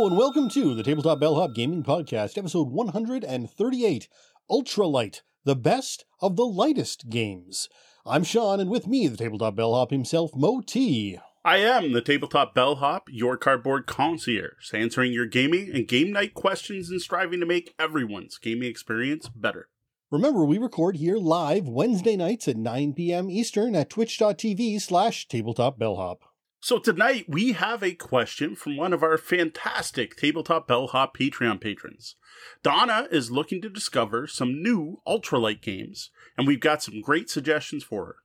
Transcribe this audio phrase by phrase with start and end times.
[0.00, 4.08] Hello and welcome to the Tabletop Bellhop Gaming Podcast, episode 138
[4.50, 7.68] Ultralight, the best of the lightest games.
[8.06, 11.18] I'm Sean, and with me, the Tabletop Bellhop himself, Moe T.
[11.44, 16.88] I am the Tabletop Bellhop, your cardboard concierge, answering your gaming and game night questions
[16.88, 19.68] and striving to make everyone's gaming experience better.
[20.10, 23.28] Remember, we record here live Wednesday nights at 9 p.m.
[23.28, 26.20] Eastern at twitch.tv slash tabletopbellhop.
[26.62, 32.16] So tonight we have a question from one of our fantastic Tabletop Bellhop Patreon patrons.
[32.62, 37.82] Donna is looking to discover some new ultralight games, and we've got some great suggestions
[37.82, 38.16] for her.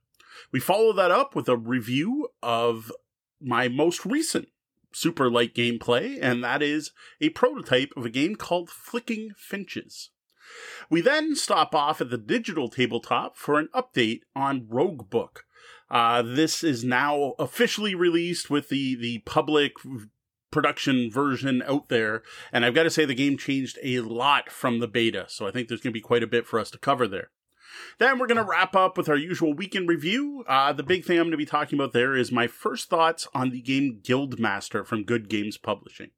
[0.52, 2.92] We follow that up with a review of
[3.40, 4.48] my most recent
[4.92, 6.92] super light gameplay, and that is
[7.22, 10.10] a prototype of a game called Flicking Finches.
[10.90, 15.38] We then stop off at the digital tabletop for an update on Roguebook,
[15.90, 19.72] uh, this is now officially released with the the public
[20.50, 24.80] production version out there, and I've got to say the game changed a lot from
[24.80, 26.78] the beta, so I think there's going to be quite a bit for us to
[26.78, 27.30] cover there.
[27.98, 30.44] Then we're going to wrap up with our usual weekend review.
[30.48, 33.28] Uh, the big thing I'm going to be talking about there is my first thoughts
[33.34, 36.10] on the game Guildmaster from Good Games Publishing.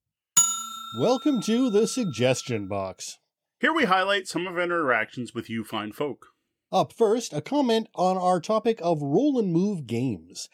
[1.00, 3.18] Welcome to the suggestion box.
[3.60, 6.28] Here we highlight some of our interactions with you fine folk.
[6.70, 10.50] Up first, a comment on our topic of roll and move games.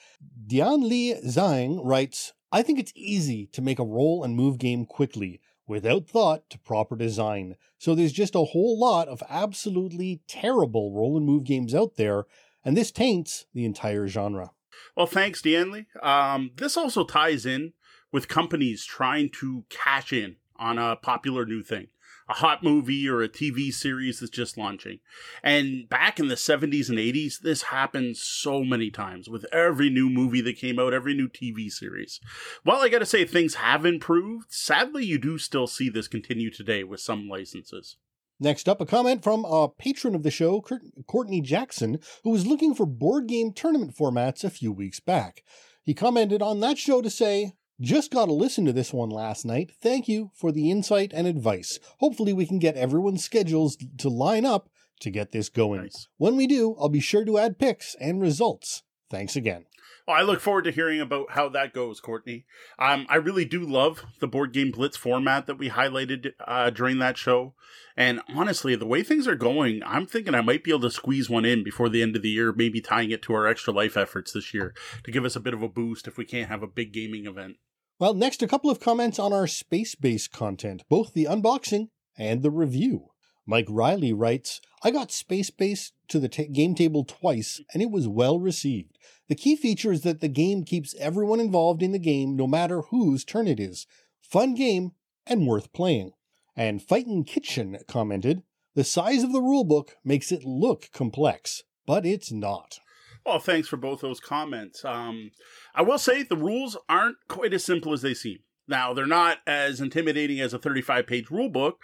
[0.47, 4.87] Dian Li Zhang writes, I think it's easy to make a roll and move game
[4.87, 7.57] quickly, without thought to proper design.
[7.79, 12.27] So there's just a whole lot of absolutely terrible roll and move games out there,
[12.65, 14.53] and this taints the entire genre.
[14.97, 15.87] Well, thanks, Dianli.
[16.01, 17.73] Um, this also ties in
[18.13, 21.89] with companies trying to cash in on a popular new thing
[22.29, 25.01] a hot movie or a TV series that's just launching.
[25.43, 30.09] And back in the 70s and 80s, this happened so many times with every new
[30.09, 32.21] movie that came out, every new TV series.
[32.63, 36.85] While I gotta say things have improved, sadly you do still see this continue today
[36.85, 37.97] with some licenses.
[38.41, 40.65] Next up, a comment from a patron of the show,
[41.07, 45.45] Courtney Jackson, who was looking for board game tournament formats a few weeks back.
[45.85, 49.45] He commented on that show to say, just got to listen to this one last
[49.45, 49.73] night.
[49.81, 51.79] Thank you for the insight and advice.
[51.99, 54.69] Hopefully, we can get everyone's schedules to line up
[55.01, 55.83] to get this going.
[55.83, 56.09] Nice.
[56.17, 58.83] When we do, I'll be sure to add picks and results.
[59.11, 59.67] Thanks again.
[60.07, 62.45] Well, I look forward to hearing about how that goes, Courtney.
[62.79, 66.99] Um, I really do love the board game blitz format that we highlighted uh, during
[66.99, 67.55] that show.
[67.97, 71.31] And honestly, the way things are going, I'm thinking I might be able to squeeze
[71.31, 73.97] one in before the end of the year, maybe tying it to our extra life
[73.97, 76.63] efforts this year to give us a bit of a boost if we can't have
[76.63, 77.57] a big gaming event.
[77.99, 81.89] Well, next, a couple of comments on our Space Base content, both the unboxing
[82.19, 83.09] and the review.
[83.47, 87.91] Mike Riley writes, I got Space Base to the t- game table twice, and it
[87.91, 88.99] was well received.
[89.29, 92.83] The key feature is that the game keeps everyone involved in the game, no matter
[92.83, 93.87] whose turn it is.
[94.21, 94.93] Fun game
[95.27, 96.13] and worth playing.
[96.55, 98.43] And Fightin' Kitchen commented,
[98.75, 102.79] The size of the rulebook makes it look complex, but it's not.
[103.25, 104.85] Well, thanks for both those comments.
[104.85, 105.31] Um,
[105.75, 108.41] I will say the rules aren't quite as simple as they seem.
[108.67, 111.83] Now, they're not as intimidating as a 35 page rule book,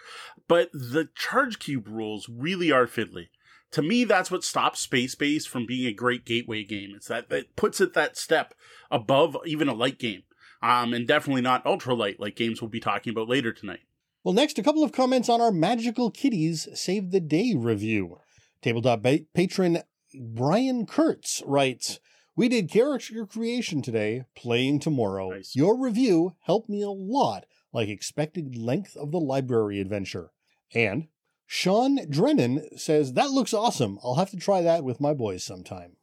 [0.48, 3.28] but the charge cube rules really are fiddly.
[3.72, 6.92] To me, that's what stops Space Base from being a great gateway game.
[6.96, 8.54] It's that it puts it that step
[8.90, 10.22] above even a light game,
[10.62, 13.80] um, and definitely not ultra light like games we'll be talking about later tonight.
[14.24, 18.18] Well, next, a couple of comments on our Magical Kitties Save the Day review.
[18.60, 19.78] Tabletop ba- patron
[20.18, 22.00] Brian Kurtz writes,
[22.40, 25.28] we did character creation today, playing tomorrow.
[25.28, 25.54] Nice.
[25.54, 30.30] Your review helped me a lot, like expected length of the library adventure.
[30.74, 31.08] And
[31.44, 33.98] Sean Drennan says, That looks awesome.
[34.02, 35.98] I'll have to try that with my boys sometime.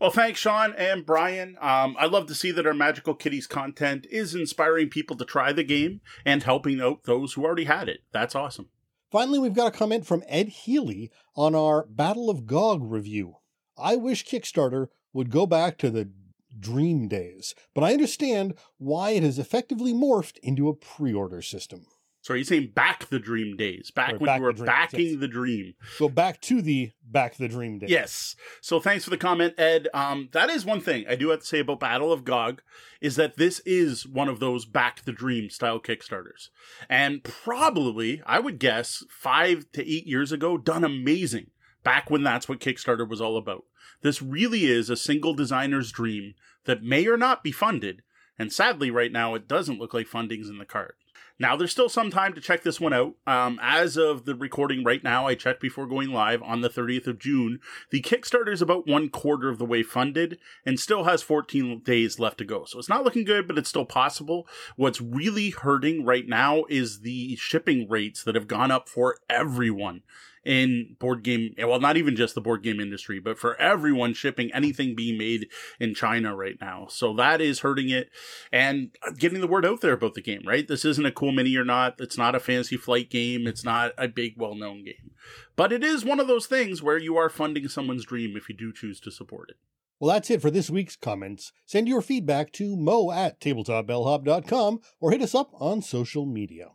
[0.00, 1.58] Well, thanks, Sean and Brian.
[1.60, 5.52] Um, I love to see that our Magical Kitties content is inspiring people to try
[5.52, 8.00] the game and helping out those who already had it.
[8.12, 8.70] That's awesome.
[9.12, 13.36] Finally, we've got a comment from Ed Healy on our Battle of Gog review.
[13.76, 14.86] I wish Kickstarter
[15.16, 16.10] would go back to the
[16.58, 21.86] dream days, but I understand why it has effectively morphed into a pre order system.
[22.26, 23.92] So are you saying back the dream days?
[23.92, 25.20] Back or when back you were the backing yes.
[25.20, 25.74] the dream.
[26.00, 27.88] Go back to the back the dream days.
[27.88, 28.34] Yes.
[28.60, 29.86] So thanks for the comment, Ed.
[29.94, 32.62] Um, that is one thing I do have to say about Battle of Gog
[33.00, 36.48] is that this is one of those back the dream style Kickstarters.
[36.88, 41.52] And probably, I would guess, five to eight years ago, done amazing.
[41.86, 43.62] Back when that's what Kickstarter was all about.
[44.02, 46.34] This really is a single designer's dream
[46.64, 48.02] that may or not be funded,
[48.36, 50.94] and sadly, right now, it doesn't look like funding's in the card.
[51.38, 53.14] Now, there's still some time to check this one out.
[53.24, 57.06] Um, as of the recording right now, I checked before going live on the 30th
[57.06, 57.60] of June.
[57.90, 62.18] The Kickstarter is about one quarter of the way funded and still has 14 days
[62.18, 62.64] left to go.
[62.64, 64.48] So it's not looking good, but it's still possible.
[64.74, 70.02] What's really hurting right now is the shipping rates that have gone up for everyone
[70.46, 74.50] in board game well not even just the board game industry but for everyone shipping
[74.54, 75.48] anything being made
[75.80, 76.86] in china right now.
[76.88, 78.08] So that is hurting it
[78.52, 80.66] and getting the word out there about the game right?
[80.66, 82.00] This isn't a CoolMiniOrNot.
[82.00, 83.46] It's not a fantasy flight game.
[83.46, 85.10] It's not a big well-known game.
[85.56, 88.54] But it is one of those things where you are funding someone's dream if you
[88.54, 89.56] do choose to support it.
[89.98, 91.52] Well, that's it for this week's comments.
[91.64, 96.68] Send your feedback to moe at tabletopbellhop.com or hit us up on social media.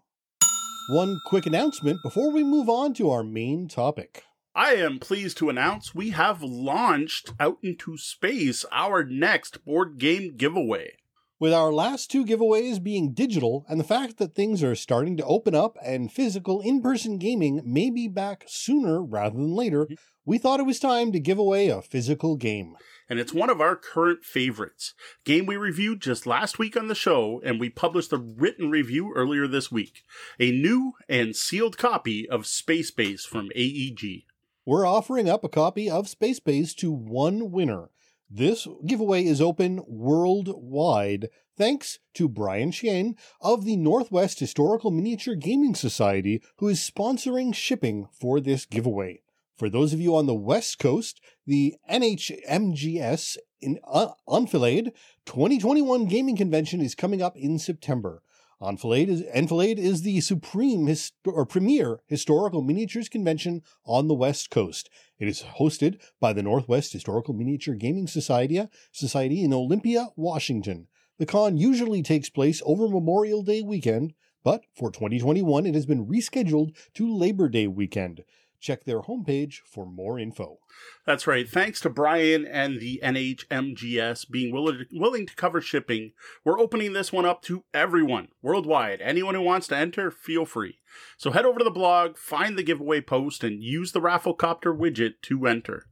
[0.90, 4.24] One quick announcement before we move on to our main topic.
[4.56, 10.36] I am pleased to announce we have launched out into space our next board game
[10.36, 10.94] giveaway.
[11.40, 15.26] With our last two giveaways being digital and the fact that things are starting to
[15.26, 19.94] open up and physical in person gaming may be back sooner rather than later, mm-hmm.
[20.32, 22.78] We thought it was time to give away a physical game
[23.10, 24.94] and it's one of our current favorites.
[25.26, 29.12] Game we reviewed just last week on the show, and we published a written review
[29.14, 30.04] earlier this week.
[30.40, 34.24] A new and sealed copy of Space Base from AEG.
[34.66, 37.90] We're offering up a copy of Space Base to one winner.
[38.30, 45.76] This giveaway is open worldwide thanks to Brian Shane of the Northwest Historical Miniature Gaming
[45.76, 49.22] Society, who is sponsoring shipping for this giveaway.
[49.62, 54.92] For those of you on the West Coast, the NHMGS in uh, Enfilade
[55.28, 58.24] 2021 gaming convention is coming up in September.
[58.60, 60.92] Enfilade is, Enfilade is the supreme
[61.28, 64.90] or premier historical miniatures convention on the West Coast.
[65.20, 70.88] It is hosted by the Northwest Historical Miniature Gaming Society, Society in Olympia, Washington.
[71.20, 76.08] The con usually takes place over Memorial Day weekend, but for 2021 it has been
[76.08, 78.24] rescheduled to Labor Day weekend.
[78.62, 80.60] Check their homepage for more info.
[81.06, 81.50] That's right.
[81.50, 86.12] Thanks to Brian and the NHMGS being willing to, willing to cover shipping,
[86.46, 89.02] we're opening this one up to everyone worldwide.
[89.02, 90.78] Anyone who wants to enter, feel free.
[91.18, 95.16] So head over to the blog, find the giveaway post, and use the Rafflecopter widget
[95.24, 95.88] to enter.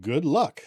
[0.00, 0.62] Good luck.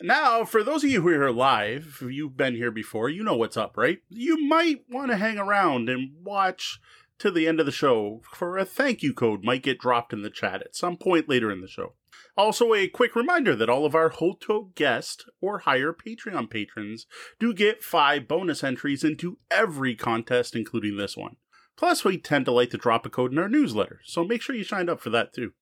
[0.00, 3.22] Now, for those of you who are here live, if you've been here before, you
[3.22, 3.98] know what's up, right?
[4.08, 6.80] You might want to hang around and watch
[7.18, 10.22] to the end of the show for a thank you code might get dropped in
[10.22, 11.94] the chat at some point later in the show.
[12.36, 17.06] Also, a quick reminder that all of our Hoto guest or higher Patreon patrons
[17.38, 21.36] do get five bonus entries into every contest, including this one.
[21.76, 24.54] Plus, we tend to like to drop a code in our newsletter, so make sure
[24.54, 25.52] you signed up for that too.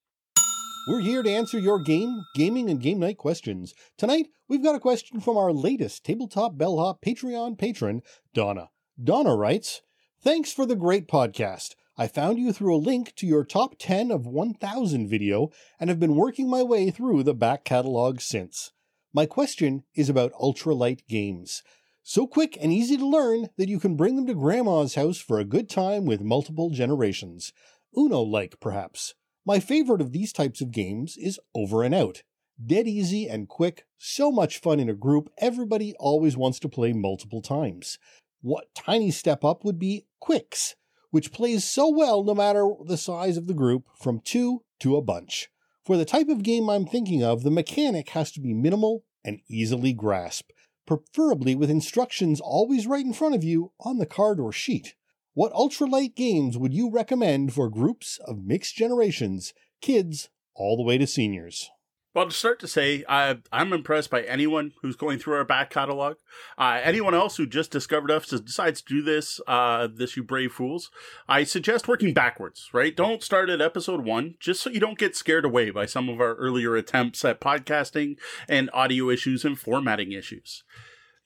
[0.89, 3.75] We're here to answer your game, gaming, and game night questions.
[3.99, 8.01] Tonight, we've got a question from our latest Tabletop Bellhop Patreon patron,
[8.33, 8.71] Donna.
[9.03, 9.83] Donna writes,
[10.23, 11.77] Thanks for the great podcast.
[11.97, 15.99] I found you through a link to your top 10 of 1000 video and have
[15.99, 18.73] been working my way through the back catalog since.
[19.15, 21.63] My question is about ultralight games.
[22.03, 25.39] So quick and easy to learn that you can bring them to grandma's house for
[25.39, 27.55] a good time with multiple generations.
[27.97, 29.15] Uno like, perhaps.
[29.47, 32.25] My favorite of these types of games is Over and Out.
[32.63, 36.93] Dead easy and quick, so much fun in a group, everybody always wants to play
[36.93, 37.99] multiple times.
[38.43, 40.75] What tiny step up would be Qwixx,
[41.11, 45.03] which plays so well no matter the size of the group, from two to a
[45.03, 45.51] bunch.
[45.85, 49.41] For the type of game I'm thinking of, the mechanic has to be minimal and
[49.49, 50.53] easily grasped,
[50.87, 54.95] preferably with instructions always right in front of you on the card or sheet.
[55.35, 60.97] What ultralight games would you recommend for groups of mixed generations, kids all the way
[60.99, 61.71] to seniors?
[62.13, 65.71] Well, to start to say, I, I'm impressed by anyone who's going through our back
[65.71, 66.17] catalog.
[66.59, 70.53] Uh, anyone else who just discovered us decides to do this, uh, this you brave
[70.53, 70.91] fools.
[71.29, 72.97] I suggest working backwards, right?
[72.97, 76.21] Don't start at episode one, just so you don't get scared away by some of
[76.21, 78.17] our earlier attempts at podcasting
[78.49, 80.65] and audio issues and formatting issues.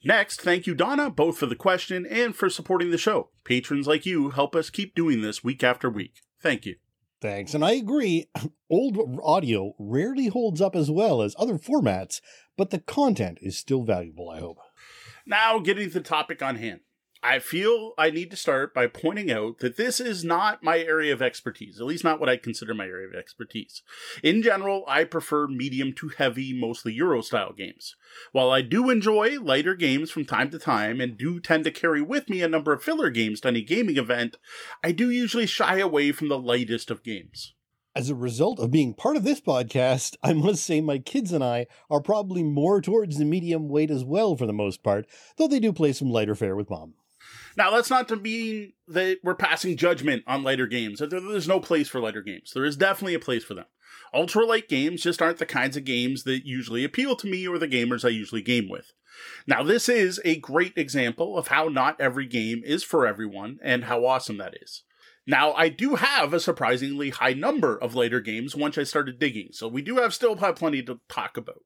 [0.03, 3.31] Next, thank you, Donna, both for the question and for supporting the show.
[3.43, 6.21] Patrons like you help us keep doing this week after week.
[6.43, 6.75] Thank you.
[7.25, 7.55] Thanks.
[7.55, 8.27] And I agree,
[8.69, 12.21] old audio rarely holds up as well as other formats,
[12.55, 14.59] but the content is still valuable, I hope.
[15.25, 16.81] Now, getting to the topic on hand.
[17.27, 21.11] I feel I need to start by pointing out that this is not my area
[21.11, 23.81] of expertise, at least not what I consider my area of expertise.
[24.21, 27.95] In general, I prefer medium to heavy, mostly Euro style games.
[28.31, 31.99] While I do enjoy lighter games from time to time and do tend to carry
[31.99, 34.37] with me a number of filler games to any gaming event,
[34.83, 37.55] I do usually shy away from the lightest of games.
[37.95, 41.43] As a result of being part of this podcast, I must say my kids and
[41.43, 45.47] I are probably more towards the medium weight as well for the most part, though
[45.47, 46.93] they do play some lighter fare with mom.
[47.57, 50.99] Now, that's not to mean that we're passing judgment on lighter games.
[50.99, 52.51] There's no place for lighter games.
[52.53, 53.65] There is definitely a place for them.
[54.13, 57.57] Ultra light games just aren't the kinds of games that usually appeal to me or
[57.57, 58.93] the gamers I usually game with.
[59.47, 63.85] Now, this is a great example of how not every game is for everyone and
[63.85, 64.83] how awesome that is.
[65.25, 69.49] Now, I do have a surprisingly high number of later games once I started digging,
[69.51, 71.63] so we do have still have plenty to talk about.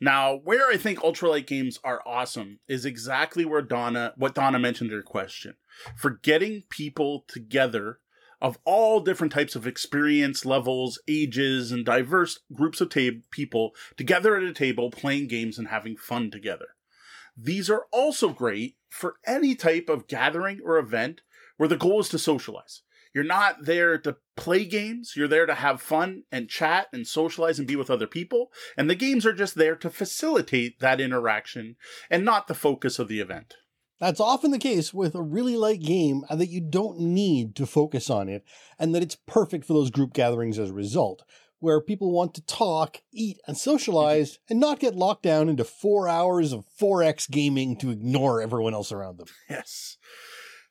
[0.00, 4.90] Now, where I think ultralight games are awesome is exactly where Donna, what Donna mentioned
[4.90, 5.54] in her question,
[5.96, 8.00] for getting people together
[8.40, 12.92] of all different types of experience levels, ages, and diverse groups of
[13.30, 16.68] people together at a table playing games and having fun together.
[17.34, 21.22] These are also great for any type of gathering or event
[21.56, 22.82] where the goal is to socialize.
[23.16, 25.14] You're not there to play games.
[25.16, 28.52] You're there to have fun and chat and socialize and be with other people.
[28.76, 31.76] And the games are just there to facilitate that interaction
[32.10, 33.54] and not the focus of the event.
[33.98, 37.64] That's often the case with a really light game uh, that you don't need to
[37.64, 38.44] focus on it
[38.78, 41.22] and that it's perfect for those group gatherings as a result,
[41.58, 46.06] where people want to talk, eat, and socialize and not get locked down into four
[46.06, 49.28] hours of 4X gaming to ignore everyone else around them.
[49.48, 49.96] Yes.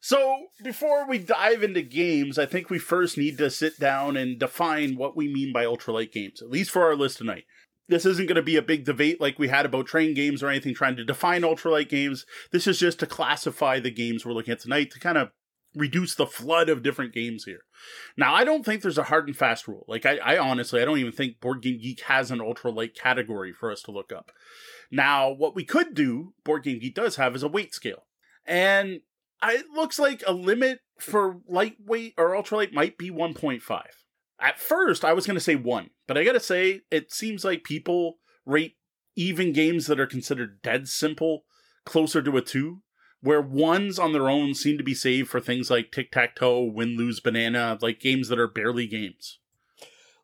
[0.07, 4.37] So, before we dive into games, I think we first need to sit down and
[4.37, 7.45] define what we mean by ultralight games, at least for our list tonight.
[7.87, 10.49] This isn't going to be a big debate like we had about train games or
[10.49, 12.27] anything trying to define ultralight games.
[12.51, 15.31] This is just to classify the games we're looking at tonight to kind of
[15.73, 17.61] reduce the flood of different games here.
[18.15, 19.85] Now, I don't think there's a hard and fast rule.
[19.87, 23.51] Like, I, I honestly, I don't even think Board Game Geek has an ultralight category
[23.51, 24.29] for us to look up.
[24.91, 28.03] Now, what we could do, Board Game Geek does have, is a weight scale.
[28.45, 28.99] And
[29.43, 33.81] it looks like a limit for lightweight or ultralight might be 1.5.
[34.39, 37.45] At first, I was going to say 1, but I got to say, it seems
[37.45, 38.75] like people rate
[39.15, 41.45] even games that are considered dead simple
[41.85, 42.81] closer to a 2,
[43.21, 46.63] where ones on their own seem to be saved for things like tic tac toe,
[46.63, 49.39] win, lose, banana, like games that are barely games.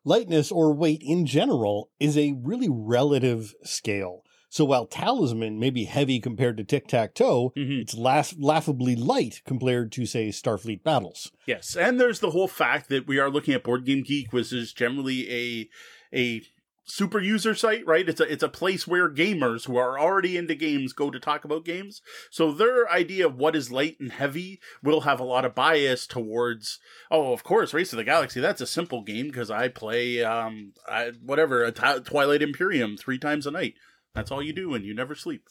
[0.04, 4.24] Lightness or weight in general is a really relative scale.
[4.52, 7.80] So while Talisman may be heavy compared to Tic Tac Toe, mm-hmm.
[7.80, 11.32] it's laugh- laughably light compared to, say, Starfleet Battles.
[11.46, 14.52] Yes, and there's the whole fact that we are looking at Board Game Geek, which
[14.52, 15.70] is generally a
[16.14, 16.42] a
[16.84, 18.06] super user site, right?
[18.06, 21.46] It's a it's a place where gamers who are already into games go to talk
[21.46, 22.02] about games.
[22.30, 26.06] So their idea of what is light and heavy will have a lot of bias
[26.06, 26.78] towards.
[27.10, 28.40] Oh, of course, Race of the Galaxy.
[28.40, 33.18] That's a simple game because I play um I, whatever a t- Twilight Imperium three
[33.18, 33.76] times a night.
[34.14, 35.48] That's all you do, and you never sleep.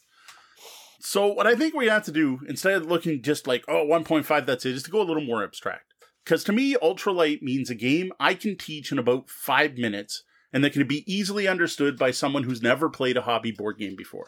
[1.00, 4.46] So, what I think we have to do, instead of looking just like, oh, 1.5,
[4.46, 5.94] that's it, is to go a little more abstract.
[6.24, 10.64] Because to me, ultralight means a game I can teach in about five minutes and
[10.64, 14.28] that can be easily understood by someone who's never played a hobby board game before.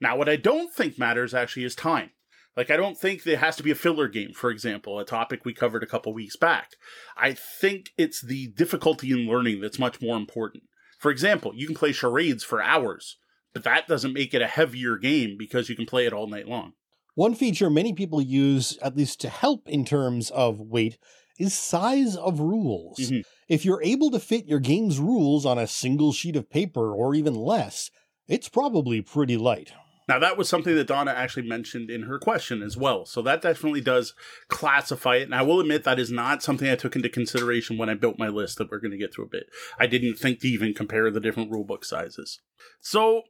[0.00, 2.10] Now, what I don't think matters actually is time.
[2.56, 5.44] Like, I don't think there has to be a filler game, for example, a topic
[5.44, 6.70] we covered a couple weeks back.
[7.16, 10.62] I think it's the difficulty in learning that's much more important.
[11.00, 13.16] For example, you can play charades for hours,
[13.54, 16.48] but that doesn't make it a heavier game because you can play it all night
[16.48, 16.72] long.
[17.14, 20.98] One feature many people use, at least to help in terms of weight,
[21.38, 22.98] is size of rules.
[22.98, 23.20] Mm-hmm.
[23.48, 27.14] If you're able to fit your game's rules on a single sheet of paper or
[27.14, 27.90] even less,
[28.26, 29.72] it's probably pretty light.
[30.06, 33.06] Now, that was something that Donna actually mentioned in her question as well.
[33.06, 34.12] So that definitely does
[34.48, 35.22] classify it.
[35.22, 38.18] And I will admit that is not something I took into consideration when I built
[38.18, 39.46] my list that we're going to get through a bit.
[39.78, 42.40] I didn't think to even compare the different rulebook sizes.
[42.80, 43.22] So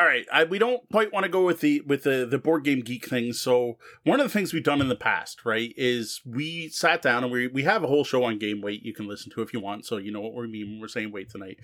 [0.00, 2.64] all right, I, we don't quite want to go with the with the the board
[2.64, 3.34] game geek thing.
[3.34, 7.22] So one of the things we've done in the past, right, is we sat down
[7.22, 9.52] and we we have a whole show on game weight you can listen to if
[9.52, 9.84] you want.
[9.84, 11.58] So you know what we mean when we're saying weight tonight.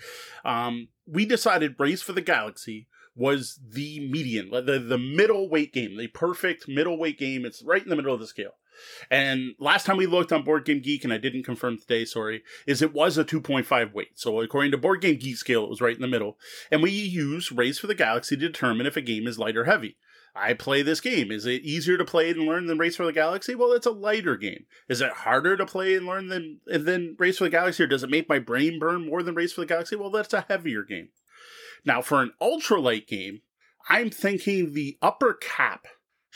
[0.45, 5.97] Um, we decided Race for the Galaxy was the median, the the middle weight game,
[5.97, 7.47] the perfect middle weight game.
[7.47, 8.53] It's right in the middle of the scale.
[9.11, 12.43] And last time we looked on Board Game Geek, and I didn't confirm today, sorry,
[12.67, 14.19] is it was a 2.5 weight.
[14.19, 16.39] So according to Board Game Geek scale, it was right in the middle.
[16.71, 19.65] And we use Race for the Galaxy to determine if a game is light or
[19.65, 19.97] heavy.
[20.37, 21.33] I play this game.
[21.33, 23.55] Is it easier to play and learn than Race for the Galaxy?
[23.55, 24.67] Well, it's a lighter game.
[24.89, 28.03] Is it harder to play and learn than than Race for the Galaxy, or does
[28.03, 29.97] it make my brain burn more than Race for the Galaxy?
[29.97, 31.09] Well, that's a heavier game.
[31.85, 33.41] Now, for an ultralight game,
[33.89, 35.87] I'm thinking the upper cap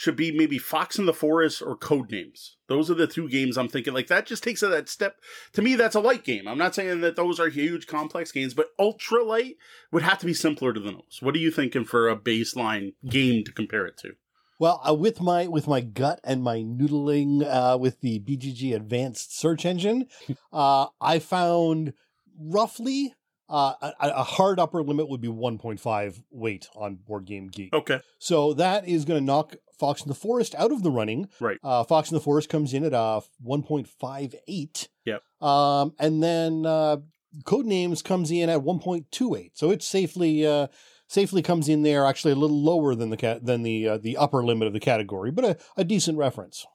[0.01, 2.53] should be maybe Fox in the Forest or Codenames.
[2.69, 3.93] Those are the two games I'm thinking.
[3.93, 5.17] Like that just takes that step.
[5.53, 6.49] To me, that's a light game.
[6.49, 9.57] I'm not saying that those are huge, complex games, but ultra light
[9.93, 11.19] would have to be simpler to the those.
[11.21, 14.13] What are you thinking for a baseline game to compare it to?
[14.59, 19.39] Well, uh, with my with my gut and my noodling uh, with the BGG Advanced
[19.39, 20.07] Search Engine,
[20.51, 21.93] uh, I found
[22.41, 23.13] roughly
[23.51, 27.73] uh, a, a, hard upper limit would be 1.5 weight on Board Game Geek.
[27.73, 28.01] Okay.
[28.21, 31.29] So that is going to knock Fox in the Forest out of the running.
[31.41, 31.59] Right.
[31.65, 34.89] Uh, Fox in the Forest comes in at uh, 1.58.
[35.07, 35.23] Yep.
[35.43, 36.99] Um, and then uh,
[37.45, 39.51] Codenames comes in at 1.28.
[39.55, 40.69] So it safely uh,
[41.09, 44.17] safely comes in there, actually a little lower than the cat than the uh, the
[44.17, 46.67] upper limit of the category, but a, a decent reference.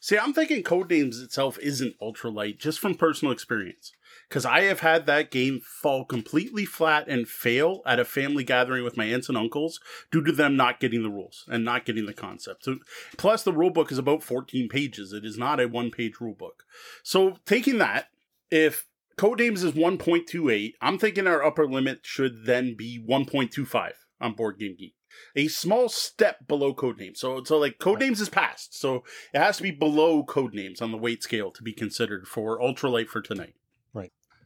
[0.00, 3.92] See, I'm thinking Codenames itself isn't ultralight just from personal experience.
[4.32, 8.82] Because I have had that game fall completely flat and fail at a family gathering
[8.82, 9.78] with my aunts and uncles
[10.10, 12.64] due to them not getting the rules and not getting the concept.
[12.64, 12.78] So,
[13.18, 15.12] plus, the rule book is about 14 pages.
[15.12, 16.64] It is not a one page rule book.
[17.02, 18.08] So, taking that,
[18.50, 18.86] if
[19.18, 24.76] Codenames is 1.28, I'm thinking our upper limit should then be 1.25 on Board Game
[24.78, 24.94] Geek
[25.36, 27.18] a small step below codenames.
[27.18, 28.74] So so like codenames is passed.
[28.74, 32.58] So it has to be below codenames on the weight scale to be considered for
[32.58, 33.52] ultralight for tonight.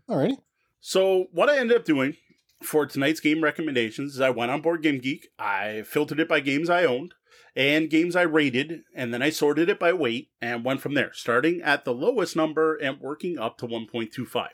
[0.08, 0.30] Right.
[0.30, 0.36] Alrighty.
[0.80, 2.16] So what I ended up doing
[2.62, 5.28] for tonight's game recommendations is I went on Board Game Geek.
[5.38, 7.14] I filtered it by games I owned
[7.56, 11.12] and games I rated, and then I sorted it by weight and went from there,
[11.14, 14.48] starting at the lowest number and working up to 1.25.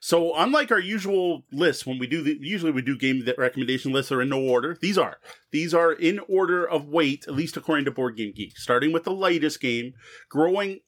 [0.00, 4.10] So unlike our usual lists, when we do the, usually we do game recommendation lists
[4.10, 4.76] are in no order.
[4.80, 5.18] These are
[5.52, 8.58] these are in order of weight, at least according to Board Game Geek.
[8.58, 9.94] Starting with the lightest game,
[10.28, 10.80] growing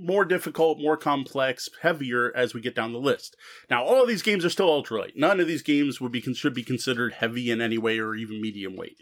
[0.00, 3.36] more difficult, more complex, heavier as we get down the list.
[3.68, 5.16] Now, all of these games are still ultralight.
[5.16, 8.40] None of these games would be should be considered heavy in any way or even
[8.40, 8.96] medium weight.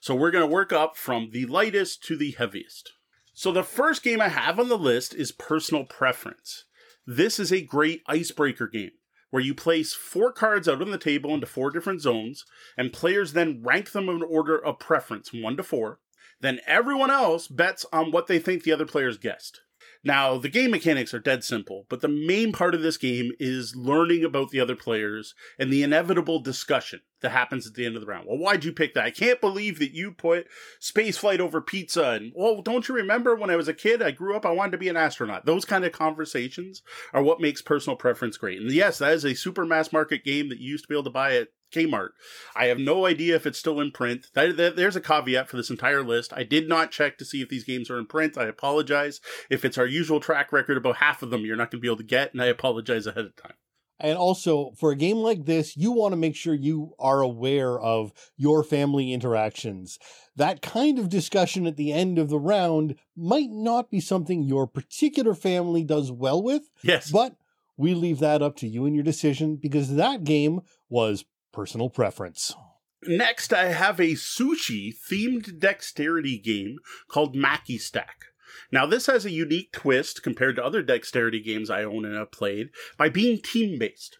[0.00, 2.92] So we're going to work up from the lightest to the heaviest.
[3.34, 6.64] So the first game I have on the list is Personal Preference.
[7.06, 8.90] This is a great icebreaker game
[9.30, 12.44] where you place four cards out on the table into four different zones,
[12.76, 16.00] and players then rank them in order of preference, one to four.
[16.40, 19.60] Then everyone else bets on what they think the other players guessed.
[20.08, 23.76] Now, the game mechanics are dead simple, but the main part of this game is
[23.76, 28.00] learning about the other players and the inevitable discussion that happens at the end of
[28.00, 28.26] the round.
[28.26, 29.04] Well, why'd you pick that?
[29.04, 30.46] I can't believe that you put
[30.80, 32.12] space flight over pizza.
[32.12, 34.72] And, well, don't you remember when I was a kid, I grew up, I wanted
[34.72, 35.44] to be an astronaut.
[35.44, 38.62] Those kind of conversations are what makes personal preference great.
[38.62, 41.04] And yes, that is a super mass market game that you used to be able
[41.04, 42.10] to buy at Kmart.
[42.56, 44.26] I have no idea if it's still in print.
[44.34, 46.32] That, that, there's a caveat for this entire list.
[46.34, 48.38] I did not check to see if these games are in print.
[48.38, 49.20] I apologize.
[49.50, 51.88] If it's our usual track record, about half of them you're not going to be
[51.88, 53.54] able to get, and I apologize ahead of time.
[54.00, 57.80] And also, for a game like this, you want to make sure you are aware
[57.80, 59.98] of your family interactions.
[60.36, 64.68] That kind of discussion at the end of the round might not be something your
[64.68, 66.70] particular family does well with.
[66.82, 67.10] Yes.
[67.10, 67.34] But
[67.76, 71.24] we leave that up to you and your decision because that game was
[71.58, 72.54] personal preference.
[73.02, 78.26] Next, I have a sushi themed dexterity game called Maki Stack.
[78.70, 82.30] Now, this has a unique twist compared to other dexterity games I own and have
[82.30, 84.18] played by being team based.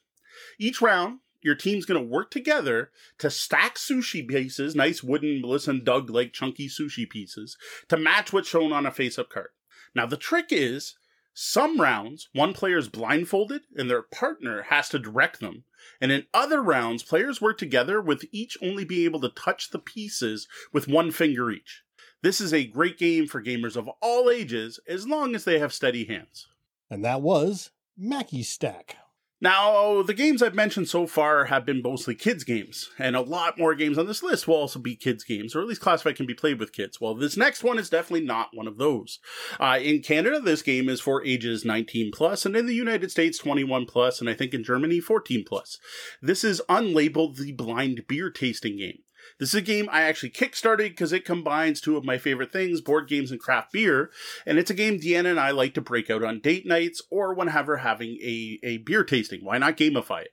[0.58, 5.70] Each round, your team's going to work together to stack sushi pieces, nice wooden Melissa
[5.70, 9.50] and Doug like chunky sushi pieces, to match what's shown on a face up card.
[9.94, 10.96] Now, the trick is
[11.40, 15.62] some rounds, one player is blindfolded and their partner has to direct them.
[16.00, 19.78] And in other rounds, players work together with each only being able to touch the
[19.78, 21.84] pieces with one finger each.
[22.22, 25.72] This is a great game for gamers of all ages as long as they have
[25.72, 26.48] steady hands.
[26.90, 28.96] And that was Maki Stack.
[29.40, 33.56] Now, the games I've mentioned so far have been mostly kids' games, and a lot
[33.56, 36.26] more games on this list will also be kids' games, or at least classified can
[36.26, 37.00] be played with kids.
[37.00, 39.20] Well, this next one is definitely not one of those.
[39.60, 43.38] Uh, in Canada, this game is for ages 19 plus, and in the United States,
[43.38, 45.78] 21 plus, and I think in Germany, 14 plus.
[46.20, 48.98] This is unlabeled the blind beer tasting game.
[49.38, 52.80] This is a game I actually kickstarted because it combines two of my favorite things,
[52.80, 54.10] board games and craft beer.
[54.44, 57.34] And it's a game Deanna and I like to break out on date nights or
[57.34, 59.44] whenever having a, a beer tasting.
[59.44, 60.32] Why not gamify it?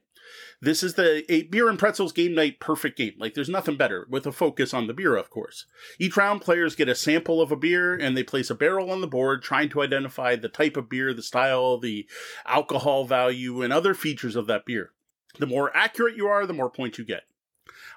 [0.60, 3.12] This is the a beer and pretzels game night perfect game.
[3.18, 5.66] Like there's nothing better with a focus on the beer, of course.
[6.00, 9.02] Each round players get a sample of a beer and they place a barrel on
[9.02, 12.08] the board trying to identify the type of beer, the style, the
[12.44, 14.92] alcohol value, and other features of that beer.
[15.38, 17.24] The more accurate you are, the more points you get.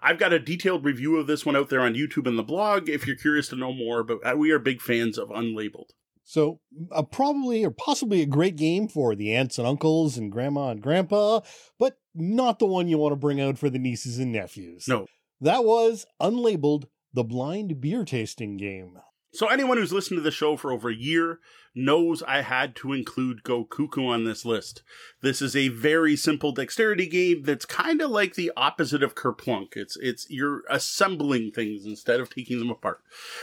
[0.01, 2.89] I've got a detailed review of this one out there on YouTube and the blog
[2.89, 5.91] if you're curious to know more, but uh, we are big fans of Unlabeled.
[6.23, 6.59] So,
[6.91, 10.81] uh, probably or possibly a great game for the aunts and uncles and grandma and
[10.81, 11.41] grandpa,
[11.79, 14.87] but not the one you want to bring out for the nieces and nephews.
[14.87, 15.07] No.
[15.41, 18.99] That was Unlabeled, the blind beer tasting game.
[19.31, 21.39] So anyone who's listened to the show for over a year
[21.75, 24.81] knows I had to include Go Cuckoo on this list.
[25.21, 29.77] This is a very simple dexterity game that's kind of like the opposite of Kerplunk.
[29.77, 33.01] It's it's you're assembling things instead of taking them apart.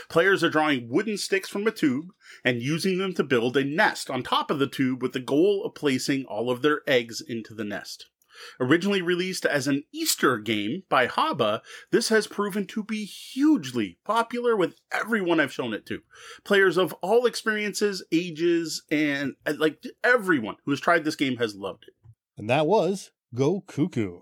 [0.09, 2.11] Players are drawing wooden sticks from a tube
[2.43, 5.63] and using them to build a nest on top of the tube with the goal
[5.65, 8.07] of placing all of their eggs into the nest.
[8.59, 14.55] Originally released as an Easter game by Haba, this has proven to be hugely popular
[14.55, 16.01] with everyone I've shown it to.
[16.43, 21.85] Players of all experiences, ages, and like everyone who has tried this game has loved
[21.87, 21.93] it.
[22.37, 24.19] And that was Go Cuckoo.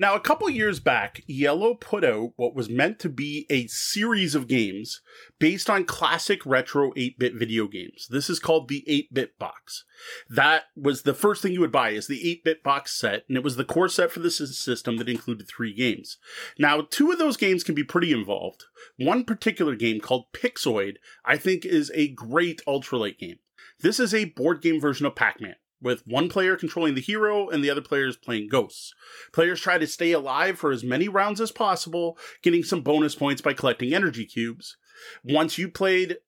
[0.00, 4.36] Now, a couple years back, IELLO put out what was meant to be a series
[4.36, 5.00] of games
[5.40, 8.06] based on classic retro 8 bit video games.
[8.08, 9.84] This is called the 8 bit box.
[10.30, 13.36] That was the first thing you would buy is the 8 bit box set, and
[13.36, 16.18] it was the core set for the system that included three games.
[16.60, 18.66] Now, two of those games can be pretty involved.
[18.98, 23.40] One particular game called Pixoid, I think, is a great ultralight game.
[23.80, 27.48] This is a board game version of Pac Man with one player controlling the hero
[27.48, 28.92] and the other players playing ghosts.
[29.32, 33.40] Players try to stay alive for as many rounds as possible, getting some bonus points
[33.40, 34.76] by collecting energy cubes.
[35.22, 36.18] Once you played,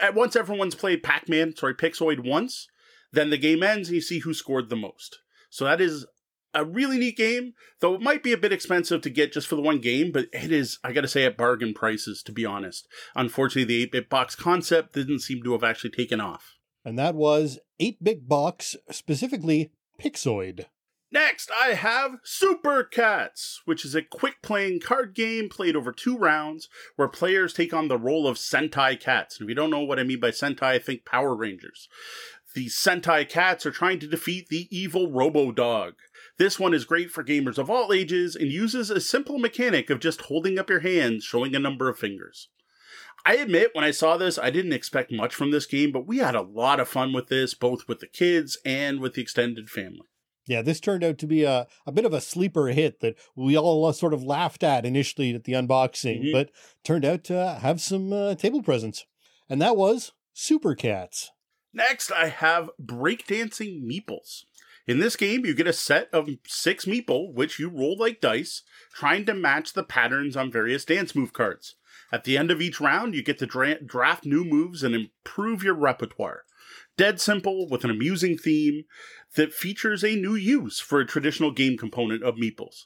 [0.00, 2.68] at once everyone's played Pac-Man, sorry, Pixoid once,
[3.12, 5.20] then the game ends and you see who scored the most.
[5.50, 6.06] So that is
[6.54, 9.56] a really neat game, though it might be a bit expensive to get just for
[9.56, 12.86] the one game, but it is, I gotta say, at bargain prices, to be honest.
[13.14, 17.14] Unfortunately, the 8 bit box concept didn't seem to have actually taken off and that
[17.14, 20.66] was 8 Bit Box, specifically Pixoid.
[21.12, 26.16] Next, I have Super Cats, which is a quick playing card game played over two
[26.16, 29.38] rounds where players take on the role of Sentai cats.
[29.38, 31.86] And if you don't know what I mean by Sentai, think Power Rangers.
[32.54, 35.94] The Sentai cats are trying to defeat the evil Robo Dog.
[36.38, 40.00] This one is great for gamers of all ages and uses a simple mechanic of
[40.00, 42.48] just holding up your hands, showing a number of fingers.
[43.24, 46.18] I admit when I saw this, I didn't expect much from this game, but we
[46.18, 49.70] had a lot of fun with this, both with the kids and with the extended
[49.70, 50.08] family.
[50.46, 53.56] Yeah, this turned out to be a, a bit of a sleeper hit that we
[53.56, 56.32] all sort of laughed at initially at the unboxing, mm-hmm.
[56.32, 56.50] but
[56.82, 59.06] turned out to have some uh, table presence.
[59.48, 61.30] And that was Super Cats.
[61.72, 64.44] Next, I have Breakdancing Meeples.
[64.86, 68.62] In this game, you get a set of six meeple, which you roll like dice,
[68.92, 71.76] trying to match the patterns on various dance move cards.
[72.12, 75.64] At the end of each round, you get to dra- draft new moves and improve
[75.64, 76.42] your repertoire.
[76.98, 78.84] Dead simple, with an amusing theme
[79.34, 82.84] that features a new use for a traditional game component of Meeples.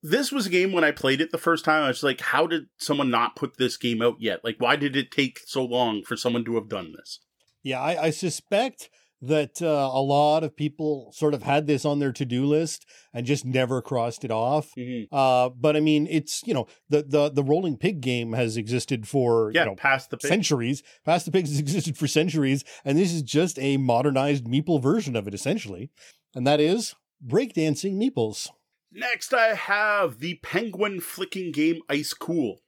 [0.00, 1.82] This was a game when I played it the first time.
[1.82, 4.44] I was like, how did someone not put this game out yet?
[4.44, 7.20] Like, why did it take so long for someone to have done this?
[7.62, 8.90] Yeah, I, I suspect
[9.22, 13.24] that uh, a lot of people sort of had this on their to-do list and
[13.24, 14.70] just never crossed it off.
[14.76, 15.14] Mm-hmm.
[15.14, 19.06] Uh, but I mean, it's you know the the the rolling pig game has existed
[19.06, 20.28] for yeah, you know, past the pig.
[20.28, 20.82] centuries.
[21.04, 25.14] Past the pigs has existed for centuries, and this is just a modernized meeple version
[25.14, 25.90] of it, essentially,
[26.34, 28.50] and that is breakdancing meeples.
[28.90, 32.61] Next, I have the penguin flicking game Ice Cool.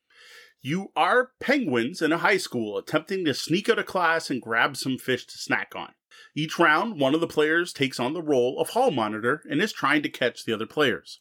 [0.67, 4.79] You are penguins in a high school attempting to sneak out of class and grab
[4.79, 5.93] some fish to snack on.
[6.35, 9.75] Each round, one of the players takes on the role of hall monitor and is
[9.75, 11.21] trying to catch the other players.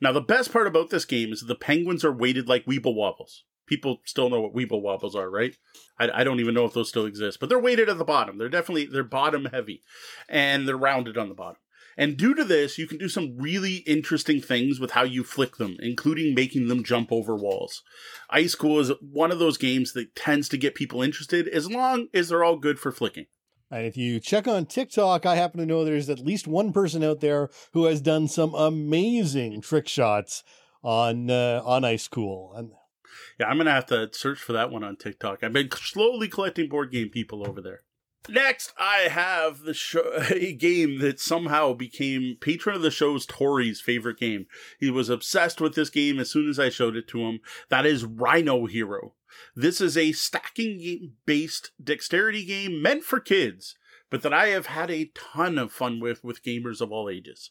[0.00, 2.94] Now, the best part about this game is that the penguins are weighted like Weeble
[2.94, 3.42] Wobbles.
[3.66, 5.56] People still know what Weeble Wobbles are, right?
[5.98, 8.38] I, I don't even know if those still exist, but they're weighted at the bottom.
[8.38, 9.82] They're definitely they're bottom heavy,
[10.28, 11.60] and they're rounded on the bottom.
[11.98, 15.56] And due to this, you can do some really interesting things with how you flick
[15.56, 17.82] them, including making them jump over walls.
[18.30, 22.06] Ice Cool is one of those games that tends to get people interested as long
[22.14, 23.26] as they're all good for flicking.
[23.68, 27.02] And if you check on TikTok, I happen to know there's at least one person
[27.02, 30.44] out there who has done some amazing trick shots
[30.84, 32.54] on uh, on Ice Cool.
[32.56, 32.70] And
[33.40, 35.42] yeah, I'm gonna have to search for that one on TikTok.
[35.42, 37.80] I've been slowly collecting board game people over there.
[38.28, 43.80] Next, I have the show, a game that somehow became patron of the show's Tori's
[43.80, 44.46] favorite game.
[44.78, 47.40] He was obsessed with this game as soon as I showed it to him.
[47.70, 49.14] That is Rhino Hero.
[49.54, 53.76] This is a stacking game based dexterity game meant for kids,
[54.10, 57.50] but that I have had a ton of fun with with gamers of all ages.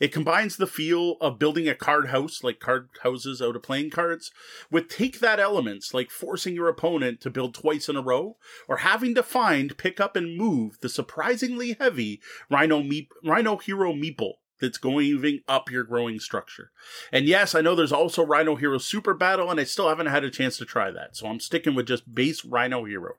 [0.00, 3.90] It combines the feel of building a card house, like card houses out of playing
[3.90, 4.30] cards,
[4.70, 8.36] with take that elements, like forcing your opponent to build twice in a row,
[8.68, 13.92] or having to find, pick up, and move the surprisingly heavy Rhino, Meep- Rhino Hero
[13.92, 16.70] Meeple that's going up your growing structure.
[17.12, 20.24] And yes, I know there's also Rhino Hero Super Battle, and I still haven't had
[20.24, 21.16] a chance to try that.
[21.16, 23.14] So I'm sticking with just base Rhino Hero.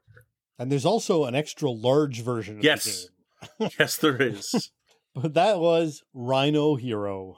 [0.57, 3.07] And there's also an extra large version yes.
[3.59, 4.71] The yes, there is.
[5.13, 7.37] but that was Rhino Hero.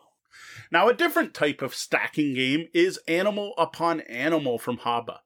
[0.72, 5.20] Now, a different type of stacking game is Animal Upon Animal from Haba.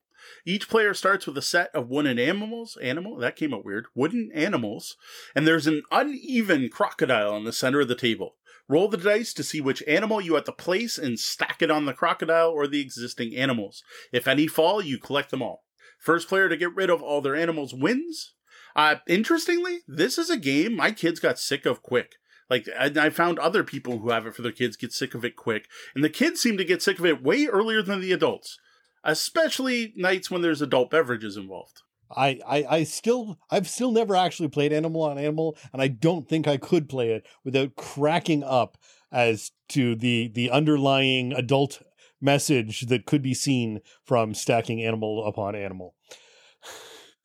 [0.46, 2.78] Each player starts with a set of wooden animals.
[2.82, 3.18] Animal?
[3.18, 3.86] That came out weird.
[3.96, 4.96] Wooden animals.
[5.36, 8.36] And there's an uneven crocodile in the center of the table.
[8.68, 11.86] Roll the dice to see which animal you have to place and stack it on
[11.86, 13.84] the crocodile or the existing animals.
[14.14, 15.64] If any fall, you collect them all.
[16.02, 18.34] First player to get rid of all their animals wins.
[18.76, 22.14] Uh, interestingly, this is a game my kids got sick of quick.
[22.50, 25.38] Like, I found other people who have it for their kids get sick of it
[25.38, 28.58] quick, and the kids seem to get sick of it way earlier than the adults,
[29.06, 31.84] especially nights when there's adult beverages involved.
[32.14, 36.28] I, I, I still, I've still never actually played Animal on Animal, and I don't
[36.28, 38.78] think I could play it without cracking up
[39.14, 41.82] as to the the underlying adult
[42.22, 45.96] message that could be seen from stacking animal upon animal.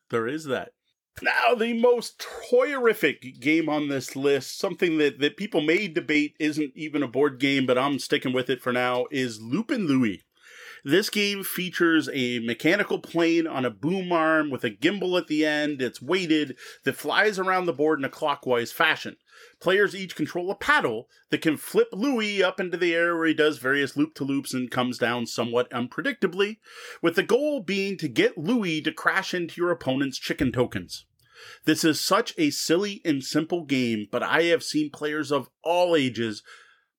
[0.09, 0.71] There is that.
[1.21, 6.73] Now, the most horrific game on this list, something that, that people may debate isn't
[6.75, 10.23] even a board game, but I'm sticking with it for now, is Loopin' Louie.
[10.83, 15.45] This game features a mechanical plane on a boom arm with a gimbal at the
[15.45, 15.81] end.
[15.81, 19.17] It's weighted that flies around the board in a clockwise fashion.
[19.59, 23.33] Players each control a paddle that can flip Louie up into the air where he
[23.33, 26.57] does various loop to loops and comes down somewhat unpredictably,
[27.01, 31.05] with the goal being to get Louie to crash into your opponent's chicken tokens.
[31.65, 35.95] This is such a silly and simple game, but I have seen players of all
[35.95, 36.41] ages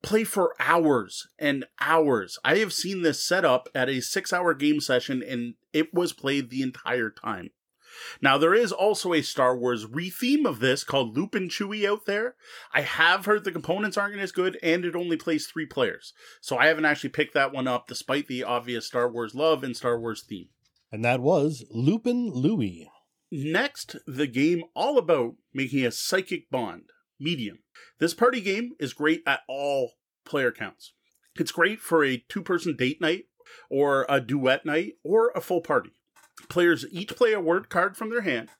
[0.02, 2.38] play for hours and hours.
[2.44, 6.12] I have seen this set up at a six hour game session and it was
[6.12, 7.50] played the entire time.
[8.20, 12.36] Now, there is also a Star Wars retheme of this called Loopin' Chewie out there.
[12.72, 16.12] I have heard the components aren't as good and it only plays three players.
[16.40, 19.76] So I haven't actually picked that one up despite the obvious Star Wars love and
[19.76, 20.48] Star Wars theme.
[20.92, 22.88] And that was Loopin' Louie.
[23.30, 26.84] Next, the game all about making a psychic bond,
[27.20, 27.58] Medium.
[27.98, 29.92] This party game is great at all
[30.24, 30.92] player counts.
[31.38, 33.24] It's great for a two person date night,
[33.70, 35.90] or a duet night, or a full party.
[36.48, 38.50] Players each play a word card from their hand,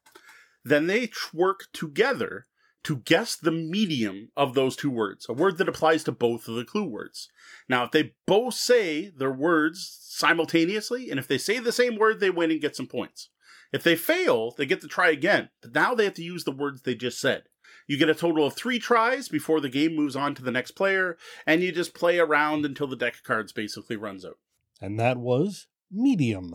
[0.65, 2.47] then they work together
[2.85, 6.55] to guess the medium of those two words, a word that applies to both of
[6.55, 7.29] the clue words.
[7.69, 12.21] Now, if they both say their words simultaneously, and if they say the same word,
[12.21, 13.31] they win and get some points.
[13.73, 16.53] If they fail, they get to try again, but now they have to use the
[16.53, 17.45] words they just said.
[17.89, 20.73] You get a total of three tries before the game moves on to the next
[20.73, 24.39] player, and you just play around until the deck of cards basically runs out.
[24.81, 26.55] And that was Medium.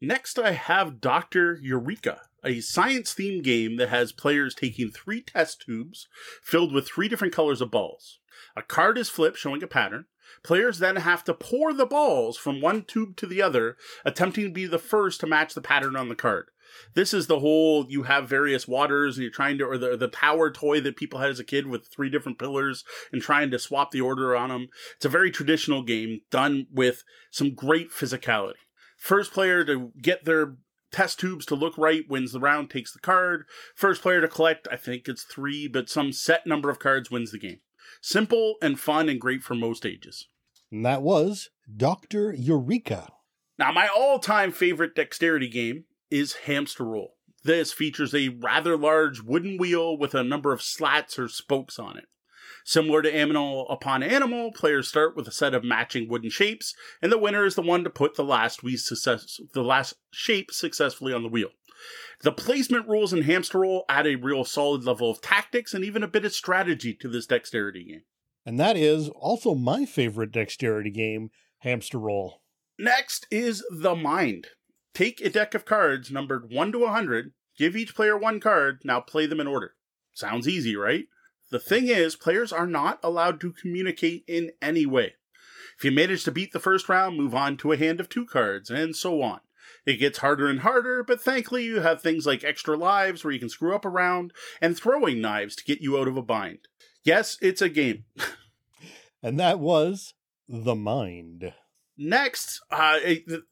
[0.00, 1.56] Next, I have Dr.
[1.62, 6.08] Eureka, a science themed game that has players taking three test tubes
[6.42, 8.18] filled with three different colors of balls.
[8.56, 10.06] A card is flipped showing a pattern.
[10.42, 14.50] Players then have to pour the balls from one tube to the other, attempting to
[14.50, 16.50] be the first to match the pattern on the card.
[16.94, 20.08] This is the whole you have various waters and you're trying to, or the, the
[20.08, 23.58] tower toy that people had as a kid with three different pillars and trying to
[23.58, 24.68] swap the order on them.
[24.96, 28.54] It's a very traditional game done with some great physicality.
[28.96, 30.56] First player to get their
[30.92, 33.44] test tubes to look right wins the round, takes the card.
[33.74, 37.32] First player to collect, I think it's three, but some set number of cards wins
[37.32, 37.60] the game.
[38.00, 40.28] Simple and fun and great for most ages.
[40.70, 42.32] And that was Dr.
[42.32, 43.12] Eureka.
[43.58, 47.16] Now, my all time favorite dexterity game is Hamster Roll.
[47.42, 51.96] This features a rather large wooden wheel with a number of slats or spokes on
[51.96, 52.04] it.
[52.64, 57.10] Similar to Animal Upon Animal, players start with a set of matching wooden shapes, and
[57.10, 61.22] the winner is the one to put the last success, the last shape successfully on
[61.22, 61.48] the wheel.
[62.22, 66.04] The placement rules in Hamster Roll add a real solid level of tactics and even
[66.04, 68.02] a bit of strategy to this dexterity game.
[68.46, 72.42] And that is also my favorite dexterity game, Hamster Roll.
[72.78, 74.48] Next is The Mind.
[74.94, 79.00] Take a deck of cards numbered 1 to 100, give each player one card, now
[79.00, 79.74] play them in order.
[80.12, 81.06] Sounds easy, right?
[81.50, 85.14] The thing is, players are not allowed to communicate in any way.
[85.78, 88.26] If you manage to beat the first round, move on to a hand of two
[88.26, 89.40] cards, and so on.
[89.84, 93.40] It gets harder and harder, but thankfully you have things like extra lives where you
[93.40, 96.68] can screw up around and throwing knives to get you out of a bind.
[97.02, 98.04] Yes, it's a game.
[99.22, 100.14] and that was
[100.48, 101.52] The Mind.
[101.98, 102.98] Next, uh,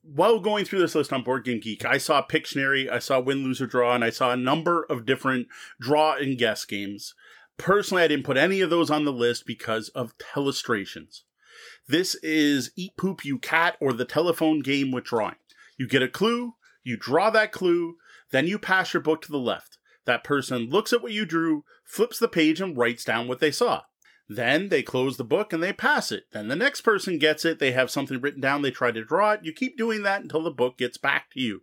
[0.03, 3.45] while going through this list on Board Game Geek, I saw Pictionary, I saw Win,
[3.45, 5.49] Lose, or Draw, and I saw a number of different
[5.79, 7.15] draw and guess games.
[7.59, 11.21] Personally, I didn't put any of those on the list because of telestrations.
[11.87, 15.37] This is Eat Poop You Cat or the telephone game with drawing.
[15.77, 17.97] You get a clue, you draw that clue,
[18.31, 19.77] then you pass your book to the left.
[20.07, 23.51] That person looks at what you drew, flips the page, and writes down what they
[23.51, 23.83] saw.
[24.33, 26.27] Then they close the book and they pass it.
[26.31, 27.59] Then the next person gets it.
[27.59, 28.63] They have something written down.
[28.63, 29.41] They try to draw it.
[29.43, 31.63] You keep doing that until the book gets back to you.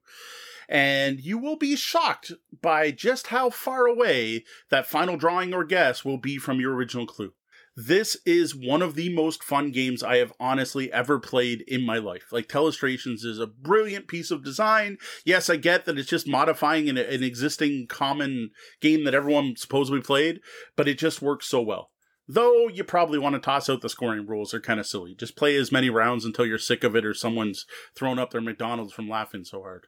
[0.67, 6.03] And you will be shocked by just how far away that final drawing or guess
[6.03, 7.31] will be from your original clue.
[7.77, 11.99] This is one of the most fun games I have honestly ever played in my
[11.99, 12.33] life.
[12.33, 14.97] Like, Telestrations is a brilliant piece of design.
[15.23, 18.49] Yes, I get that it's just modifying an, an existing common
[18.81, 20.41] game that everyone supposedly played,
[20.75, 21.91] but it just works so well.
[22.27, 25.15] Though you probably want to toss out the scoring rules, they're kind of silly.
[25.15, 28.41] Just play as many rounds until you're sick of it or someone's thrown up their
[28.41, 29.87] McDonald's from laughing so hard.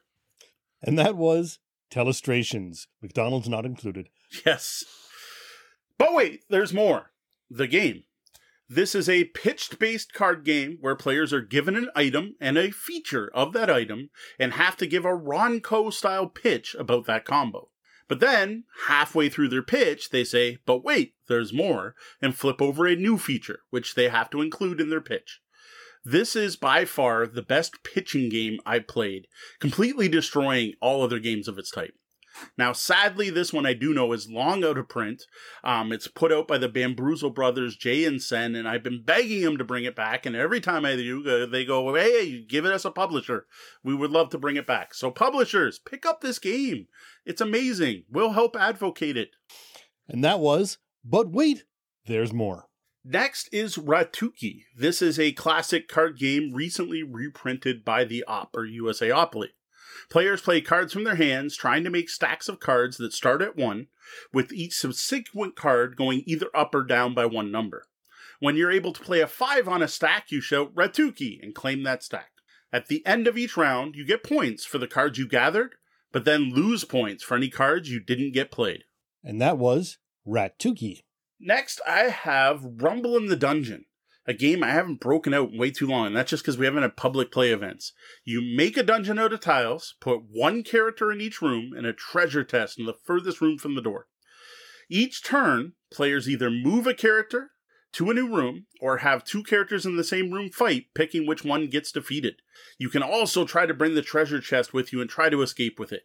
[0.82, 1.58] And that was
[1.90, 4.08] Telestrations, McDonald's not included.
[4.46, 4.84] Yes.
[5.98, 7.10] But wait, there's more.
[7.50, 8.04] the game.
[8.68, 12.70] This is a pitched based card game where players are given an item and a
[12.70, 17.69] feature of that item and have to give a Ronco style pitch about that combo.
[18.10, 22.88] But then, halfway through their pitch, they say, but wait, there's more, and flip over
[22.88, 25.40] a new feature, which they have to include in their pitch.
[26.04, 29.28] This is by far the best pitching game I've played,
[29.60, 31.94] completely destroying all other games of its type.
[32.56, 35.24] Now, sadly, this one I do know is long out of print.
[35.64, 39.42] Um, it's put out by the Bamboozle brothers, Jay and Sen, and I've been begging
[39.42, 40.26] them to bring it back.
[40.26, 43.46] And every time I do, uh, they go, "Hey, give it us a publisher.
[43.82, 46.86] We would love to bring it back." So, publishers, pick up this game.
[47.24, 48.04] It's amazing.
[48.10, 49.30] We'll help advocate it.
[50.08, 51.64] And that was, but wait,
[52.06, 52.66] there's more.
[53.04, 54.64] Next is Ratuki.
[54.76, 59.48] This is a classic card game recently reprinted by the OP or USAopoly.
[60.10, 63.56] Players play cards from their hands, trying to make stacks of cards that start at
[63.56, 63.86] 1,
[64.32, 67.84] with each subsequent card going either up or down by one number.
[68.40, 71.84] When you're able to play a 5 on a stack, you shout Ratuki and claim
[71.84, 72.32] that stack.
[72.72, 75.76] At the end of each round, you get points for the cards you gathered,
[76.10, 78.84] but then lose points for any cards you didn't get played.
[79.22, 81.02] And that was Ratuki.
[81.38, 83.84] Next, I have Rumble in the Dungeon
[84.26, 86.82] a game I haven't broken out way too long, and that's just because we haven't
[86.82, 87.92] had public play events.
[88.24, 91.92] You make a dungeon out of tiles, put one character in each room, and a
[91.92, 94.06] treasure chest in the furthest room from the door.
[94.88, 97.52] Each turn, players either move a character
[97.92, 101.44] to a new room or have two characters in the same room fight, picking which
[101.44, 102.36] one gets defeated.
[102.78, 105.78] You can also try to bring the treasure chest with you and try to escape
[105.78, 106.02] with it.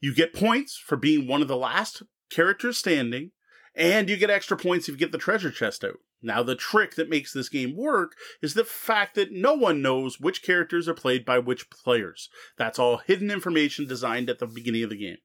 [0.00, 3.32] You get points for being one of the last characters standing,
[3.74, 5.98] and you get extra points if you get the treasure chest out.
[6.22, 10.20] Now, the trick that makes this game work is the fact that no one knows
[10.20, 12.28] which characters are played by which players.
[12.58, 15.16] That's all hidden information designed at the beginning of the game.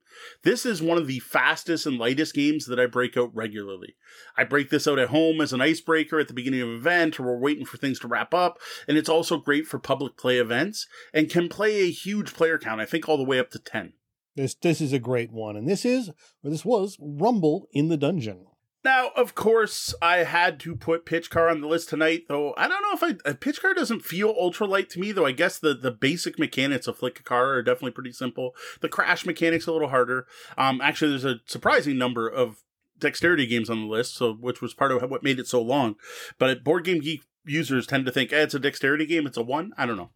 [0.43, 3.97] This is one of the fastest and lightest games that I break out regularly.
[4.37, 7.19] I break this out at home as an icebreaker at the beginning of an event,
[7.19, 10.37] or we're waiting for things to wrap up, and it's also great for public play
[10.37, 13.59] events and can play a huge player count, I think all the way up to
[13.59, 13.93] 10.
[14.35, 16.09] This this is a great one, and this is
[16.43, 18.45] or this was Rumble in the Dungeon.
[18.85, 22.67] Now, of course, I had to put Pitch Car on the list tonight, though I
[22.67, 25.73] don't know if I Pitch Car doesn't feel ultralight to me, though I guess the,
[25.73, 28.53] the basic mechanics of Flick a Car are definitely pretty simple.
[28.81, 30.27] The crash mechanics a little harder.
[30.55, 32.57] Um, actually, there's a surprising number of
[32.99, 35.95] dexterity games on the list, so which was part of what made it so long.
[36.37, 39.37] But at Board Game Geek users tend to think, eh, it's a dexterity game, it's
[39.37, 39.71] a one.
[39.77, 40.09] I don't know.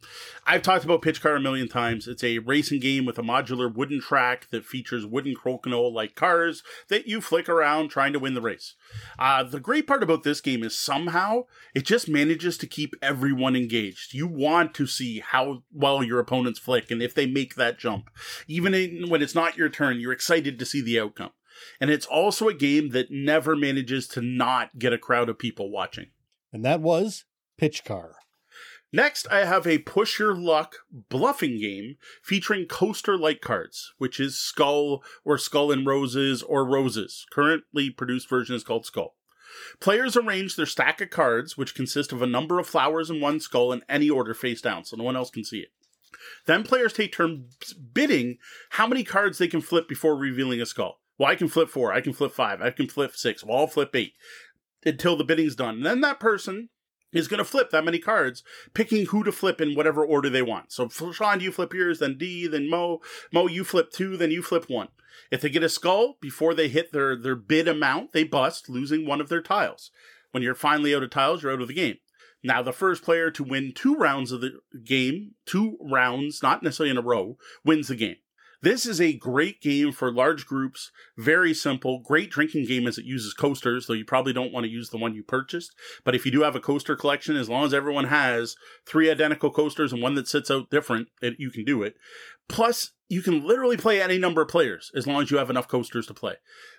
[0.46, 2.08] I've talked about Pitch Car a million times.
[2.08, 6.64] It's a racing game with a modular wooden track that features wooden crokinole like cars
[6.90, 8.76] that you flick around trying to win the race.
[9.18, 13.56] Uh, the great part about this game is somehow it just manages to keep everyone
[13.56, 14.14] engaged.
[14.14, 18.10] You want to see how well your opponents flick and if they make that jump.
[18.48, 21.32] Even in, when it's not your turn, you're excited to see the outcome.
[21.82, 25.70] And it's also a game that never manages to not get a crowd of people
[25.70, 26.08] watching
[26.52, 27.26] and that was
[27.58, 28.16] Pitch Car.
[28.92, 34.40] Next, I have a push your luck bluffing game featuring coaster like cards, which is
[34.40, 37.28] Skull or Skull and Roses or Roses.
[37.32, 39.16] Currently produced version is called Skull.
[39.80, 43.40] Players arrange their stack of cards, which consist of a number of flowers and one
[43.40, 45.70] skull in any order face down, so no one else can see it.
[46.46, 48.38] Then players take turns bidding
[48.72, 51.00] how many cards they can flip before revealing a skull.
[51.18, 53.68] Well, I can flip four, I can flip five, I can flip six, well, I'll
[53.68, 54.14] flip eight
[54.86, 55.78] until the bidding's done.
[55.78, 56.70] And then that person
[57.12, 60.42] is going to flip that many cards, picking who to flip in whatever order they
[60.42, 60.72] want.
[60.72, 63.02] So, Sean, you flip yours, then D, then Mo.
[63.34, 64.90] Mo, you flip two, then you flip one.
[65.32, 69.06] If they get a skull before they hit their, their bid amount, they bust, losing
[69.06, 69.92] one of their tiles.
[70.32, 71.98] When you're finally out of tiles, you're out of the game.
[72.44, 76.92] Now, the first player to win two rounds of the game, two rounds, not necessarily
[76.92, 78.16] in a row, wins the game.
[78.62, 83.06] This is a great game for large groups, very simple, great drinking game as it
[83.06, 85.74] uses coasters, though you probably don't want to use the one you purchased.
[86.04, 89.50] But if you do have a coaster collection, as long as everyone has three identical
[89.50, 91.96] coasters and one that sits out different, it, you can do it.
[92.50, 95.70] Plus, you can literally play any number of players as long as you have enough
[95.70, 96.36] coasters to play,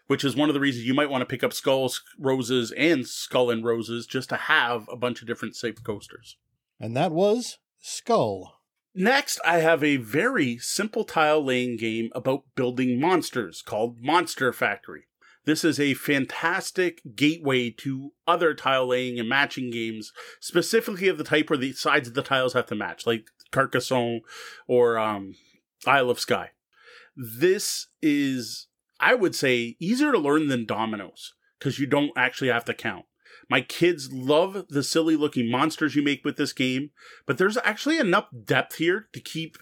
[0.06, 3.06] which is one of the reasons you might want to pick up Skulls, Roses, and
[3.06, 6.36] Skull and Roses just to have a bunch of different safe coasters.
[6.78, 8.59] And that was Skull.
[8.94, 15.04] Next, I have a very simple tile laying game about building monsters called Monster Factory.
[15.44, 21.24] This is a fantastic gateway to other tile laying and matching games, specifically of the
[21.24, 24.20] type where the sides of the tiles have to match, like Carcassonne
[24.66, 25.34] or um,
[25.86, 26.50] Isle of Skye.
[27.16, 28.66] This is,
[28.98, 33.06] I would say, easier to learn than dominoes because you don't actually have to count.
[33.50, 36.90] My kids love the silly looking monsters you make with this game,
[37.26, 39.58] but there's actually enough depth here to keep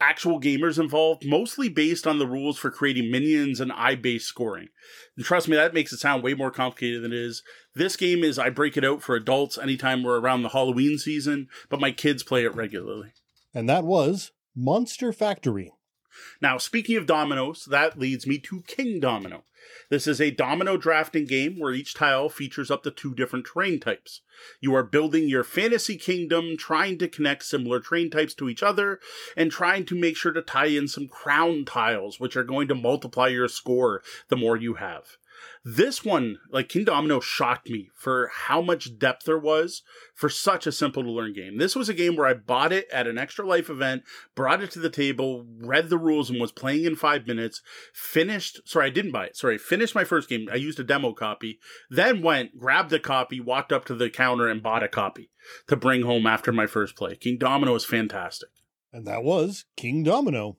[0.00, 4.68] actual gamers involved, mostly based on the rules for creating minions and eye based scoring.
[5.16, 7.44] And trust me, that makes it sound way more complicated than it is.
[7.74, 11.48] This game is I break it out for adults anytime we're around the Halloween season,
[11.68, 13.12] but my kids play it regularly.
[13.54, 15.72] And that was Monster Factory.
[16.42, 19.44] Now, speaking of dominoes, that leads me to King Domino.
[19.90, 23.80] This is a domino drafting game where each tile features up to two different terrain
[23.80, 24.20] types.
[24.60, 29.00] You are building your fantasy kingdom, trying to connect similar terrain types to each other,
[29.36, 32.74] and trying to make sure to tie in some crown tiles, which are going to
[32.74, 35.16] multiply your score the more you have.
[35.64, 39.82] This one, like King Domino, shocked me for how much depth there was
[40.14, 41.58] for such a simple to learn game.
[41.58, 44.02] This was a game where I bought it at an extra life event,
[44.34, 47.60] brought it to the table, read the rules, and was playing in five minutes.
[47.92, 49.36] Finished, sorry, I didn't buy it.
[49.36, 50.48] Sorry, finished my first game.
[50.50, 51.58] I used a demo copy,
[51.90, 55.30] then went, grabbed a copy, walked up to the counter, and bought a copy
[55.66, 57.16] to bring home after my first play.
[57.16, 58.50] King Domino is fantastic.
[58.92, 60.56] And that was King Domino.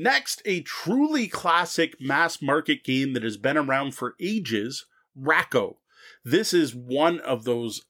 [0.00, 4.86] Next, a truly classic mass market game that has been around for ages,
[5.16, 5.78] Rack-O.
[6.24, 7.82] This is one of those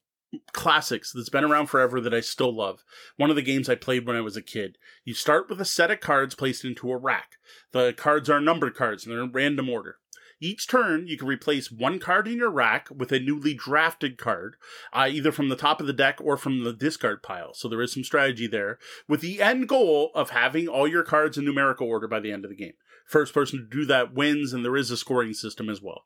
[0.52, 2.82] classics that's been around forever that I still love.
[3.18, 4.78] One of the games I played when I was a kid.
[5.04, 7.32] You start with a set of cards placed into a rack.
[7.72, 9.96] The cards are numbered cards and they're in random order.
[10.40, 14.56] Each turn, you can replace one card in your rack with a newly drafted card,
[14.92, 17.54] uh, either from the top of the deck or from the discard pile.
[17.54, 18.78] So there is some strategy there,
[19.08, 22.44] with the end goal of having all your cards in numerical order by the end
[22.44, 22.74] of the game.
[23.06, 26.04] First person to do that wins, and there is a scoring system as well.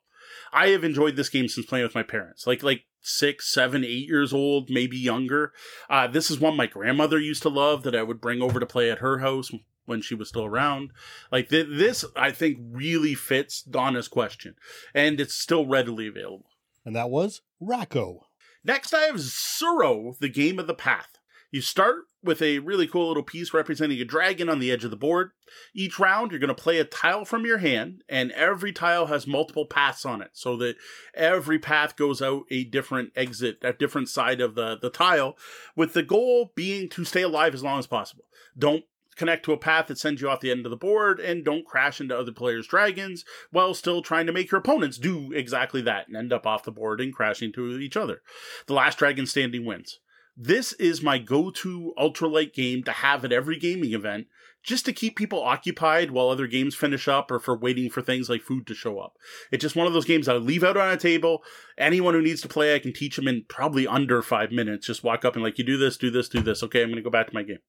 [0.51, 4.07] I have enjoyed this game since playing with my parents, like like six, seven, eight
[4.07, 5.51] years old, maybe younger.
[5.89, 8.65] Uh, this is one my grandmother used to love that I would bring over to
[8.65, 9.51] play at her house
[9.85, 10.91] when she was still around.
[11.31, 14.55] Like th- this, I think really fits Donna's question,
[14.93, 16.49] and it's still readily available.
[16.85, 18.25] And that was Rack-O.
[18.63, 21.17] Next, I have Tsuro, the game of the path.
[21.51, 24.89] You start with a really cool little piece representing a dragon on the edge of
[24.89, 25.31] the board.
[25.75, 29.27] Each round, you're going to play a tile from your hand, and every tile has
[29.27, 30.77] multiple paths on it, so that
[31.13, 35.37] every path goes out a different exit, a different side of the, the tile,
[35.75, 38.23] with the goal being to stay alive as long as possible.
[38.57, 41.45] Don't connect to a path that sends you off the end of the board and
[41.45, 45.81] don't crash into other players' dragons while still trying to make your opponents do exactly
[45.81, 48.21] that and end up off the board and crashing to each other.
[48.67, 49.99] The last dragon standing wins.
[50.35, 54.27] This is my go-to ultralight game to have at every gaming event
[54.63, 58.29] just to keep people occupied while other games finish up or for waiting for things
[58.29, 59.13] like food to show up.
[59.51, 61.43] It's just one of those games I leave out on a table.
[61.77, 64.87] Anyone who needs to play, I can teach them in probably under five minutes.
[64.87, 66.63] Just walk up and like, you do this, do this, do this.
[66.63, 67.59] Okay, I'm going to go back to my game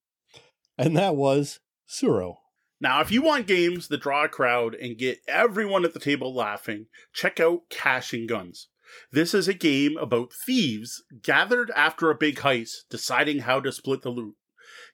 [0.77, 2.37] and that was Tsuro.
[2.81, 6.35] Now, if you want games that draw a crowd and get everyone at the table
[6.35, 8.69] laughing, check out Cash and Guns.
[9.11, 14.03] This is a game about thieves gathered after a big heist, deciding how to split
[14.03, 14.35] the loot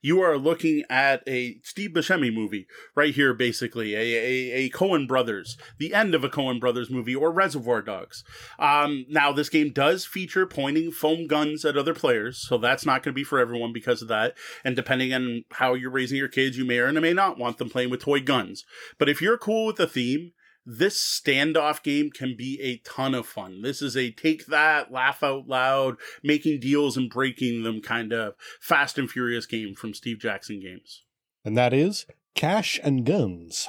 [0.03, 5.07] you are looking at a Steve Buscemi movie right here, basically a, a, a Coen
[5.07, 8.25] Brothers, the end of a Coen Brothers movie, or Reservoir Dogs.
[8.59, 13.03] Um, now this game does feature pointing foam guns at other players, so that's not
[13.03, 14.35] going to be for everyone because of that.
[14.65, 17.71] And depending on how you're raising your kids, you may or may not want them
[17.71, 18.65] playing with toy guns.
[18.99, 20.33] But if you're cool with the theme,
[20.67, 23.63] this standoff game can be a ton of fun.
[23.63, 28.35] This is a take that, laugh out loud, making deals and breaking them kind of
[28.61, 31.05] fast and furious game from Steve Jackson Games.
[31.45, 33.69] And that is Cash and Guns.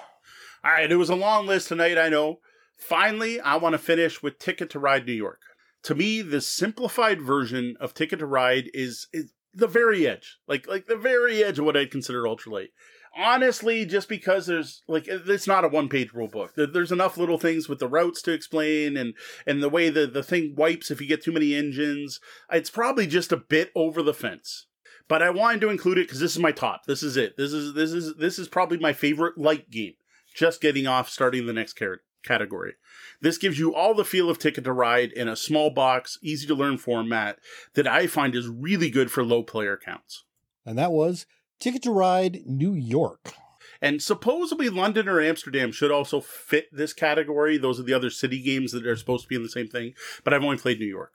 [0.64, 2.40] All right, it was a long list tonight, I know.
[2.78, 5.42] Finally, I want to finish with Ticket to Ride New York.
[5.84, 10.68] To me, the simplified version of Ticket to Ride is, is the very edge, like
[10.68, 12.70] like the very edge of what I'd consider ultralight
[13.18, 16.54] honestly just because there's like it's not a one page rule book.
[16.56, 19.14] There's enough little things with the routes to explain and
[19.46, 22.20] and the way the the thing wipes if you get too many engines.
[22.52, 24.68] It's probably just a bit over the fence.
[25.08, 26.86] But i wanted to include it because this is my top.
[26.86, 27.36] This is it.
[27.38, 29.94] This is this is this is probably my favorite light game.
[30.34, 32.74] Just getting off starting the next car- category.
[33.20, 36.48] This gives you all the feel of ticket to ride in a small box easy
[36.48, 37.40] to learn format
[37.74, 40.24] that i find is really good for low player counts.
[40.66, 41.26] And that was
[41.62, 43.34] Ticket to Ride New York.
[43.82, 47.58] And supposedly London or Amsterdam should also fit this category.
[47.58, 49.94] Those are the other city games that are supposed to be in the same thing,
[50.24, 51.14] but I've only played New York.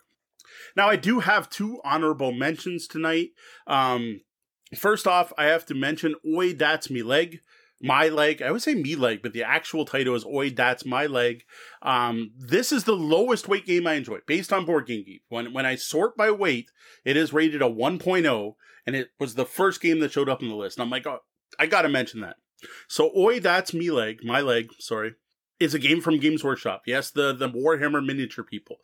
[0.77, 3.31] Now, I do have two honorable mentions tonight.
[3.67, 4.21] Um,
[4.77, 7.41] first off, I have to mention Oi, That's Me Leg.
[7.81, 8.43] My Leg.
[8.43, 11.45] I would say Me Leg, but the actual title is Oi, That's My Leg.
[11.83, 15.23] Um, this is the lowest weight game I enjoy, based on Board Game Geek.
[15.29, 16.71] When, when I sort by weight,
[17.05, 18.55] it is rated a 1.0,
[18.87, 20.79] and it was the first game that showed up on the list.
[20.79, 21.21] And I'm like, oh,
[21.59, 22.37] I gotta mention that.
[22.89, 25.15] So, oi, that's me leg, my leg, sorry.
[25.59, 26.83] Is a game from Games Workshop.
[26.87, 28.77] Yes, the the Warhammer miniature people.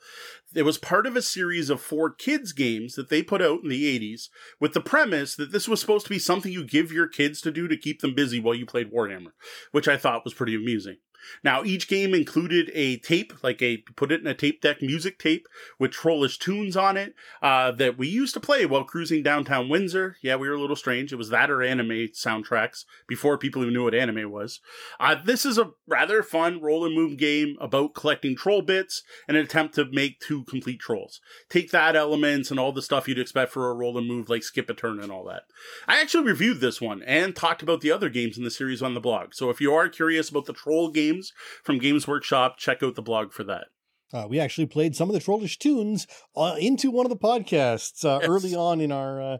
[0.54, 3.68] It was part of a series of four kids games that they put out in
[3.68, 4.28] the 80s
[4.60, 7.50] with the premise that this was supposed to be something you give your kids to
[7.50, 9.32] do to keep them busy while you played Warhammer,
[9.70, 10.96] which I thought was pretty amusing.
[11.44, 15.18] Now, each game included a tape, like a put it in a tape deck music
[15.18, 15.48] tape
[15.78, 20.16] with trollish tunes on it uh, that we used to play while cruising downtown Windsor.
[20.22, 21.12] Yeah, we were a little strange.
[21.12, 24.60] It was that or anime soundtracks before people even knew what anime was.
[24.98, 29.36] Uh, this is a rather fun roll and move game about collecting troll bits and
[29.36, 31.20] an attempt to make two complete trolls.
[31.48, 34.42] Take that elements and all the stuff you'd expect for a roll and move, like
[34.42, 35.42] skip a turn and all that.
[35.86, 38.94] I actually reviewed this one and talked about the other games in the series on
[38.94, 39.34] the blog.
[39.34, 41.32] So if you are curious about the troll game, games
[41.62, 42.58] from Games Workshop.
[42.58, 43.66] Check out the blog for that.
[44.12, 46.06] Uh, we actually played some of the Trollish tunes
[46.36, 48.28] uh, into one of the podcasts uh, yes.
[48.28, 49.38] early on in our uh,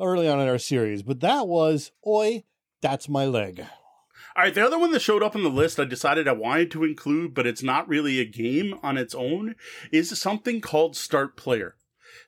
[0.00, 2.44] early on in our series, but that was "Oi,
[2.80, 3.64] That's My Leg."
[4.36, 6.70] All right, the other one that showed up on the list I decided I wanted
[6.72, 9.54] to include, but it's not really a game on its own,
[9.92, 11.76] is something called Start Player.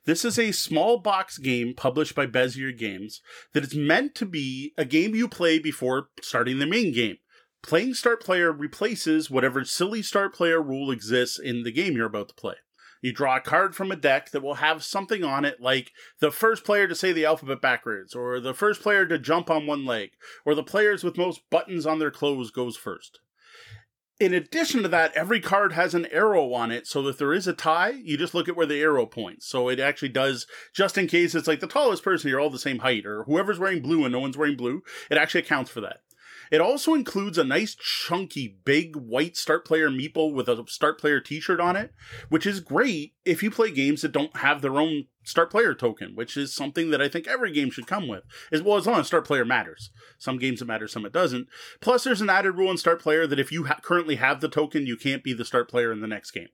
[0.05, 3.23] This is a small box game published by Bezier Games
[3.55, 7.17] that is meant to be a game you play before starting the main game.
[7.67, 12.29] Playing start player replaces whatever silly start player rule exists in the game you're about
[12.29, 12.55] to play.
[13.03, 15.91] You draw a card from a deck that will have something on it like
[16.21, 19.67] the first player to say the alphabet backwards, or the first player to jump on
[19.67, 20.11] one leg,
[20.45, 23.19] or the players with most buttons on their clothes goes first.
[24.21, 27.49] In addition to that, every card has an arrow on it, so if there is
[27.49, 29.49] a tie, you just look at where the arrow points.
[29.49, 32.61] So it actually does, just in case it's like the tallest person, you're all the
[32.61, 35.81] same height, or whoever's wearing blue and no one's wearing blue, it actually accounts for
[35.81, 35.99] that.
[36.51, 41.21] It also includes a nice chunky big white start player meeple with a start player
[41.21, 41.93] t-shirt on it,
[42.29, 46.15] which is great if you play games that don't have their own start player token,
[46.15, 48.23] which is something that I think every game should come with.
[48.53, 49.91] As well as long as start player matters.
[50.19, 51.49] Some games it matters, some it doesn't.
[51.81, 54.49] Plus there's an added rule in start player that if you ha- currently have the
[54.49, 56.49] token, you can't be the start player in the next game.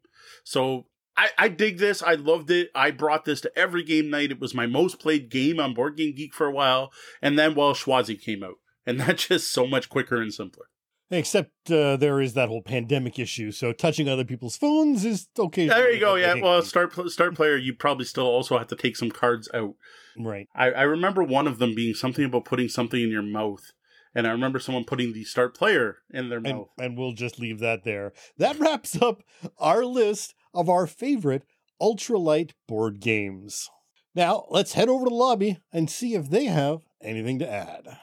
[0.45, 0.87] So
[1.17, 2.03] I, I, dig this.
[2.03, 2.71] I loved it.
[2.75, 4.31] I brought this to every game night.
[4.31, 6.91] It was my most played game on Board Game Geek for a while.
[7.21, 8.57] And then while Chwazi came out
[8.87, 10.67] and that's just so much quicker and simpler.
[11.11, 15.69] Except uh, there is that whole pandemic issue, so touching other people's phones is okay.
[15.69, 16.15] There you go.
[16.15, 16.37] Yeah.
[16.41, 19.75] Well, start start player, you probably still also have to take some cards out.
[20.19, 20.49] Right.
[20.55, 23.73] I, I remember one of them being something about putting something in your mouth.
[24.15, 26.69] And I remember someone putting the start player in their and, mouth.
[26.79, 28.13] And we'll just leave that there.
[28.37, 29.23] That wraps up
[29.59, 31.45] our list of our favorite
[31.81, 33.71] ultralight board games.
[34.15, 37.99] Now, let's head over to the lobby and see if they have anything to add.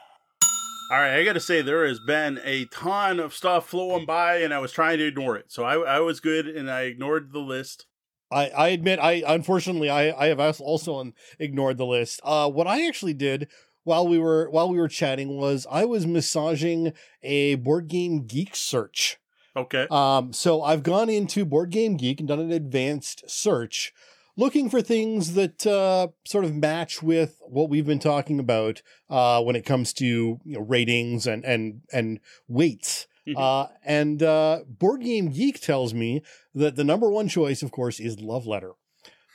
[0.90, 4.38] All right, I got to say there has been a ton of stuff flowing by,
[4.38, 5.44] and I was trying to ignore it.
[5.52, 7.86] So I, I was good, and I ignored the list.
[8.28, 12.20] I, I admit, I unfortunately I, I have also ignored the list.
[12.24, 13.46] Uh, what I actually did
[13.84, 18.56] while we were while we were chatting was I was massaging a board game geek
[18.56, 19.18] search.
[19.56, 19.86] Okay.
[19.90, 23.92] Um, so I've gone into Board Game Geek and done an advanced search
[24.40, 29.40] looking for things that uh, sort of match with what we've been talking about uh,
[29.42, 32.18] when it comes to you know, ratings and and and
[32.48, 33.06] weights.
[33.28, 33.40] Mm-hmm.
[33.40, 36.22] Uh, and uh, Board Game Geek tells me
[36.54, 38.72] that the number one choice, of course, is Love Letter.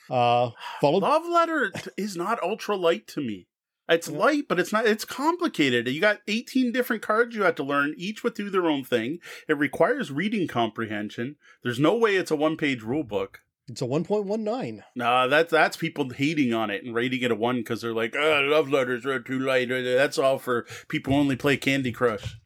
[0.10, 0.50] Uh,
[0.82, 3.48] followed- Love Letter is not ultra light to me.
[3.88, 4.18] It's yeah.
[4.18, 4.88] light, but it's not.
[4.88, 5.88] It's complicated.
[5.88, 9.20] You got 18 different cards you have to learn, each would do their own thing.
[9.48, 11.36] It requires reading comprehension.
[11.62, 13.42] There's no way it's a one page rule book.
[13.68, 14.82] It's a 1.19.
[14.96, 18.16] Nah, that's that's people hating on it and rating it a one because they're like,
[18.16, 19.70] oh, love letters are too light.
[19.70, 22.38] That's all for people who only play Candy Crush.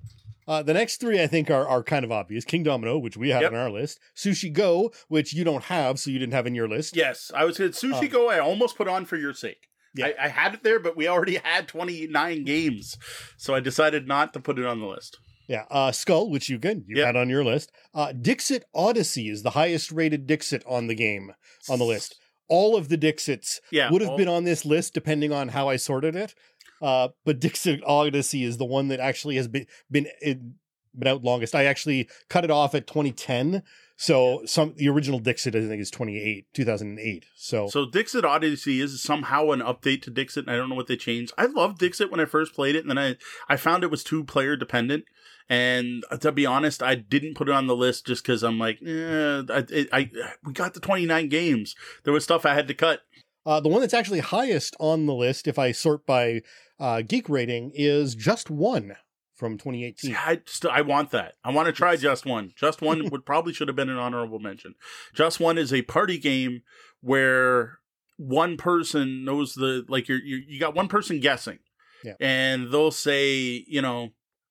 [0.47, 2.45] Uh, the next three I think are, are kind of obvious.
[2.45, 3.51] King Domino, which we have yep.
[3.51, 3.99] on our list.
[4.15, 6.95] Sushi Go, which you don't have, so you didn't have in your list.
[6.95, 8.29] Yes, I was going Sushi uh, Go.
[8.29, 9.67] I almost put on for your sake.
[9.93, 10.07] Yeah.
[10.07, 12.97] I, I had it there, but we already had 29 games,
[13.37, 15.19] so I decided not to put it on the list.
[15.49, 17.07] Yeah, uh, Skull, which you can you yep.
[17.07, 17.71] had on your list.
[17.93, 21.33] Uh, Dixit Odyssey is the highest rated Dixit on the game
[21.67, 22.19] on the list.
[22.47, 24.17] All of the Dixits yeah, would have all...
[24.17, 26.35] been on this list depending on how I sorted it.
[26.83, 31.55] Uh, but Dixit Odyssey is the one that actually has been been been out longest.
[31.55, 33.63] I actually cut it off at 2010.
[33.97, 37.25] So some the original Dixit I think is 28 2008.
[37.35, 40.47] So So Dixit Odyssey is somehow an update to Dixit.
[40.47, 41.33] I don't know what they changed.
[41.37, 43.17] I loved Dixit when I first played it and then I
[43.49, 45.05] I found it was too player dependent.
[45.49, 48.79] And to be honest, I didn't put it on the list just because I'm like,
[48.85, 50.11] eh, I, I,
[50.45, 51.75] we got the 29 games.
[52.03, 53.01] There was stuff I had to cut.
[53.45, 56.41] Uh, the one that's actually highest on the list, if I sort by
[56.79, 58.95] uh, geek rating, is Just One
[59.33, 60.15] from 2018.
[60.15, 61.33] I, st- I want that.
[61.43, 62.51] I want to try Just One.
[62.55, 64.75] Just One would probably should have been an honorable mention.
[65.15, 66.61] Just One is a party game
[67.01, 67.79] where
[68.17, 71.59] one person knows the like you're, you you got one person guessing,
[72.03, 72.13] yeah.
[72.19, 74.09] and they'll say you know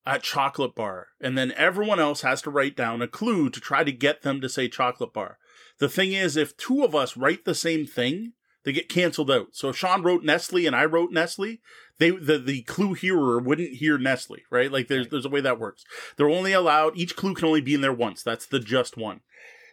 [0.08, 3.84] at chocolate bar, and then everyone else has to write down a clue to try
[3.84, 5.36] to get them to say chocolate bar.
[5.80, 8.32] The thing is, if two of us write the same thing,
[8.64, 9.48] they get canceled out.
[9.52, 11.58] So if Sean wrote Nestle and I wrote Nestle,
[11.98, 14.72] they the, the clue hearer wouldn't hear Nestle, right?
[14.72, 15.84] Like there's there's a way that works.
[16.16, 18.22] They're only allowed each clue can only be in there once.
[18.22, 19.20] That's the just one.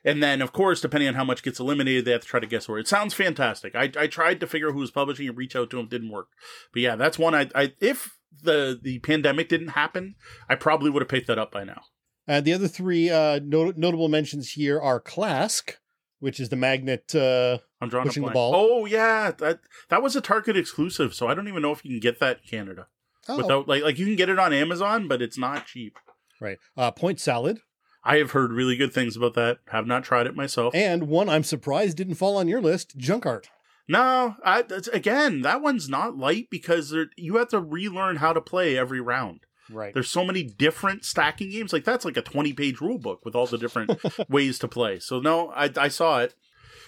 [0.04, 2.46] And then, of course, depending on how much gets eliminated, they have to try to
[2.46, 2.78] guess where.
[2.78, 3.74] It sounds fantastic.
[3.74, 6.12] I, I tried to figure out who was publishing and reach out to them, didn't
[6.12, 6.28] work.
[6.72, 10.16] But yeah, that's one I, I if the the pandemic didn't happen,
[10.50, 11.82] I probably would have picked that up by now.
[12.28, 15.76] And the other three uh, not- notable mentions here are Klask,
[16.20, 17.14] which is the magnet.
[17.14, 18.54] Uh, I'm drawing Pushing the ball.
[18.56, 19.60] Oh yeah, that
[19.90, 22.40] that was a Target exclusive, so I don't even know if you can get that
[22.44, 22.88] in Canada
[23.28, 25.98] oh, without like like you can get it on Amazon, but it's not cheap.
[26.42, 26.58] right.
[26.76, 27.60] Uh, Point Salad,
[28.04, 29.60] I have heard really good things about that.
[29.70, 30.74] Have not tried it myself.
[30.76, 33.50] and one I'm surprised didn't fall on your list, Junk Art.
[33.88, 38.78] No, I, again, that one's not light because you have to relearn how to play
[38.78, 39.42] every round.
[39.70, 39.94] Right.
[39.94, 41.74] There's so many different stacking games.
[41.74, 45.00] Like that's like a 20 page rule book with all the different ways to play.
[45.00, 46.36] So no, I, I saw it.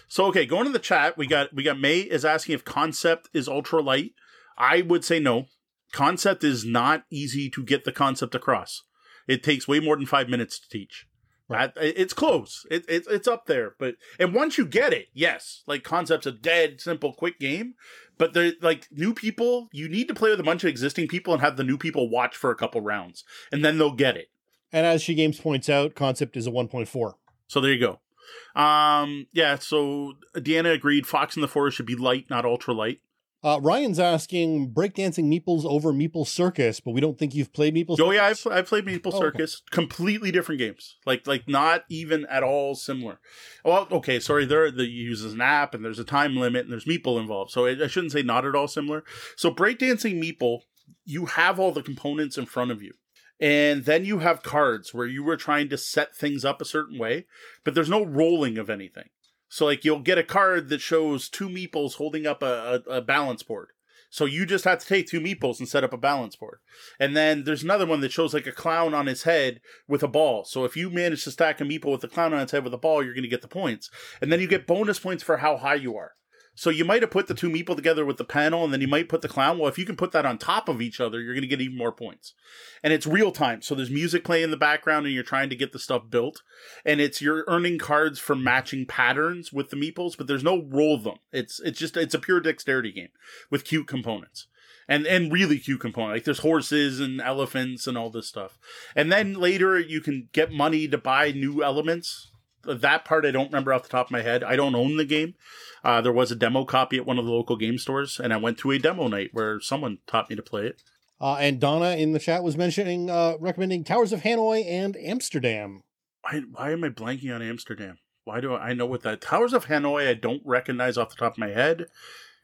[0.07, 3.29] So okay, going to the chat, we got we got May is asking if concept
[3.33, 4.11] is ultra light.
[4.57, 5.45] I would say no.
[5.91, 8.83] Concept is not easy to get the concept across.
[9.27, 11.06] It takes way more than five minutes to teach.
[11.49, 11.73] Right.
[11.73, 12.65] That- it's close.
[12.69, 16.31] It, it, it's up there, but and once you get it, yes, like concept's a
[16.31, 17.75] dead simple, quick game.
[18.17, 19.69] But they're like new people.
[19.71, 22.09] You need to play with a bunch of existing people and have the new people
[22.09, 24.29] watch for a couple rounds, and then they'll get it.
[24.73, 27.13] And as She Games points out, Concept is a 1.4.
[27.47, 28.61] So there you go.
[28.61, 29.57] Um, yeah.
[29.59, 31.07] So Deanna agreed.
[31.07, 32.99] Fox in the Forest should be light, not ultra light.
[33.47, 37.97] Uh, Ryan's asking breakdancing Meeples over Meeple Circus, but we don't think you've played Meeple
[37.97, 39.19] Oh yeah, I've, I played Meeple Oh, okay.
[39.19, 39.61] Circus.
[39.71, 40.97] Completely different games.
[41.05, 43.21] Like like not even at all similar.
[43.63, 44.45] Well, okay, sorry.
[44.45, 47.51] There the uses an app and there's a time limit and there's Meeple involved.
[47.51, 49.05] So I, I shouldn't say not at all similar.
[49.37, 50.63] So breakdancing Meeple,
[51.05, 52.91] you have all the components in front of you.
[53.39, 56.97] And then you have cards where you were trying to set things up a certain
[56.97, 57.27] way,
[57.63, 59.05] but there's no rolling of anything.
[59.49, 63.01] So like you'll get a card that shows two meeples holding up a, a, a
[63.01, 63.69] balance board.
[64.09, 66.59] So you just have to take two meeples and set up a balance board.
[66.99, 70.07] And then there's another one that shows like a clown on his head with a
[70.07, 70.45] ball.
[70.45, 72.73] So if you manage to stack a meeple with a clown on its head with
[72.73, 73.89] a ball, you're going to get the points.
[74.21, 76.13] And then you get bonus points for how high you are.
[76.57, 78.87] So you might have put the two meeple together with the panel, and then you
[78.87, 79.59] might put the clown.
[79.59, 81.61] Well, if you can put that on top of each other, you're going to get
[81.61, 82.33] even more points.
[82.81, 83.61] And it's real time.
[83.61, 86.41] So there's music playing in the background, and you're trying to get the stuff built.
[86.83, 90.97] And it's you're earning cards for matching patterns with the meeples, but there's no roll
[90.97, 91.19] them.
[91.31, 93.09] It's it's just it's a pure dexterity game
[93.51, 94.47] with cute components
[94.87, 96.13] and and really cute component.
[96.13, 98.57] Like there's horses and elephants and all this stuff.
[98.95, 102.31] And then later you can get money to buy new elements.
[102.67, 104.43] That part I don't remember off the top of my head.
[104.43, 105.35] I don't own the game.
[105.83, 108.37] Uh, there was a demo copy at one of the local game stores, and I
[108.37, 110.83] went to a demo night where someone taught me to play it.
[111.19, 115.83] Uh, and Donna in the chat was mentioning, uh, recommending Towers of Hanoi and Amsterdam.
[116.21, 117.97] Why, why am I blanking on Amsterdam?
[118.25, 121.15] Why do I, I know what that Towers of Hanoi I don't recognize off the
[121.15, 121.87] top of my head,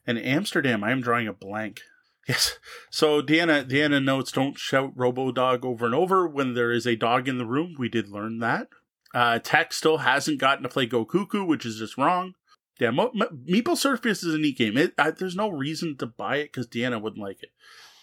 [0.07, 1.81] and Amsterdam I am drawing a blank.
[2.25, 2.57] Yes.
[2.89, 6.95] So Deanna Deanna notes don't shout Robo Dog over and over when there is a
[6.95, 7.75] dog in the room.
[7.77, 8.69] We did learn that.
[9.13, 12.33] Uh, Tech still hasn't gotten to play Go Cuckoo, which is just wrong.
[12.79, 14.77] Yeah, Mo- M- Meeple Circus is a neat game.
[14.77, 17.51] It, I, there's no reason to buy it because Deanna wouldn't like it,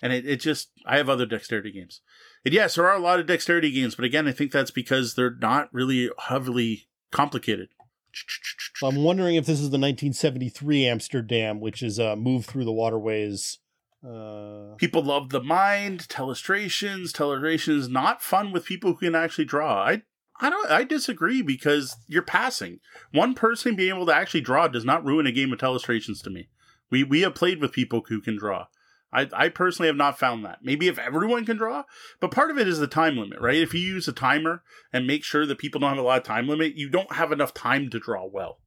[0.01, 2.01] and it, it just I have other dexterity games.
[2.45, 5.15] And yes, there are a lot of dexterity games, but again, I think that's because
[5.15, 7.69] they're not really heavily complicated.
[8.83, 13.59] I'm wondering if this is the 1973 Amsterdam, which is a move through the waterways.
[14.05, 17.11] Uh, People love the mind, telestrations.
[17.13, 19.83] Telestrations not fun with people who can actually draw.
[19.85, 20.03] I
[20.41, 22.81] I don't I disagree because you're passing.
[23.13, 26.31] One person being able to actually draw does not ruin a game of telestrations to
[26.31, 26.49] me.
[26.91, 28.67] We we have played with people who can draw.
[29.13, 30.59] I, I personally have not found that.
[30.63, 31.83] Maybe if everyone can draw,
[32.21, 33.57] but part of it is the time limit, right?
[33.57, 34.63] If you use a timer
[34.93, 37.33] and make sure that people don't have a lot of time limit, you don't have
[37.33, 38.59] enough time to draw well.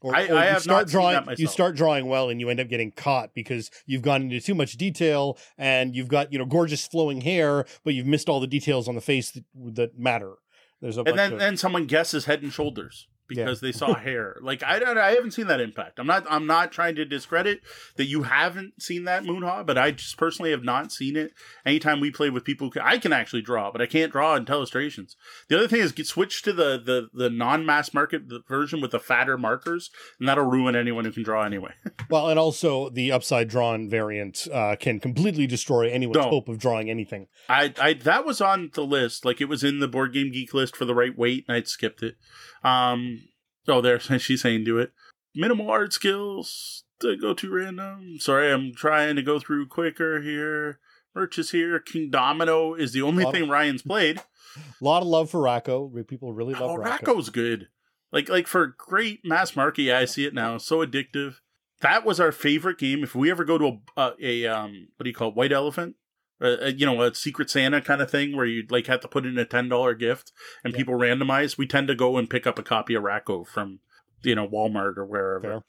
[0.00, 2.58] or, I- or I you have start drawing, you start drawing well, and you end
[2.58, 6.44] up getting caught because you've gone into too much detail, and you've got you know
[6.44, 9.44] gorgeous flowing hair, but you've missed all the details on the face that,
[9.76, 10.34] that matter.
[10.82, 13.44] There's a and then of, then someone guesses head and shoulders Yeah.
[13.44, 14.36] because they saw hair.
[14.40, 15.98] Like I don't, I haven't seen that impact.
[15.98, 17.60] I'm not, I'm not trying to discredit
[17.96, 21.32] that you haven't seen that Moonhaw, but I just personally have not seen it.
[21.66, 25.16] Anytime we play with people, I can actually draw, but I can't draw in illustrations.
[25.48, 28.90] The other thing is get switch to the the the non mass market version with
[28.90, 31.72] the fatter markers, and that'll ruin anyone who can draw anyway.
[32.10, 36.90] well, and also the upside drawn variant uh, can completely destroy anyone's hope of drawing
[36.90, 37.26] anything.
[37.48, 39.24] I, I that was on the list.
[39.24, 41.68] Like it was in the board game geek list for the right weight, and I'd
[41.68, 42.16] skipped it.
[42.64, 43.22] Um,
[43.68, 44.92] oh, there she's saying do it.
[45.34, 48.16] Minimal art skills to go to random.
[48.18, 50.78] Sorry, I'm trying to go through quicker here.
[51.14, 51.78] Merch is here.
[51.78, 54.18] King Domino is the only Lot of- thing Ryan's played.
[54.56, 55.90] A lot of love for Rack-O.
[56.08, 56.90] People really love Oh, Rack-O.
[57.12, 57.68] Rack-O's good.
[58.12, 60.58] Like like for great mass market, yeah, I see it now.
[60.58, 61.36] So addictive.
[61.80, 63.02] That was our favorite game.
[63.02, 65.50] If we ever go to a, a, a um, what do you call it, white
[65.52, 65.96] elephant,
[66.42, 69.24] uh, you know, a secret Santa kind of thing where you'd like have to put
[69.26, 70.32] in a ten dollar gift
[70.64, 70.78] and Yeah.
[70.78, 71.56] people randomize.
[71.56, 73.80] We tend to go and pick up a copy of Rack-O from
[74.22, 75.40] you know Walmart or wherever.
[75.40, 75.62] Fair.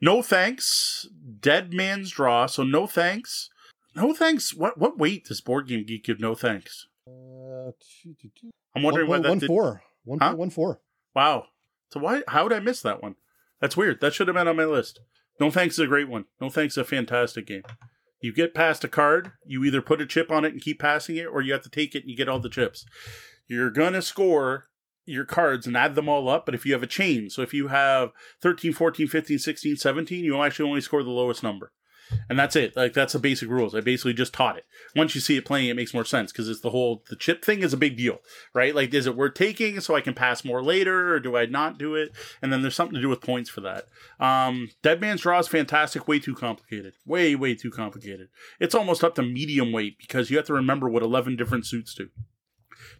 [0.00, 1.08] No thanks.
[1.40, 2.46] Dead man's draw.
[2.46, 3.50] So no thanks.
[3.94, 4.54] No thanks.
[4.54, 6.20] What what weight does Board Game Geek give?
[6.20, 6.86] No thanks.
[7.06, 7.72] Uh,
[8.02, 8.50] two, two, two.
[8.74, 9.40] I'm wondering what that 1.14.
[9.40, 9.50] did.
[10.20, 10.76] 1.14.
[11.14, 11.46] Wow.
[11.92, 12.22] So why?
[12.28, 13.16] How would I miss that one?
[13.60, 14.00] That's weird.
[14.00, 15.00] That should have been on my list.
[15.40, 16.26] No thanks is a great one.
[16.40, 17.62] No thanks is a fantastic game.
[18.20, 21.16] You get past a card, you either put a chip on it and keep passing
[21.16, 22.84] it, or you have to take it and you get all the chips.
[23.46, 24.64] You're gonna score
[25.04, 27.54] your cards and add them all up, but if you have a chain, so if
[27.54, 28.10] you have
[28.42, 31.72] 13, 14, 15, 16, 17, you actually only score the lowest number.
[32.28, 32.76] And that's it.
[32.76, 33.74] Like that's the basic rules.
[33.74, 34.64] I basically just taught it.
[34.94, 37.44] Once you see it playing, it makes more sense because it's the whole the chip
[37.44, 38.18] thing is a big deal,
[38.54, 38.74] right?
[38.74, 41.78] Like, is it worth taking so I can pass more later, or do I not
[41.78, 42.12] do it?
[42.40, 43.86] And then there's something to do with points for that.
[44.20, 46.06] Um, Dead Man's Draw is fantastic.
[46.06, 46.94] Way too complicated.
[47.04, 48.28] Way way too complicated.
[48.60, 51.94] It's almost up to medium weight because you have to remember what 11 different suits
[51.94, 52.08] do.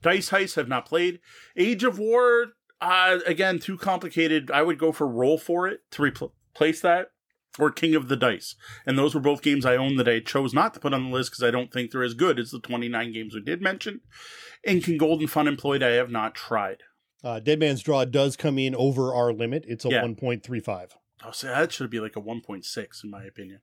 [0.03, 1.21] Dice Heist have not played.
[1.57, 2.47] Age of War,
[2.81, 4.51] uh, again, too complicated.
[4.51, 7.11] I would go for Roll for it to repl- replace that,
[7.59, 8.55] or King of the Dice.
[8.85, 11.11] And those were both games I own that I chose not to put on the
[11.17, 14.01] list because I don't think they're as good as the 29 games we did mention.
[14.65, 16.83] And King Golden Fun Employed, I have not tried.
[17.25, 19.65] Uh, Dead Man's Draw does come in over our limit.
[19.67, 20.03] It's a Yeah.
[20.03, 20.91] 1.35.
[21.25, 23.61] Oh, so that should be like a 1.6 in my opinion.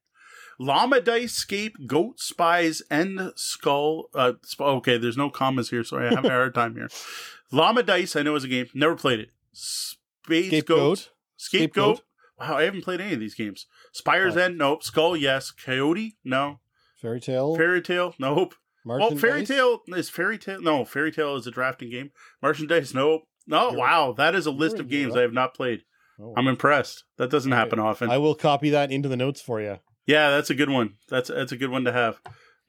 [0.59, 4.09] Llama Dice, Scape, Goat, Spies, and Skull.
[4.13, 6.89] Uh, sp- okay, there's no commas here, so I have a hard time here.
[7.51, 8.67] Llama Dice, I know is a game.
[8.73, 9.29] Never played it.
[9.51, 11.09] Space Goat.
[11.37, 11.97] Scapegoat.
[11.97, 12.01] Scapegoat.
[12.49, 13.65] Wow, I haven't played any of these games.
[13.93, 14.35] Spire's.
[14.37, 14.83] End, nope.
[14.83, 15.51] Skull, yes.
[15.51, 16.59] Coyote, no.
[17.01, 17.55] Fairy Tale.
[17.55, 18.55] Fairy Tale, nope.
[18.85, 19.47] Well, Martian Fairy Dice.
[19.49, 20.61] Tale is Fairy Tale.
[20.61, 22.11] No, Fairy Tale is a drafting game.
[22.41, 23.23] Merchandise, nope.
[23.47, 25.83] No, You're- wow, that is a list you're- of games I have not played.
[26.19, 26.33] Oh.
[26.37, 27.03] I'm impressed.
[27.17, 27.59] That doesn't Okay.
[27.59, 28.09] happen often.
[28.09, 29.79] I will copy that into the notes for you.
[30.05, 30.95] Yeah, that's a good one.
[31.09, 32.19] That's that's a good one to have.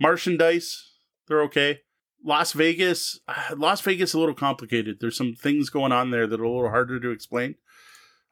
[0.01, 0.93] Martian dice,
[1.29, 1.81] they're okay.
[2.25, 3.21] Las Vegas,
[3.57, 4.97] Las Vegas is a little complicated.
[5.01, 7.57] There's some things going on there that are a little harder to explain.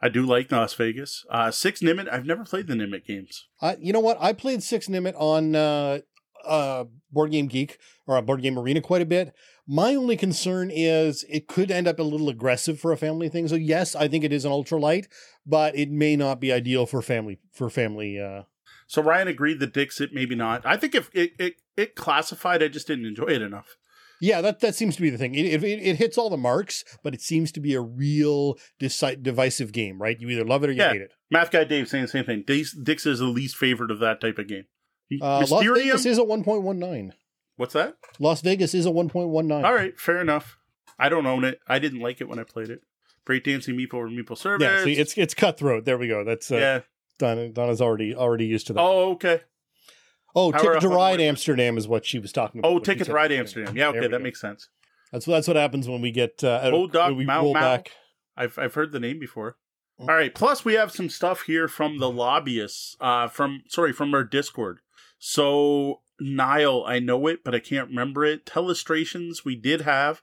[0.03, 1.25] I do like Las Vegas.
[1.31, 3.47] Uh, Six Nimmt, I've never played the Nimmt games.
[3.61, 4.19] I, you know what?
[4.21, 6.01] I played Six Nimmt on uh,
[6.45, 9.33] uh, Board Game Geek or on Board Game Arena quite a bit.
[9.67, 13.47] My only concern is it could end up a little aggressive for a family thing.
[13.47, 15.07] So yes, I think it is an ultralight,
[15.47, 18.21] but it may not be ideal for family for family.
[18.21, 18.43] Uh,
[18.89, 20.67] So Ryan agreed that Dixit, maybe not.
[20.67, 23.77] I think if it, it, it classified, I just didn't enjoy it enough.
[24.23, 25.35] Yeah, that that seems to be the thing.
[25.35, 29.21] It, it, it hits all the marks, but it seems to be a real deci-
[29.21, 30.17] divisive game, right?
[30.21, 30.93] You either love it or you Yeah.
[30.93, 31.11] hate it.
[31.29, 32.45] Math guy Dave saying the same thing.
[32.47, 34.67] Dix, Dix is the least favorite of that type of game.
[35.21, 37.11] Uh, Las Vegas is a 1.19.
[37.57, 37.97] what's that?
[38.21, 39.65] Las Vegas is a 1.19.
[39.65, 40.57] All right, fair enough.
[41.01, 41.59] I don't own it.
[41.67, 42.83] I didn't like it when I played it.
[43.27, 44.65] Breakdancing Meeple or Meeple Circus.
[44.65, 45.85] Yeah, see, it's it's cutthroat.
[45.85, 46.23] There we go.
[46.25, 46.81] That's uh, yeah.
[47.19, 48.81] Donna, Donna's already already used to that.
[48.81, 49.41] Oh, okay.
[50.35, 52.69] Oh, Power Ticket to Ride Amsterdam is what she was talking about.
[52.71, 53.77] Oh, Ticket to Ride Amsterdam.
[53.77, 54.19] Yeah, okay, that go.
[54.19, 54.69] makes sense.
[55.13, 57.43] That's that's what happens when we get uh, out of- Oh, Doc when we Mau
[57.43, 57.61] roll Mau.
[57.61, 57.91] back.
[58.37, 59.57] I've I've heard the name before.
[60.01, 60.09] Mm.
[60.09, 60.35] All right.
[60.35, 62.97] Plus, we have some stuff here from the lobbyists.
[63.01, 64.81] Uh, from sorry, from our Discord.
[65.19, 68.47] So Nile, I know it, but I can't remember it.
[68.47, 70.23] Telestrations we did have.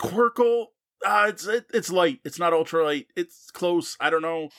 [0.00, 0.66] Qwirkle,
[1.04, 2.20] uh, it's it, it's light.
[2.24, 3.06] It's not ultra light.
[3.16, 3.96] It's close.
[4.00, 4.50] I don't know.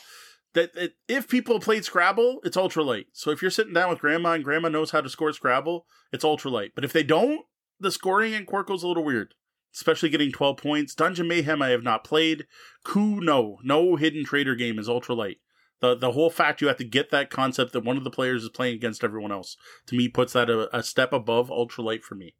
[0.53, 3.07] That, that if people played Scrabble, it's ultra light.
[3.11, 6.23] So if you're sitting down with grandma and grandma knows how to score Scrabble, it's
[6.23, 6.73] ultra light.
[6.75, 7.41] But if they don't,
[7.79, 9.33] the scoring in Qwirkle's a little weird
[9.73, 10.95] especially getting 12 points.
[10.95, 12.45] Dungeon Mayhem I have not played.
[12.83, 15.37] Coup no, no hidden trader game is ultra light.
[15.79, 18.43] The the whole fact you have to get that concept that one of the players
[18.43, 22.15] is playing against everyone else to me puts that a, a step above ultra for
[22.15, 22.35] me.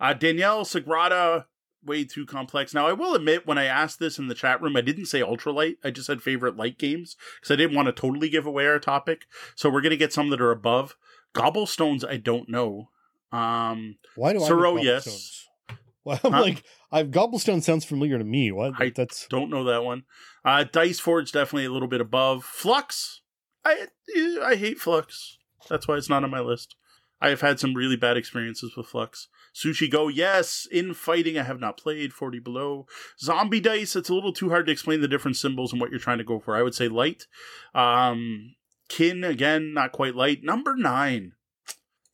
[0.00, 1.46] Uh, Danielle Sagrada
[1.84, 2.74] way too complex.
[2.74, 5.20] Now I will admit when I asked this in the chat room I didn't say
[5.20, 5.76] ultralight.
[5.84, 8.78] I just said favorite light games because I didn't want to totally give away our
[8.78, 9.26] topic.
[9.54, 10.96] So we're gonna get some that are above.
[11.34, 12.88] Gobblestones I don't know.
[13.32, 14.48] Um Why do I?
[14.48, 15.04] Sorrow, know yes.
[15.06, 15.36] Gobblestones?
[16.02, 16.40] Well, I'm Huh?
[16.40, 18.50] like, I've Gobblestone sounds familiar to me.
[18.52, 18.72] What?
[18.78, 20.04] I- That's Don't know that one.
[20.42, 22.42] Uh, Dice Forge definitely a little bit above.
[22.42, 23.18] Fluxx,
[23.66, 25.36] I eh, I hate Fluxx.
[25.68, 26.74] That's why it's not on my list.
[27.20, 29.26] I have had some really bad experiences with Fluxx.
[29.54, 30.66] Sushi Go, yes.
[30.70, 32.12] In fighting, I have not played.
[32.12, 32.86] Forty below.
[33.18, 35.98] Zombie Dice, it's a little too hard to explain the different symbols and what you're
[35.98, 36.56] trying to go for.
[36.56, 37.26] I would say light.
[37.74, 38.54] Um,
[38.88, 40.42] Kin again, not quite light.
[40.42, 41.32] Number nine.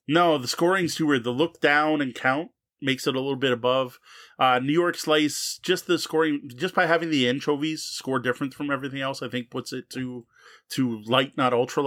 [0.09, 1.24] No, the scoring's too weird.
[1.24, 2.50] The look down and count
[2.80, 3.98] makes it a little bit above.
[4.38, 8.70] Uh, New York Slice, just the scoring, just by having the anchovies score different from
[8.70, 10.26] everything else, I think puts it to
[10.70, 11.82] to light, not ultra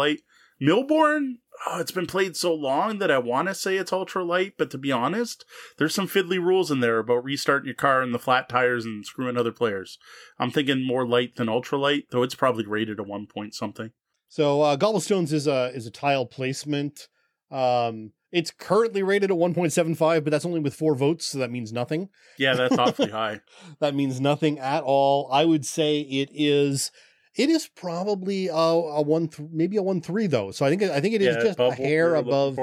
[0.60, 0.66] light.
[0.66, 1.36] Mille Bornes,
[1.68, 4.72] oh, it's been played so long that I want to say it's ultra light, but
[4.72, 5.46] to be honest,
[5.78, 9.06] there's some fiddly rules in there about restarting your car and the flat tires and
[9.06, 9.98] screwing other players.
[10.38, 13.92] I'm thinking more light than ultra light, though it's probably rated a one point something.
[14.28, 17.08] So uh, Gobblestones is a is a tile placement.
[17.50, 21.74] Um, it's currently rated at 1.75, but that's only with four votes, so that means
[21.74, 22.10] nothing.
[22.38, 23.42] Yeah, that's awfully high.
[23.80, 25.30] That means nothing at all.
[25.32, 26.92] I would say it is.
[27.36, 30.52] It is probably a, a one, th- maybe a one three though.
[30.52, 32.60] So I think I think it is Yeah, just a above what we hair above,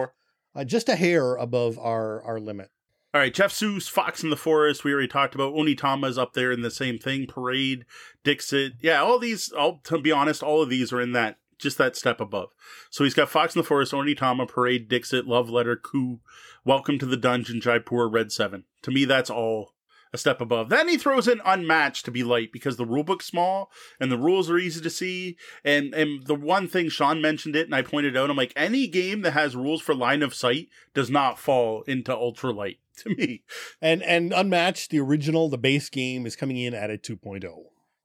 [0.55, 2.71] uh, just a hair above our our limit.
[3.15, 4.85] All right, Jeff Seuss, Fox in the Forest.
[4.85, 7.27] We already talked about Onitama's up there in the same thing.
[7.27, 7.87] Parade,
[8.25, 8.75] Dixit.
[8.83, 9.51] Yeah, all these.
[9.53, 12.51] All to be honest, all of these are in that just that step above.
[12.91, 16.21] So he's got Fox in the Forest, Onitama, Parade, Dixit, Love Letter, Coup,
[16.67, 18.65] Welcome to the Dungeon, Jaipur, Red Seven.
[18.83, 19.73] To me, that's all
[20.13, 20.69] a step above.
[20.69, 24.51] Then he throws in Unmatched to be light because the rulebook's small and the rules
[24.51, 25.37] are easy to see.
[25.65, 28.87] And and the one thing Sean mentioned it, and I pointed out, I'm like, any
[28.87, 33.43] game that has rules for line of sight does not fall into ultralight to me.
[33.81, 37.45] And and unmatched, the original, the base game is coming in at a 2.0.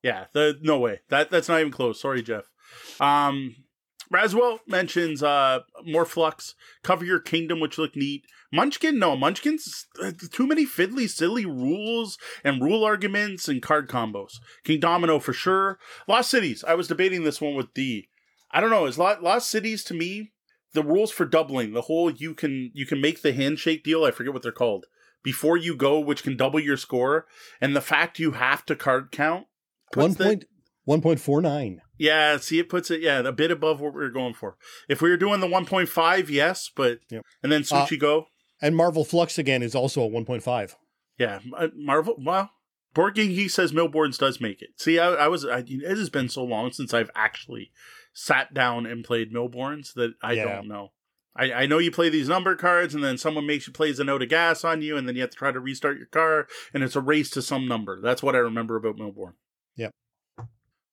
[0.03, 1.01] Yeah, the no way.
[1.09, 2.01] That that's not even close.
[2.01, 2.49] Sorry, Jeff.
[2.99, 3.55] Um
[4.11, 8.25] Raswell mentions uh more fluxx, cover your kingdom, which look neat.
[8.53, 14.33] Munchkin, no, Munchkin's uh, too many fiddly, silly rules and rule arguments and card combos.
[14.63, 15.79] King Domino for sure.
[16.07, 16.63] Lost Cities.
[16.67, 18.09] I was debating this one with D.
[18.51, 18.85] I don't know.
[18.85, 20.31] Is Lost, Lost Cities to me
[20.73, 24.03] the rules for doubling the whole you can you can make the handshake deal.
[24.03, 24.85] I forget what they're called
[25.23, 27.27] before you go, which can double your score,
[27.61, 29.47] and the fact you have to card count.
[29.93, 30.45] One the- point
[30.83, 31.81] one point four nine.
[31.97, 34.57] yeah, see, it puts it, yeah, a bit above what we are going for.
[34.89, 37.23] If we were doing the 1.5, yes, but, Yep.
[37.43, 38.25] and then Sushi Go,
[38.61, 40.75] And Marvel Fluxx again is also a 1.5.
[41.17, 42.51] yeah, uh, Marvel, well,
[42.93, 44.69] Board Geek says Mille Bornes does make it.
[44.77, 47.71] See, I, I was, I, it has been so long since I've actually
[48.13, 50.43] sat down and played Mille Bornes that I Yeah.
[50.45, 50.91] don't know.
[51.33, 54.03] I, I know you play these number cards, and then someone makes you plays a
[54.03, 56.45] note of gas on you, and then you have to try to restart your car,
[56.73, 58.01] and it's a race to some number.
[58.01, 59.35] That's what I remember about Mille Bornes.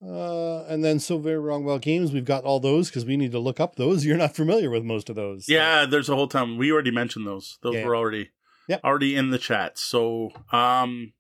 [0.05, 2.13] Uh, and then so very wrong about games.
[2.13, 4.05] We've got all those because we need to look up those.
[4.07, 5.47] You're not familiar with most of those.
[5.47, 6.57] so- Yeah, there's a whole time.
[6.57, 7.59] We already mentioned those.
[7.63, 7.87] Those Yeah.
[7.87, 8.31] were already
[8.69, 8.85] Yep.
[8.85, 9.79] already in the chat.
[9.79, 11.13] So um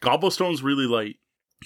[0.00, 1.16] Gobblestone's really light.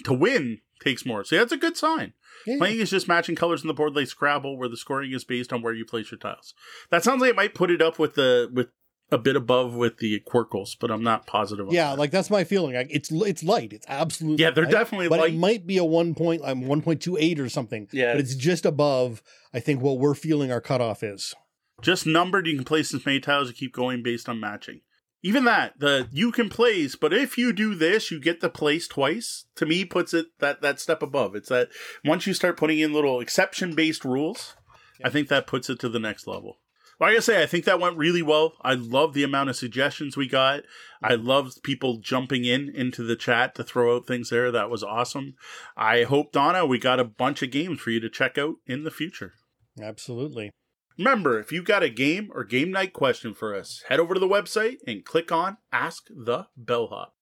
[0.04, 1.24] To win takes more.
[1.24, 2.12] So that's a good sign.
[2.46, 2.58] Yeah.
[2.58, 5.52] Playing is just matching colors in the board like Scrabble, where the scoring is based
[5.52, 6.54] on where you place your tiles.
[6.90, 8.68] That sounds like it might put it up with the with
[9.10, 11.66] a bit above with the Qwirkles, but I'm not positive.
[11.70, 11.98] Yeah, that.
[11.98, 12.74] like that's my feeling.
[12.74, 13.72] Like, it's it's light.
[13.72, 15.34] It's absolutely yeah, they're light, definitely but light.
[15.34, 17.88] it might be a one point, um, one point two eight or something.
[17.92, 18.12] Yeah.
[18.12, 19.22] but it's just above.
[19.54, 21.34] I think what we're feeling our cutoff is.
[21.82, 22.46] just numbered.
[22.46, 23.48] You can place as many tiles.
[23.48, 24.80] You keep going based on matching.
[25.22, 28.86] Even that, the you can place, but if you do this, you get the place
[28.86, 29.46] twice.
[29.56, 31.34] To me, puts it that that step above.
[31.34, 31.68] It's that
[32.04, 34.54] once you start putting in little exception based rules,
[35.02, 36.58] I think that puts it to the next level.
[36.98, 38.54] Like I say, I think that went really well.
[38.62, 40.62] I love the amount of suggestions we got.
[41.02, 41.26] I mm-hmm.
[41.26, 44.50] loved people jumping in into the chat to throw out things there.
[44.50, 45.34] That was awesome.
[45.76, 48.84] I hope Donna, we got a bunch of games for you to check out in
[48.84, 49.34] the future.
[49.80, 50.50] Absolutely.
[50.98, 54.20] Remember, if you've got a game or game night question for us, head over to
[54.20, 57.12] the website and click on Ask the Bellhop.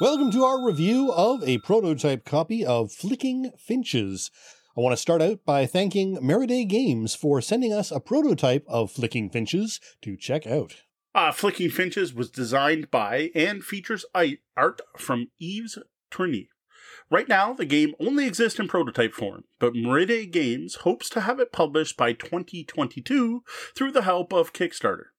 [0.00, 4.30] Welcome to our review of a prototype copy of Flicking Finches.
[4.76, 8.90] I want to start out by thanking Meriday Games for sending us a prototype of
[8.90, 10.74] Flicking Finches to check out.
[11.14, 14.04] Uh, Flicking Finches was designed by and features
[14.56, 15.78] art from Yves
[16.10, 16.48] Tourney.
[17.08, 21.38] Right now, the game only exists in prototype form, but Meriday Games hopes to have
[21.38, 23.44] it published by 2022
[23.76, 25.10] through the help of Kickstarter.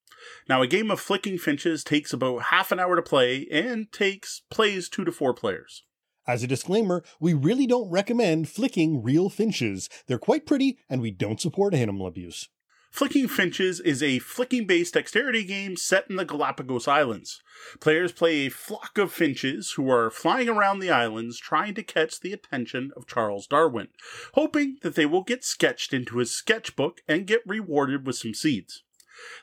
[0.50, 4.42] Now, a game of Flicking Finches takes about half an hour to play and takes
[4.50, 5.85] plays two to four players.
[6.28, 9.90] As a disclaimer, we really don't recommend flicking real finches.
[10.08, 12.50] They're quite pretty, and we don't support animal abuse.
[12.96, 17.44] Flicking Finches is a flicking based dexterity game set in the Galapagos Islands.
[17.82, 22.22] Players play a flock of finches who are flying around the islands trying to catch
[22.22, 23.90] the attention of Charles Darwin,
[24.34, 28.84] hoping that they will get sketched into his sketchbook and get rewarded with some seeds.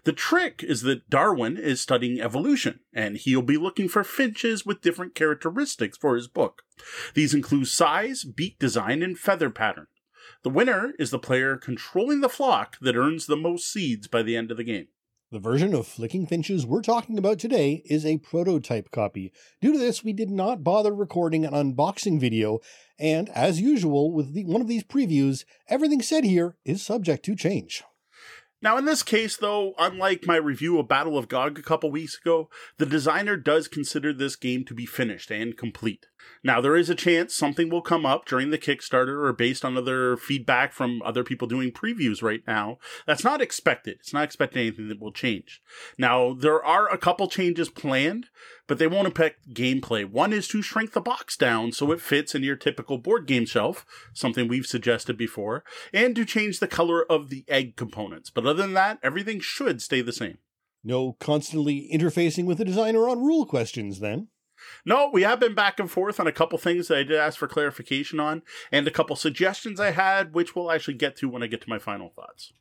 [0.04, 4.82] The trick is that Darwin is studying evolution, and he'll be looking for finches with
[4.82, 6.62] different characteristics for his book.
[7.14, 9.86] These include size, beak design, and feather pattern.
[10.42, 14.36] The winner is the player controlling the flock that earns the most seeds by the
[14.36, 14.88] end of the game.
[15.32, 19.32] The version of Flicking Finches we're talking about today is a prototype copy.
[19.62, 22.58] Due to this, we did not bother recording an unboxing video,
[22.98, 27.34] and as usual with the, one of these previews, everything said here is subject to
[27.34, 27.82] change.
[28.62, 32.16] Now, in this case, though, unlike my review of Battle of Gog a couple weeks
[32.16, 32.48] ago,
[32.78, 36.06] the designer does consider this game to be finished and complete.
[36.44, 39.76] Now, there is a chance something will come up during the Kickstarter or based on
[39.76, 42.78] other feedback from other people doing previews right now.
[43.06, 43.98] That's not expected.
[44.00, 45.62] It's not expected anything that will change.
[45.96, 48.26] Now, there are a couple changes planned,
[48.66, 50.04] but they won't affect gameplay.
[50.04, 53.46] One is to shrink the box down so it fits in your typical board game
[53.46, 55.62] shelf, something we've suggested before,
[55.92, 58.30] and to change the color of the egg components.
[58.30, 60.38] But other than that, everything should stay the same.
[60.84, 64.28] No constantly interfacing with the designer on rule questions, then.
[64.84, 67.38] No, we have been back and forth on a couple things that I did ask
[67.38, 71.42] for clarification on, and a couple suggestions I had, which we'll actually get to when
[71.42, 72.52] I get to my final thoughts.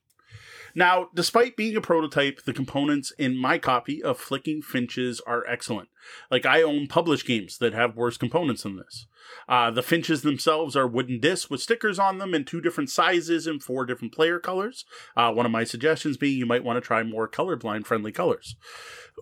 [0.74, 5.90] Now, despite being a prototype, the components in my copy of Flicking Finches are excellent.
[6.30, 9.08] Like, I own published games that have worse components than this.
[9.48, 13.48] Uh, the finches themselves are wooden discs with stickers on them in two different sizes
[13.48, 14.86] and four different player colors.
[15.16, 18.56] Uh, one of my suggestions being you might want to try more colorblind friendly colors.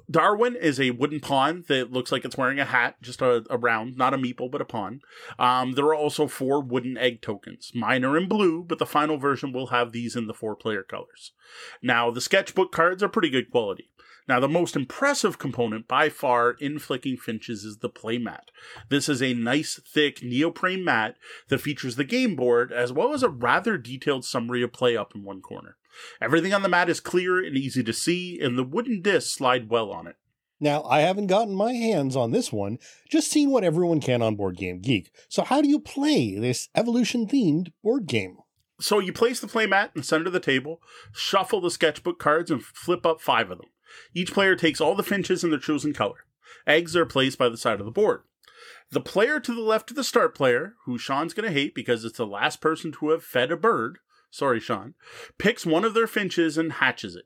[0.09, 3.57] Darwin is a wooden pawn that looks like it's wearing a hat, just a, a
[3.57, 5.01] round, not a meeple, but a pawn.
[5.37, 7.71] Um, there are also four wooden egg tokens.
[7.75, 10.83] Mine are in blue, but the final version will have these in the four player
[10.83, 11.33] colors.
[11.81, 13.89] Now, the sketchbook cards are pretty good quality.
[14.29, 18.49] Now, the most impressive component by far in Flicking Finches is the playmat.
[18.87, 21.15] This is a nice, thick neoprene mat
[21.47, 25.15] that features the game board as well as a rather detailed summary of play up
[25.15, 25.77] in one corner.
[26.21, 29.67] Everything on the mat is clear and easy to see, and the wooden discs slide
[29.67, 30.15] well on it.
[30.59, 32.77] Now, I haven't gotten my hands on this one,
[33.09, 35.09] just seen what everyone can on Board Game Geek.
[35.27, 38.37] So, how do you play this evolution themed board game?
[38.79, 42.51] So, you place the playmat in the center of the table, shuffle the sketchbook cards,
[42.51, 43.69] and flip up five of them.
[44.13, 46.25] Each player takes all the finches in their chosen color.
[46.65, 48.21] Eggs are placed by the side of the board.
[48.91, 52.03] The player to the left of the start player, who Sean's going to hate because
[52.03, 53.99] it's the last person to have fed a bird,
[54.31, 54.95] sorry, Sean,
[55.37, 57.25] picks one of their finches and hatches it.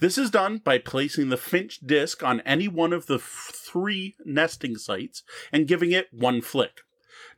[0.00, 4.16] This is done by placing the finch disc on any one of the f- three
[4.24, 6.82] nesting sites and giving it one flick.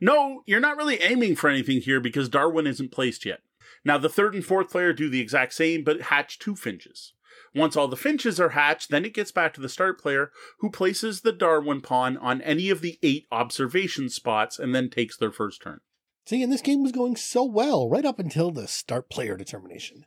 [0.01, 3.41] No, you're not really aiming for anything here because Darwin isn't placed yet.
[3.85, 7.13] Now, the third and fourth player do the exact same, but hatch two finches.
[7.55, 10.69] Once all the finches are hatched, then it gets back to the start player, who
[10.69, 15.31] places the Darwin pawn on any of the eight observation spots and then takes their
[15.31, 15.79] first turn.
[16.25, 20.05] See, and this game was going so well right up until the start player determination.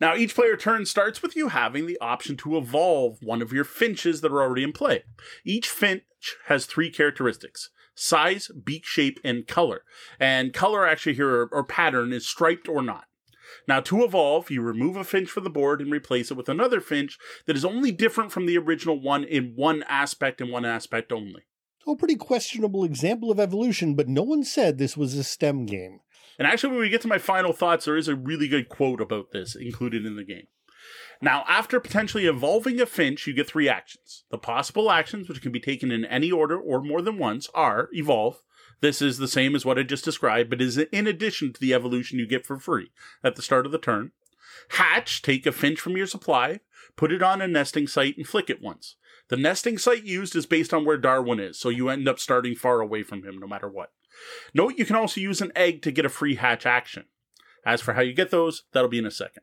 [0.00, 3.64] Now, each player turn starts with you having the option to evolve one of your
[3.64, 5.04] finches that are already in play.
[5.44, 6.02] Each finch
[6.46, 9.82] has three characteristics size, beak shape, and color.
[10.20, 13.06] And color actually here, or pattern, is striped or not.
[13.68, 16.80] Now, to evolve, you remove a finch from the board and replace it with another
[16.80, 21.12] finch that is only different from the original one in one aspect and one aspect
[21.12, 21.42] only.
[21.84, 25.66] So, a pretty questionable example of evolution, but no one said this was a STEM
[25.66, 26.00] game.
[26.38, 29.00] And actually, when we get to my final thoughts, there is a really good quote
[29.00, 30.48] about this included in the game.
[31.22, 34.24] Now, after potentially evolving a finch, you get three actions.
[34.30, 37.88] The possible actions, which can be taken in any order or more than once, are
[37.92, 38.42] evolve,
[38.80, 41.74] this is the same as what I just described, but is in addition to the
[41.74, 42.90] evolution you get for free
[43.24, 44.12] at the start of the turn.
[44.70, 46.60] Hatch, take a finch from your supply,
[46.96, 48.96] put it on a nesting site, and flick it once.
[49.28, 52.54] The nesting site used is based on where Darwin is, so you end up starting
[52.54, 53.92] far away from him no matter what.
[54.54, 57.04] Note you can also use an egg to get a free hatch action.
[57.64, 59.42] As for how you get those, that'll be in a second.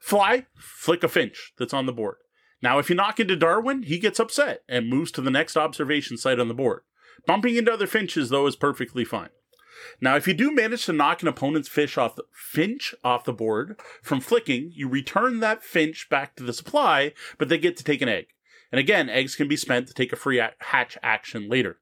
[0.00, 2.16] Fly, flick a finch that's on the board.
[2.62, 6.16] Now, if you knock into Darwin, he gets upset and moves to the next observation
[6.16, 6.82] site on the board.
[7.26, 9.30] Bumping into other finches, though, is perfectly fine.
[10.00, 13.32] Now, if you do manage to knock an opponent's fish off the, finch off the
[13.32, 17.84] board from flicking, you return that finch back to the supply, but they get to
[17.84, 18.26] take an egg.
[18.72, 21.78] And again, eggs can be spent to take a free hatch action later.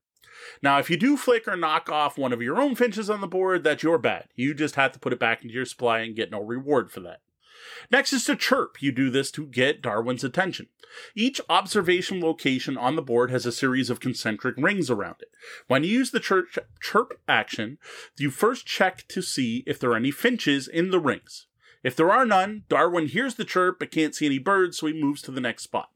[0.63, 3.27] Now, if you do flick or knock off one of your own finches on the
[3.27, 4.29] board, that's your bad.
[4.35, 7.01] You just have to put it back into your supply and get no reward for
[7.01, 7.21] that.
[7.91, 8.83] Next is to chirp.
[8.83, 10.69] You do this to get Darwin's attention.
[11.15, 15.33] Each observation location on the board has a series of concentric rings around it.
[15.67, 16.49] When you use the chirp,
[16.81, 17.79] chirp action,
[18.19, 21.47] you first check to see if there are any finches in the rings.
[21.83, 24.93] If there are none, Darwin hears the chirp but can't see any birds, so he
[24.93, 25.91] moves to the next spot.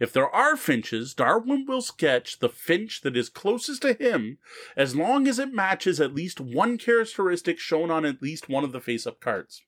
[0.00, 4.38] If there are finches, Darwin will sketch the finch that is closest to him
[4.76, 8.72] as long as it matches at least one characteristic shown on at least one of
[8.72, 9.62] the face up cards.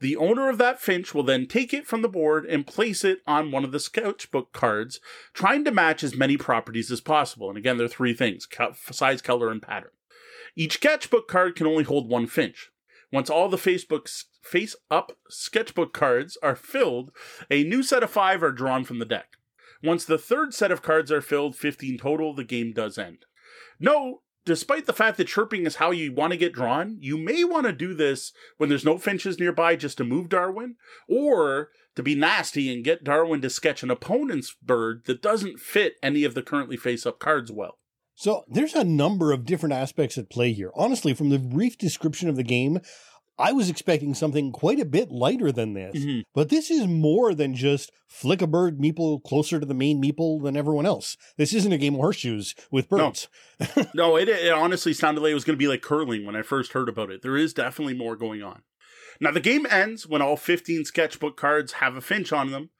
[0.00, 3.20] The owner of that finch will then take it from the board and place it
[3.26, 5.00] on one of the sketchbook cards,
[5.32, 7.48] trying to match as many properties as possible.
[7.48, 8.48] And again, there are three things
[8.90, 9.90] size, color, and pattern.
[10.56, 12.70] Each sketchbook card can only hold one finch.
[13.12, 13.86] Once all the face
[14.90, 17.12] up sketchbook cards are filled,
[17.50, 19.36] a new set of five are drawn from the deck.
[19.82, 23.26] Once the third set of cards are filled, 15 total, the game does end.
[23.78, 27.44] Note despite the fact that chirping is how you want to get drawn, you may
[27.44, 30.76] want to do this when there's no finches nearby just to move Darwin,
[31.08, 35.94] or to be nasty and get Darwin to sketch an opponent's bird that doesn't fit
[36.02, 37.78] any of the currently face up cards well.
[38.14, 40.70] So there's a number of different aspects at play here.
[40.74, 42.78] Honestly, from the brief description of the game,
[43.42, 45.96] I was expecting something quite a bit lighter than this.
[45.96, 46.20] Mm-hmm.
[46.32, 50.40] But this is more than just flick a bird meeple closer to the main meeple
[50.42, 51.16] than everyone else.
[51.36, 53.28] This isn't a game of horseshoes with birds.
[53.94, 56.42] No, it, it honestly sounded like it was going to be like curling when I
[56.42, 57.22] first heard about it.
[57.22, 58.62] There is definitely more going on.
[59.20, 62.70] Now, the game ends when all 15 sketchbook cards have a finch on them.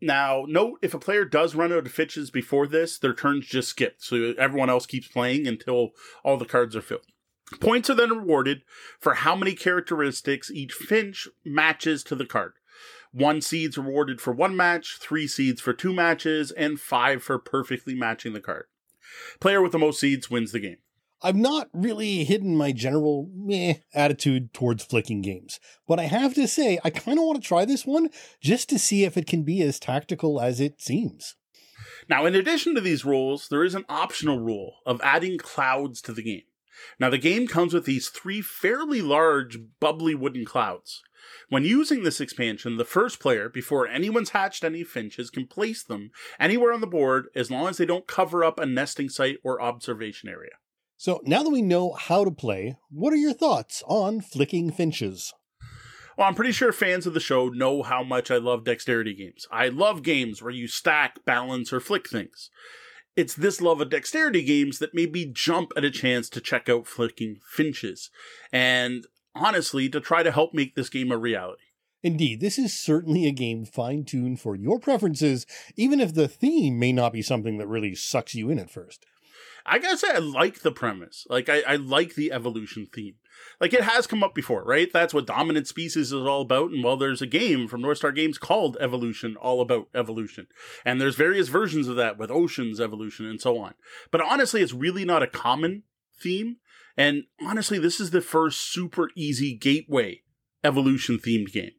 [0.00, 3.68] Now, note if a player does run out of finches before this, their turns just
[3.68, 3.96] skip.
[3.98, 5.90] So everyone else keeps playing until
[6.24, 7.06] all the cards are filled.
[7.58, 8.62] Points are then rewarded
[8.98, 12.52] for how many characteristics each finch matches to the card.
[13.12, 17.94] One seed's rewarded for one match, three seeds for two matches, and five for perfectly
[17.94, 18.66] matching the card.
[19.40, 20.78] Player with the most seeds wins the game.
[21.22, 26.48] I've not really hidden my general meh attitude towards flicking games, but I have to
[26.48, 28.08] say, I kind of want to try this one
[28.40, 31.34] just to see if it can be as tactical as it seems.
[32.08, 36.12] Now, in addition to these rules, there is an optional rule of adding clouds to
[36.12, 36.42] the game.
[36.98, 41.02] Now, the game comes with these three fairly large, bubbly wooden clouds.
[41.48, 46.10] When using this expansion, the first player, before anyone's hatched any finches, can place them
[46.38, 49.60] anywhere on the board as long as they don't cover up a nesting site or
[49.60, 50.52] observation area.
[50.96, 55.32] So now that we know how to play, what are your thoughts on flicking finches?
[56.16, 59.46] Well, I'm pretty sure fans of the show know how much I love dexterity games.
[59.50, 62.50] I love games where you stack, balance, or flick things.
[63.20, 66.70] It's this love of dexterity games that made me jump at a chance to check
[66.70, 68.08] out flicking finches,
[68.50, 71.64] and honestly, to try to help make this game a reality.
[72.02, 75.44] Indeed, this is certainly a game fine tuned for your preferences,
[75.76, 79.04] even if the theme may not be something that really sucks you in at first.
[79.66, 81.26] I gotta say, I like the premise.
[81.28, 83.16] Like, I, I like the evolution theme.
[83.60, 84.90] Like, it has come up before, right?
[84.92, 86.70] That's what Dominant Species is all about.
[86.70, 90.46] And well, there's a game from North Star Games called Evolution, all about evolution.
[90.84, 93.74] And there's various versions of that with Oceans Evolution and so on.
[94.10, 95.82] But honestly, it's really not a common
[96.20, 96.56] theme.
[96.96, 100.22] And honestly, this is the first super easy gateway
[100.62, 101.72] evolution themed game.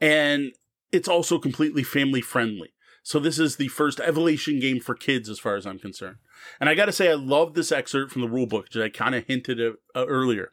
[0.00, 0.52] And
[0.92, 2.72] it's also completely family friendly.
[3.02, 6.16] So this is the first evolution game for kids, as far as I'm concerned.
[6.60, 9.14] And I got to say, I love this excerpt from the rulebook, which I kind
[9.14, 10.52] of hinted at uh, earlier.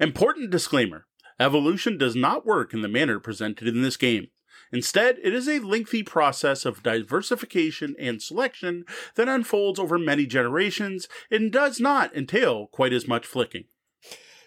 [0.00, 1.06] Important disclaimer:
[1.38, 4.28] evolution does not work in the manner presented in this game.
[4.72, 8.84] Instead, it is a lengthy process of diversification and selection
[9.16, 13.64] that unfolds over many generations and does not entail quite as much flicking.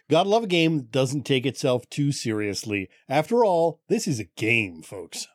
[0.09, 2.89] Gotta love a game that doesn't take itself too seriously.
[3.07, 5.28] After all, this is a game, folks.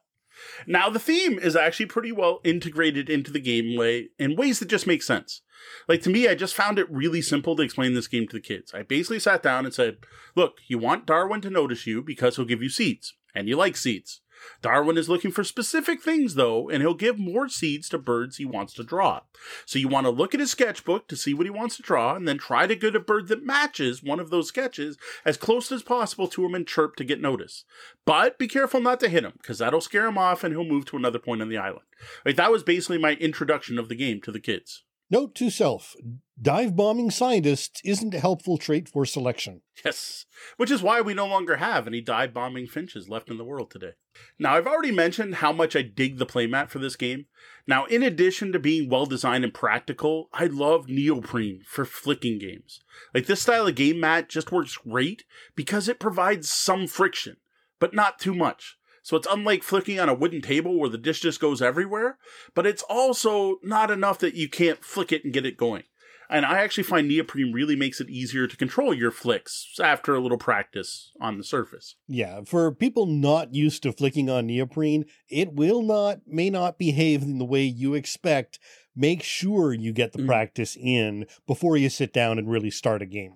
[0.66, 4.86] Now, the theme is actually pretty well integrated into the gameplay in ways that just
[4.86, 5.42] make sense.
[5.88, 8.40] Like, to me, I just found it really simple to explain this game to the
[8.40, 8.72] kids.
[8.74, 9.98] I basically sat down and said,
[10.34, 13.76] Look, you want Darwin to notice you because he'll give you seeds, and you like
[13.76, 14.20] seeds.
[14.62, 18.44] Darwin is looking for specific things, though, and he'll give more seeds to birds he
[18.44, 19.20] wants to draw.
[19.66, 22.14] So you want to look at his sketchbook to see what he wants to draw,
[22.14, 25.70] and then try to get a bird that matches one of those sketches as close
[25.72, 27.64] as possible to him and chirp to get notice.
[28.04, 30.86] But be careful not to hit him, because that'll scare him off and he'll move
[30.86, 31.86] to another point on the island.
[32.24, 34.84] Like, that was basically my introduction of the game to the kids.
[35.10, 35.96] Note to self
[36.40, 39.62] dive bombing scientists isn't a helpful trait for selection.
[39.84, 43.44] Yes, which is why we no longer have any dive bombing finches left in the
[43.44, 43.92] world today.
[44.38, 47.26] Now, I've already mentioned how much I dig the playmat for this game.
[47.66, 52.80] Now, in addition to being well designed and practical, I love neoprene for flicking games.
[53.14, 55.24] Like, this style of game mat just works great
[55.56, 57.38] because it provides some friction,
[57.78, 58.76] but not too much.
[59.02, 62.18] So it's unlike flicking on a wooden table where the dish just goes everywhere,
[62.54, 65.84] but it's also not enough that you can't flick it and get it going.
[66.32, 70.20] And I actually find neoprene really makes it easier to control your flicks after a
[70.20, 71.96] little practice on the surface.
[72.06, 77.22] Yeah, for people not used to flicking on neoprene, it will not, may not behave
[77.22, 78.60] in the way you expect.
[78.94, 80.26] Make sure you get the Mm.
[80.26, 83.34] practice in before you sit down and really start a game.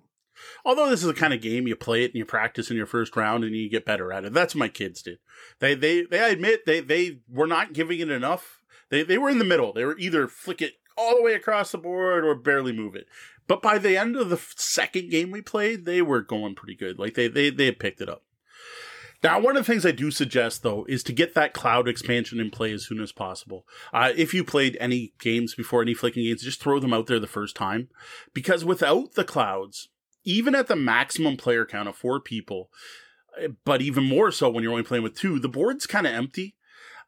[0.64, 2.86] Although this is the kind of game you play it and you practice in your
[2.86, 4.32] first round and you get better at it.
[4.32, 5.18] That's what my kids did.
[5.60, 8.60] They they they admit they they were not giving it enough.
[8.90, 9.72] They they were in the middle.
[9.72, 13.06] They were either flick it all the way across the board or barely move it.
[13.46, 16.98] But by the end of the second game we played, they were going pretty good.
[16.98, 18.22] Like they they they picked it up.
[19.24, 22.40] Now, one of the things I do suggest, though, is to get that cloud expansion
[22.40, 23.66] in play as soon as possible.
[23.90, 27.18] Uh, if you played any games before, any flicking games, just throw them out there
[27.18, 27.88] the first time.
[28.34, 29.88] Because without the clouds,
[30.24, 32.70] even at the maximum player count of four people,
[33.40, 36.14] eh, but even more so when you're only playing with two, the board's kind of
[36.14, 36.56] empty.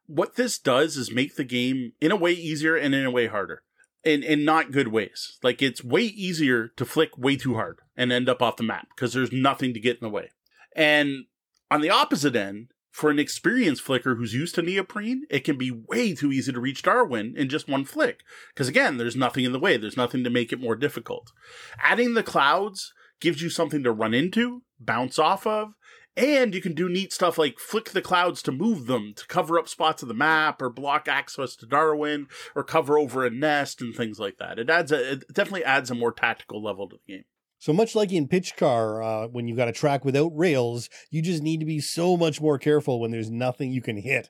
[0.07, 3.27] What this does is make the game in a way easier and in a way
[3.27, 3.63] harder.
[4.05, 5.37] In, in not good ways.
[5.43, 8.87] Like it's way easier to flick way too hard and end up off the map
[8.95, 10.31] because there's nothing to get in the way.
[10.77, 11.25] And
[11.73, 15.71] on the opposite end, for an experienced flicker who's used to neoprene, it can be
[15.71, 18.21] way too easy to reach Darwin in just one flick.
[18.55, 19.77] Because again, there's nothing in the way.
[19.77, 21.31] There's nothing to make it more difficult.
[21.79, 25.71] Adding the clouds gives you something to run into, bounce off of,
[26.17, 29.59] and you can do neat stuff like flick the clouds to move them, to cover
[29.59, 33.81] up spots of the map, or block access to Darwin, or cover over a nest
[33.83, 34.59] and things like that.
[34.59, 37.25] It adds a, it definitely adds a more tactical level to the game.
[37.59, 41.23] So much like in pitch car, uh, when you've got a track without rails, you
[41.23, 44.29] just need to be so much more careful when there's nothing you can hit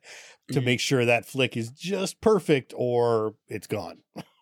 [0.53, 0.65] to Mhm.
[0.65, 3.99] make sure that flick is just perfect or it's gone.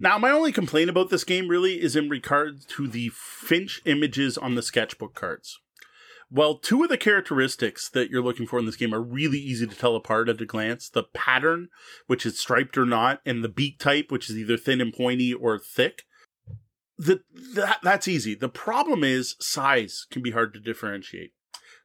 [0.00, 4.38] Now, my only complaint about this game really is in regard to the Finch images
[4.38, 5.58] on the sketchbook cards.
[6.30, 9.66] Well, two of the characteristics that you're looking for in this game are really easy
[9.66, 10.88] to tell apart at a glance.
[10.88, 11.68] The pattern,
[12.06, 15.32] which is striped or not, and the beak type, which is either thin and pointy
[15.32, 16.02] or thick.
[16.98, 17.22] The,
[17.54, 18.34] that, that's easy.
[18.34, 21.32] The problem is size can be hard to differentiate.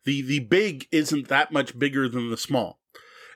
[0.04, 2.80] The, the big isn't that much bigger than the small.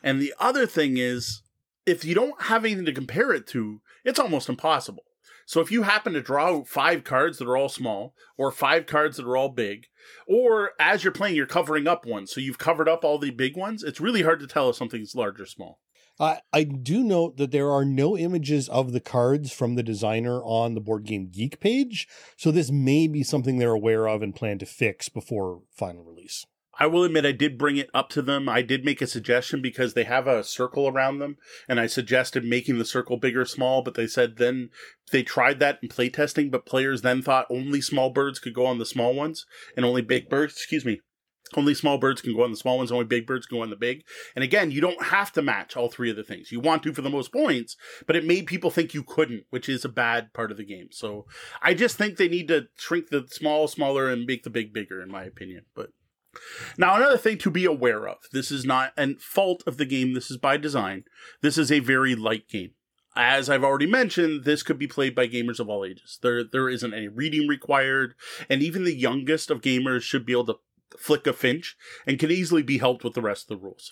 [0.03, 1.41] And the other thing is,
[1.85, 5.03] if you don't have anything to compare it to, it's almost impossible.
[5.45, 9.17] So if you happen to draw five cards that are all small, or five cards
[9.17, 9.85] that are all big,
[10.27, 13.55] or as you're playing, you're covering up one, so you've covered up all the big
[13.55, 15.79] ones, it's really hard to tell if something's large or small.
[16.19, 20.41] I I do note that there are no images of the cards from the designer
[20.41, 24.35] on the Board Game Geek page, so this may be something they're aware of and
[24.35, 26.45] plan to fix before final release.
[26.79, 28.47] I will admit I did bring it up to them.
[28.47, 31.37] I did make a suggestion because they have a circle around them,
[31.67, 34.69] and I suggested making the circle big or small, but they said then
[35.11, 38.77] they tried that in playtesting, but players then thought only small birds could go on
[38.77, 39.45] the small ones,
[39.75, 41.01] and only big birds, excuse me,
[41.55, 43.69] only small birds can go on the small ones, only big birds can go on
[43.69, 44.03] the big.
[44.35, 46.51] And again, you don't have to match all three of the things.
[46.51, 49.69] You want to for the most points, but it made people think you couldn't, which
[49.69, 50.89] is a bad part of the game.
[50.91, 51.25] So
[51.61, 55.01] I just think they need to shrink the small smaller and make the big bigger,
[55.01, 55.63] in my opinion.
[55.73, 55.91] But
[56.77, 60.13] now, another thing to be aware of this is not a fault of the game,
[60.13, 61.03] this is by design.
[61.41, 62.71] This is a very light game.
[63.15, 66.19] As I've already mentioned, this could be played by gamers of all ages.
[66.21, 68.13] There, there isn't any reading required,
[68.47, 70.59] and even the youngest of gamers should be able to
[70.97, 73.91] flick a finch and can easily be helped with the rest of the rules.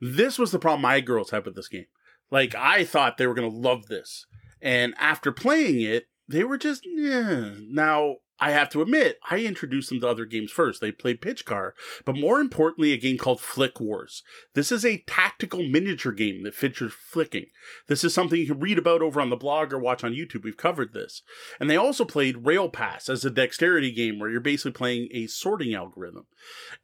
[0.00, 1.86] This was the problem my girls had with this game.
[2.30, 4.26] Like, I thought they were going to love this.
[4.60, 7.52] And after playing it, they were just, yeah.
[7.68, 10.80] Now, I have to admit, I introduced them to other games first.
[10.80, 14.24] They played Pitch Car, but more importantly, a game called Flick Wars.
[14.54, 17.46] This is a tactical miniature game that features flicking.
[17.86, 20.42] This is something you can read about over on the blog or watch on YouTube.
[20.42, 21.22] We've covered this.
[21.60, 25.28] And they also played Rail Pass as a dexterity game where you're basically playing a
[25.28, 26.26] sorting algorithm.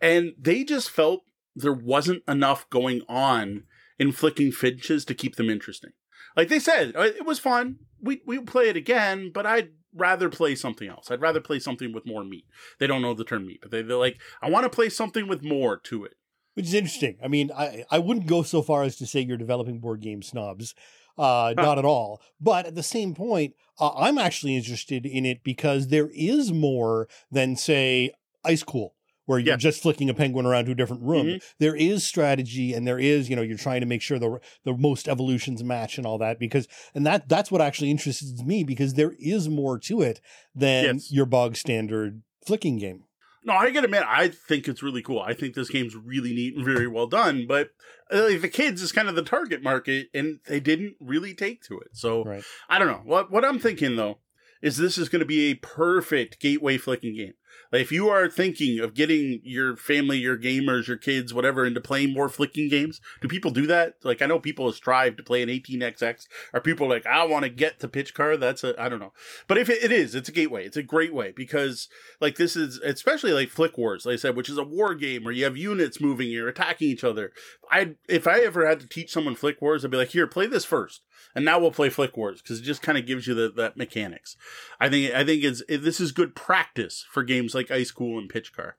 [0.01, 1.23] And they just felt
[1.57, 3.65] there wasn't enough going on
[3.99, 5.91] in flicking finches to keep them interesting.
[6.37, 7.81] Like they said, uh, it was fun.
[8.01, 11.11] We we play it again, but I'd rather play something else.
[11.11, 12.47] I'd rather play something with more meat.
[12.79, 15.29] They don't know the term meat, but they, they're like, I want to play something
[15.29, 16.15] with more to it.
[16.55, 17.19] Which is interesting.
[17.23, 20.23] I mean, I, I wouldn't go so far as to say you're developing board game
[20.23, 20.75] snobs.
[21.17, 22.23] Uh, not at all.
[22.41, 27.09] But at the same point, uh, I'm actually interested in it because there is more
[27.31, 28.13] than, say,
[28.45, 28.95] Ice Cool,
[29.29, 29.57] where you're Yeah.
[29.57, 31.27] just flicking a penguin around to a different room.
[31.27, 31.43] Mhm.
[31.59, 34.75] There is strategy and there is, you know, you're trying to make sure the the
[34.75, 38.95] most evolutions match and all that because and that that's what actually interests me because
[38.95, 40.23] there is more to it
[40.55, 41.13] than Yes.
[41.13, 43.05] your bog standard flicking game.
[43.45, 45.21] No, I gotta admit, I think it's really cool.
[45.21, 47.47] I think this game's really neat and very well done.
[47.47, 47.71] But
[48.11, 51.63] uh, like, the kids is kind of the target market, and they didn't really take
[51.65, 51.89] to it.
[51.93, 52.43] So Right.
[52.71, 53.03] I don't know.
[53.05, 54.19] What what I'm thinking though
[54.63, 57.35] is this is going to be a perfect gateway flicking game.
[57.73, 61.81] Like if you are thinking of getting your family, your gamers, your kids, whatever, into
[61.81, 63.95] playing more flicking games, do people do that?
[64.03, 66.27] Like I know people strive to play an 18xx.
[66.55, 68.37] Are people like I want to get to pitch car?
[68.37, 69.13] That's a I don't know.
[69.47, 70.65] But if it, it is, it's a gateway.
[70.65, 71.89] It's a great way because
[72.21, 75.25] like this is especially like Flick Wars, like I said, which is a war game
[75.25, 77.33] where you have units moving, you're attacking each other.
[77.71, 80.47] I if I ever had to teach someone Flick Wars, I'd be like, here, play
[80.47, 81.03] this first,
[81.35, 83.77] and now we'll play Flick Wars because it just kind of gives you the, that
[83.77, 84.37] mechanics.
[84.81, 88.19] I think I think it's it, this is good practice for games like Ice Cool
[88.19, 88.77] and Pitch Car.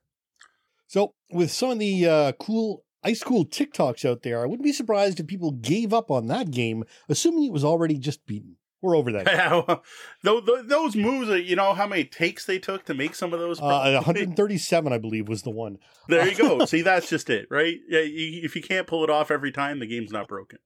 [0.88, 4.74] So, with some of the uh, cool ice cool TikToks out there, I wouldn't be
[4.74, 8.56] surprised if people gave up on that game, assuming it was already just beaten.
[8.82, 9.26] We're over that.
[10.24, 13.40] Tho- tho- those moves, you know how many takes they took to make some of
[13.40, 13.60] those.
[13.60, 15.80] Uh, 137, I believe, was the one.
[16.08, 16.64] there you go.
[16.66, 17.76] See, that's just it, right?
[17.90, 20.60] Yeah, you, if you can't pull it off every time, the game's not broken.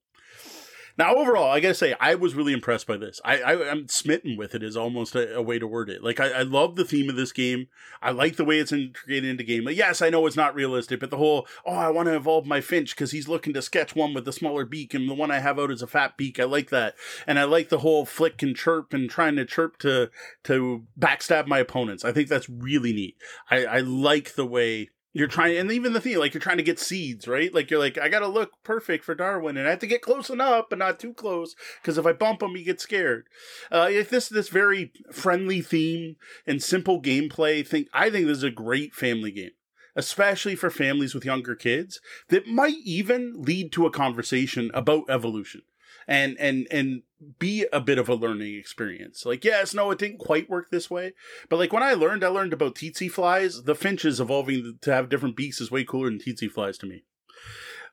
[0.97, 3.19] Now, overall, I gotta say, I was really impressed by this.
[3.25, 4.61] I, I am smitten with it.
[4.61, 6.03] Is almost a, a way to word it.
[6.03, 7.67] Like, I, I love the theme of this game.
[8.01, 9.65] I like the way it's integrated into game.
[9.65, 12.45] Like, yes, I know it's not realistic, but the whole oh, I want to evolve
[12.45, 15.31] my Finch because he's looking to sketch one with the smaller beak, and the one
[15.31, 16.39] I have out is a fat beak.
[16.39, 16.95] I like that,
[17.25, 20.11] and I like the whole flick and chirp and trying to chirp to
[20.43, 22.05] to backstab my opponents.
[22.05, 23.17] I think that's really neat.
[23.49, 26.63] I, I like the way you're trying and even the thing like you're trying to
[26.63, 27.53] get seeds right?
[27.53, 30.29] Like you're like i gotta look perfect for darwin and i have to get close
[30.29, 33.27] enough but not too close because if i bump him he gets scared.
[33.71, 36.15] Uh if this this very friendly theme
[36.45, 39.51] and simple gameplay thing i think this is a great family game
[39.95, 45.61] especially for families with younger kids that might even lead to a conversation about evolution
[46.07, 47.03] and and and
[47.39, 49.25] be a bit of a learning experience.
[49.25, 51.13] Like, yes, no, it didn't quite work this way,
[51.49, 53.63] but like when I learned, I learned about tsetse flies.
[53.63, 57.03] The finches evolving to have different beaks is way cooler than tsetse flies to me.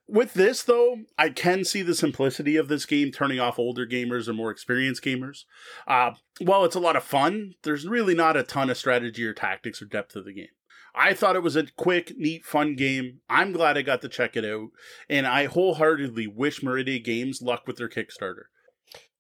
[0.07, 4.27] With this, though, I can see the simplicity of this game turning off older gamers
[4.27, 5.45] or more experienced gamers.
[5.87, 9.33] Uh, while it's a lot of fun, there's really not a ton of strategy or
[9.33, 10.49] tactics or depth to the game.
[10.95, 13.21] I thought it was a quick, neat, fun game.
[13.29, 14.71] I'm glad I got to check it out,
[15.09, 18.45] and I wholeheartedly wish Meridia Games luck with their Kickstarter.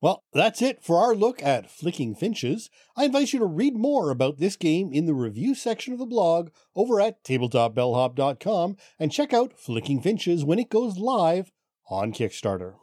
[0.02, 2.70] Well, that's it for our look at Flicking Finches.
[2.96, 6.06] I invite you to read more about this game in the review section of the
[6.06, 11.52] blog over at tabletopbellhop.com and check out Flicking Finches when it goes live
[11.90, 12.76] on Kickstarter.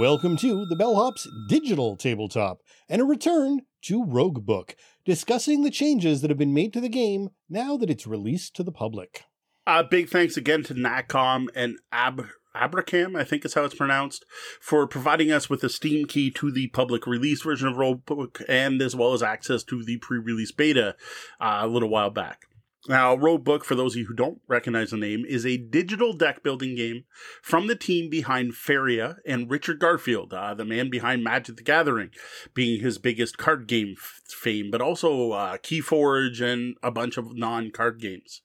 [0.00, 4.74] Welcome to the Bellhop's digital tabletop and a return to Roguebook,
[5.04, 8.64] discussing the changes that have been made to the game now that it's released to
[8.64, 9.22] the public.
[9.68, 12.26] Uh, big thanks again to Nacon and Ab
[12.58, 14.24] Abrakam, I think is how it's pronounced,
[14.60, 18.82] for providing us with a Steam key to the public release version of Roguebook and
[18.82, 20.96] as well as access to the pre-release beta
[21.40, 22.47] uh, a little while back.
[22.86, 26.44] Now, Roguebook, for those of you who don't recognize the name, is a digital deck
[26.44, 27.04] building game
[27.42, 32.10] from the team behind Faeria and Richard Garfield, uh, the man behind Magic the Gathering,
[32.54, 37.36] being his biggest card game f- fame, but also uh, Keyforge and a bunch of
[37.36, 38.40] non card games.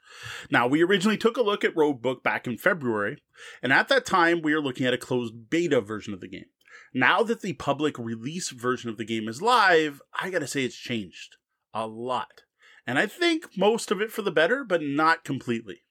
[0.49, 3.21] Now, we originally took a look at Roguebook back in February,
[3.61, 6.45] and at that time, we were looking at a closed beta version of the game.
[6.91, 10.75] Now that the public release version of the game is live, I gotta say it's
[10.75, 11.37] changed
[11.73, 12.43] a lot.
[12.85, 15.83] And I think most of it for the better, but not completely.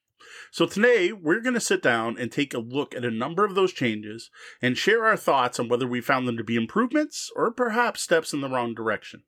[0.51, 3.55] So today, we're going to sit down and take a look at a number of
[3.55, 4.29] those changes
[4.61, 8.33] and share our thoughts on whether we found them to be improvements or perhaps steps
[8.33, 9.23] in the wrong direction.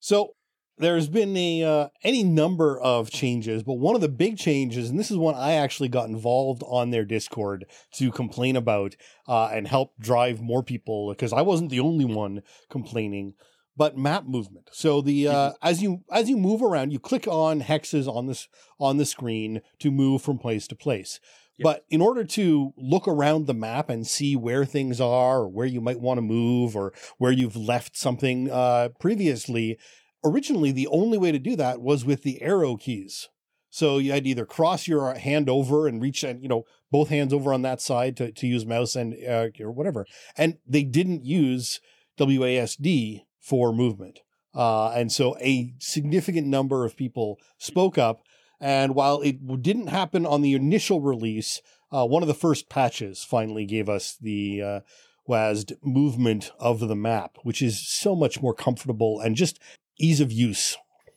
[0.00, 0.34] So,
[0.78, 4.98] there's been a uh, any number of changes, but one of the big changes, and
[4.98, 7.64] this is one I actually got involved on their Discord
[7.94, 8.94] to complain about
[9.26, 13.34] uh, and help drive more people because I wasn't the only one complaining
[13.76, 14.70] but map movement.
[14.72, 15.68] So the uh, mm-hmm.
[15.68, 18.48] as you as you move around, you click on hexes on this
[18.78, 21.20] on the screen to move from place to place.
[21.58, 21.64] Yep.
[21.64, 25.66] But in order to look around the map and see where things are, or where
[25.66, 29.78] you might want to move, or where you've left something uh, previously,
[30.22, 33.28] originally the only way to do that was with the arrow keys.
[33.70, 37.32] So you had either cross your hand over and reach, and you know, both hands
[37.32, 40.06] over on that side to, to use mouse and uh, or whatever.
[40.36, 41.80] And they didn't use
[42.18, 44.20] WASD for movement.
[44.52, 48.22] Uh, and so a significant number of people spoke up.
[48.60, 51.60] And while it didn't happen on the initial release,
[51.92, 54.80] uh, one of the first patches finally gave us the uh,
[55.28, 59.60] WASD movement of the map, which is so much more comfortable and just
[59.98, 60.76] ease of use.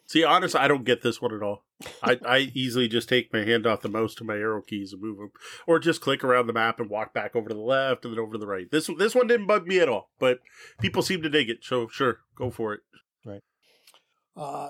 [0.09, 1.65] See, honestly, I don't get this one at all.
[2.01, 5.03] I, I easily just take my hand off the mouse to my arrow keys and
[5.03, 5.29] move them,
[5.67, 8.19] or just click around the map and walk back over to the left and then
[8.19, 8.71] over to the right.
[8.71, 10.39] This this one didn't bug me at all, but
[10.81, 11.59] people seem to dig it.
[11.61, 12.79] So sure, go for it.
[13.23, 13.43] Right.
[14.35, 14.69] Uh,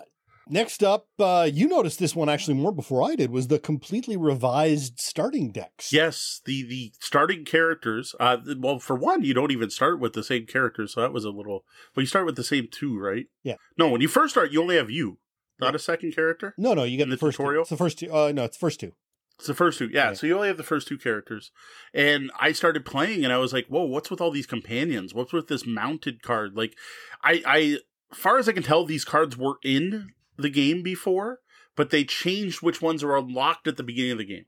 [0.50, 4.18] next up, uh, you noticed this one actually more before I did was the completely
[4.18, 5.94] revised starting decks.
[5.94, 8.14] Yes, the the starting characters.
[8.20, 11.24] Uh, well, for one, you don't even start with the same characters, so that was
[11.24, 11.64] a little.
[11.96, 13.28] Well, you start with the same two, right?
[13.42, 13.56] Yeah.
[13.78, 15.18] No, when you first start, you only have you.
[15.60, 16.54] Not a second character?
[16.58, 17.62] No, no, you get the, the, first tutorial.
[17.62, 17.62] Two.
[17.62, 18.14] It's the first two.
[18.14, 18.94] Uh, no, it's the first two.
[19.38, 19.90] It's the first two.
[19.92, 21.52] Yeah, So you only have the first two characters.
[21.94, 25.14] And I started playing and I was like, whoa, what's with all these companions?
[25.14, 26.58] What's with this mounted card?
[26.58, 26.76] Like,
[27.24, 27.78] I, I,
[28.14, 31.40] far as I can tell, these cards were in the game before,
[31.78, 34.46] but they changed which ones are unlocked at the beginning of the game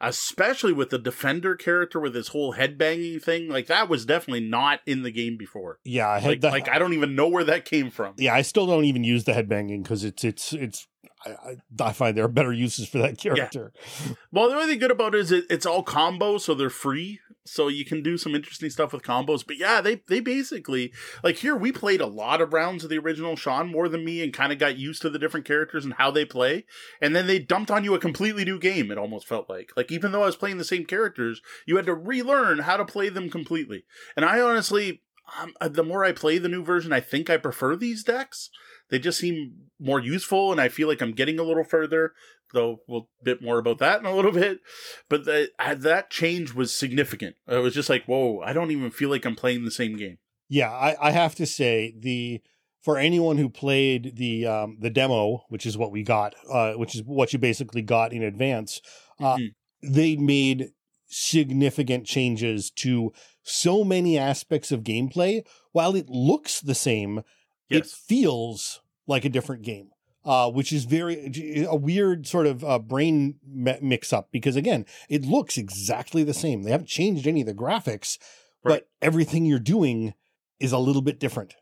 [0.00, 3.48] especially with the defender character with his whole headbanging thing.
[3.48, 5.78] Like that was definitely not in the game before.
[5.84, 8.14] Yeah, I like, the, like I don't even know where that came from.
[8.16, 10.86] Yeah, I still don't even use the headbanging because it's it's it's.
[11.24, 13.72] I, I, find there are better uses for that character.
[14.04, 14.12] Yeah.
[14.32, 17.20] Well, the only thing good about it is it, it's all combos, so they're free
[17.48, 19.46] so you can do some interesting stuff with combos.
[19.46, 22.98] But yeah, they they basically like here we played a lot of rounds of the
[22.98, 25.94] original Sean more than me and kind of got used to the different characters and
[25.94, 26.64] how they play.
[27.00, 28.90] And then they dumped on you a completely new game.
[28.90, 31.86] It almost felt like like even though I was playing the same characters, you had
[31.86, 33.84] to relearn how to play them completely.
[34.16, 35.02] And I honestly,
[35.40, 38.50] um, uh, the more I play the new version, I think I prefer these decks.
[38.88, 42.12] They just seem more useful, and I feel like I'm getting a little further
[42.52, 44.60] though we'll bit more about that in a little bit.
[45.08, 47.36] But the, that change was significant.
[47.46, 50.18] It was just like, whoa, I don't even feel like I'm playing the same game.
[50.48, 52.40] Yeah, I, I have to say the
[52.82, 56.94] for anyone who played the um, the demo, which is what we got, uh, which
[56.94, 58.80] is what you basically got in advance,
[59.20, 59.54] uh, Mhm.
[59.82, 60.72] they made
[61.06, 63.12] significant changes to
[63.42, 65.44] so many aspects of gameplay.
[65.72, 67.22] While it looks the same,
[67.70, 69.90] it feels like a different game.
[70.24, 74.84] Uh, which is very a weird sort of uh, brain mi- mix up because again,
[75.08, 76.64] it looks exactly the same.
[76.64, 78.18] They haven't changed any of the graphics,
[78.64, 78.80] Right.
[78.80, 80.14] but everything you're doing
[80.58, 81.54] is a little bit different.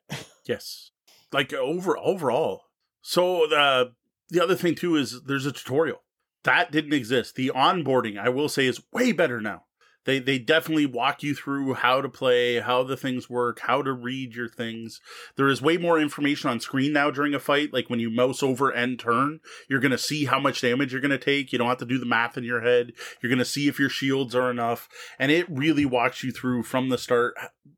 [0.47, 0.93] Yes.
[1.31, 2.62] Like over overall.
[3.02, 3.93] So the
[4.31, 6.02] the other thing too is there's a tutorial.
[6.45, 7.35] That didn't exist.
[7.35, 9.65] The onboarding, I will say, is way better now.
[10.05, 13.93] They they definitely walk you through how to play, how the things work, how to
[13.93, 15.01] read your things.
[15.37, 17.73] There is way more information on screen now during a fight.
[17.73, 21.19] Like when you mouse over and turn, you're gonna see how much damage you're gonna
[21.19, 21.53] take.
[21.53, 22.93] You don't have to do the math in your head.
[23.23, 24.89] You're gonna see if your shields are enough,
[25.19, 27.35] and it really walks you through from the start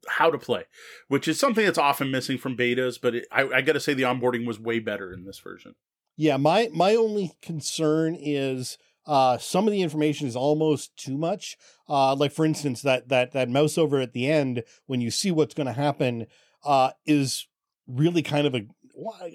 [0.09, 0.65] how to play
[1.09, 2.99] which is something that's often missing from betas.
[3.01, 5.75] But it, I, I got to say, the onboarding was way better in this version.
[6.17, 11.57] Yeah, my my only concern is uh, some of the information is almost too much.
[11.89, 15.31] Uh, like for instance, that that that mouse over at the end when you see
[15.31, 16.27] what's going to happen
[16.65, 17.47] uh, is
[17.87, 18.67] really kind of a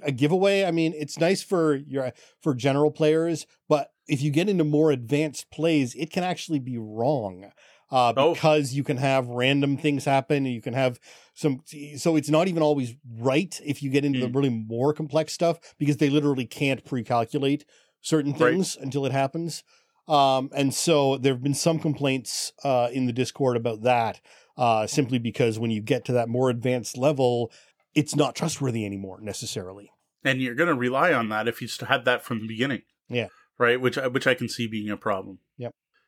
[0.04, 0.66] a giveaway.
[0.66, 4.92] I mean, it's nice for your for general players, but if you get into more
[4.92, 7.52] advanced plays, it can actually be wrong.
[7.92, 8.34] Uh, Oh.
[8.34, 11.00] because you can have random things happen and you can have
[11.34, 11.62] some
[11.98, 14.36] so it's not even always right if you get into the Mm.
[14.36, 17.66] really more complex stuff because they literally can't pre-calculate
[18.02, 18.40] certain Right.
[18.54, 19.64] things until it happens
[20.08, 24.22] um and so there have been some complaints uh in the discord about that
[24.58, 27.52] uh simply because when you get to that more advanced level
[27.94, 29.92] it's not trustworthy anymore necessarily
[30.24, 32.84] And you're going to rely on that if you had that from the beginning.
[33.10, 33.28] Yeah.
[33.58, 33.80] Right.
[33.82, 35.40] Which I- which I can see being a problem.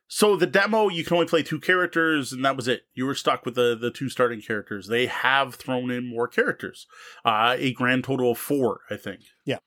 [0.08, 2.84] So the demo, you can only play two characters, and that was it.
[2.94, 4.88] You were stuck with the the two starting characters.
[4.88, 6.88] They have thrown in more characters,
[7.26, 9.22] uh, a grand total of four, I think.
[9.46, 9.58] Yeah,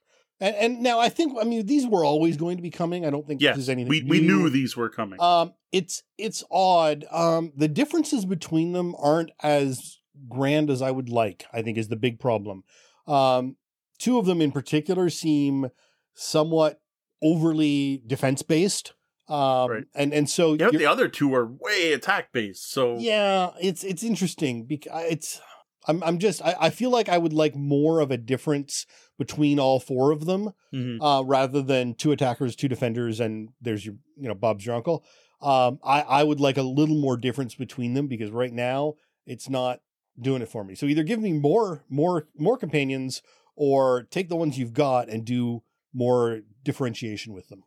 [0.40, 3.10] and, and now i think i mean these were always going to be coming i
[3.10, 5.20] don't think Yes, this is anything we we knew these were coming.
[5.20, 7.04] Um, it's it's odd.
[7.10, 9.98] Um, the differences between them aren't as
[10.28, 11.46] grand as I would like.
[11.52, 12.64] I think is the big problem.
[13.06, 13.56] Um,
[13.98, 15.70] two of them in particular seem
[16.14, 16.80] somewhat
[17.22, 18.94] overly defense based.
[19.28, 19.84] Um, Right.
[19.94, 22.70] and and so yeah, the other two are way attack based.
[22.70, 25.40] So yeah, it's it's interesting because it's
[25.88, 28.86] I'm I'm just I, I feel like I would like more of a difference
[29.18, 30.98] between all four of them Mhm.
[31.00, 35.04] uh, rather than two attackers, two defenders, and there's your you know Bob's your uncle.
[35.42, 38.94] Um, I I would like a little more difference between them because right now
[39.26, 39.80] it's not
[40.20, 40.74] doing it for me.
[40.74, 43.22] So either give me more more more companions
[43.56, 45.62] or take the ones you've got and do
[45.92, 47.62] more differentiation with them.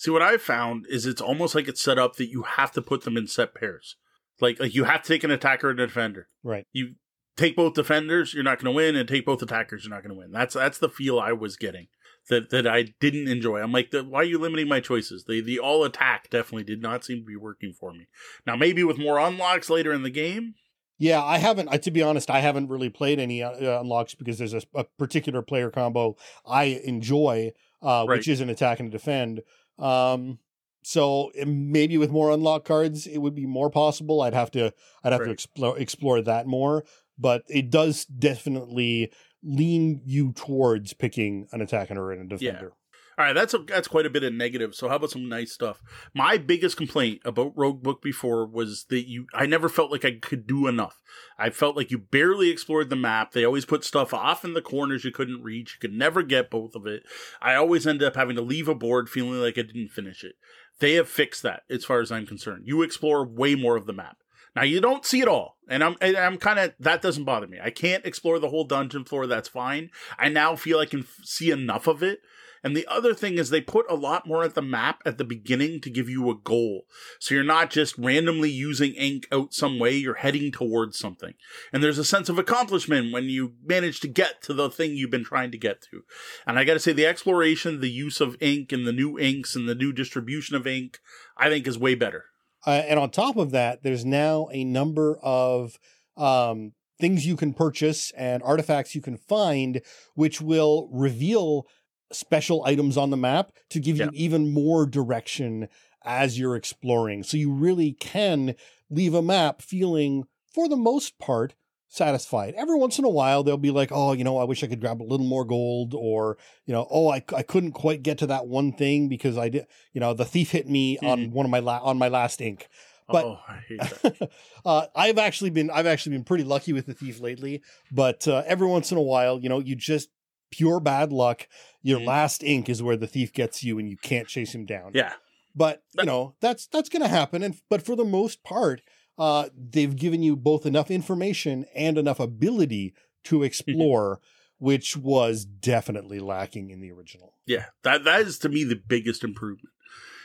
[0.00, 2.80] See, what I've found is it's almost like it's set up that you have to
[2.80, 3.96] put them in set pairs.
[4.40, 6.28] Like, like you have to take an attacker and a defender.
[6.42, 6.66] Right.
[6.72, 6.94] You
[7.36, 10.14] take both defenders, you're not going to win, and take both attackers, you're not going
[10.14, 10.30] to win.
[10.32, 11.88] That's that's the feel I was getting
[12.30, 13.60] that that I didn't enjoy.
[13.60, 15.24] I'm like, the, why are you limiting my choices?
[15.28, 18.06] The the all attack definitely did not seem to be working for me.
[18.46, 20.54] Now, maybe with more unlocks later in the game,
[20.96, 21.68] Yeah, I haven't.
[21.70, 24.84] I, to be honest, I haven't really played any uh, unlocks because there's a, a
[24.98, 26.16] particular player combo
[26.46, 27.52] I enjoy,
[27.82, 29.40] uh, which is an attack and a defend.
[29.80, 30.38] Um,
[30.82, 34.22] so eh, maybe with more unlock cards, it would be more possible.
[34.22, 34.72] I'd have to.
[35.04, 36.84] I'd have to explore explore that more.
[37.18, 39.12] But it does definitely
[39.42, 42.72] lean you towards picking an attacker and a defender.
[43.20, 44.74] All right, that's a, that's quite a bit of negative.
[44.74, 45.82] So how about some nice stuff?
[46.14, 50.46] My biggest complaint about Roguebook before was that you I never felt like I could
[50.46, 51.02] do enough.
[51.38, 53.32] I felt like you barely explored the map.
[53.32, 55.74] They always put stuff off in the corners you couldn't reach.
[55.74, 57.02] You could never get both of it.
[57.42, 60.36] I always ended up having to leave a board feeling like I didn't finish it.
[60.78, 62.62] They have fixed that as far as I'm concerned.
[62.64, 64.16] You explore way more of the map.
[64.56, 67.46] Now you don't see it all, and I'm and I'm kind of that doesn't bother
[67.46, 67.58] me.
[67.62, 69.26] I can't explore the whole dungeon floor.
[69.26, 69.90] That's fine.
[70.18, 72.20] I now feel I can f- see enough of it.
[72.62, 75.24] And the other thing is they put a lot more at the map at the
[75.24, 76.82] beginning to give you a goal.
[77.18, 81.34] So you're not just randomly using ink out some way, you're heading towards something.
[81.72, 85.10] And there's a sense of accomplishment when you manage to get to the thing you've
[85.10, 86.02] been trying to get to.
[86.46, 89.68] And I gotta say, the exploration, the use of ink and the new inks and
[89.68, 90.98] the new distribution of ink,
[91.36, 92.26] I think is way better.
[92.66, 95.78] Uh, and on top of that, there's now a number of
[96.16, 99.80] um, things you can purchase and artifacts you can find,
[100.14, 101.66] which will reveal
[102.12, 105.68] special items on the map to give you even more direction
[106.02, 107.22] as you're exploring.
[107.22, 108.54] So you really can
[108.88, 111.54] leave a map feeling, for the most part,
[111.88, 112.54] satisfied.
[112.56, 114.80] Every once in a while, they'll be like, oh, you know, I wish I could
[114.80, 118.26] grab a little more gold, or, you know, oh, I, I couldn't quite get to
[118.28, 121.50] that one thing because I did, you know, the thief hit me on one of
[121.50, 122.68] my, la- on my last ink.
[123.08, 124.28] But oh, I
[124.64, 127.62] uh, I've actually been I've actually been pretty lucky with the thief lately.
[127.90, 130.10] But uh, every once in a while, you know, you just
[130.50, 131.46] pure bad luck.
[131.82, 132.06] Your Mhm.
[132.06, 134.92] last ink is where the thief gets you, and you can't chase him down.
[134.94, 135.14] yeah,
[135.54, 137.42] But you know that's that's going to happen.
[137.42, 138.82] And but for the most part,
[139.18, 142.94] uh, they've given you both enough information and enough ability
[143.24, 144.20] to explore,
[144.58, 147.34] which was definitely lacking in the original.
[147.46, 147.66] yeah.
[147.82, 149.70] That that is to me the biggest improvement.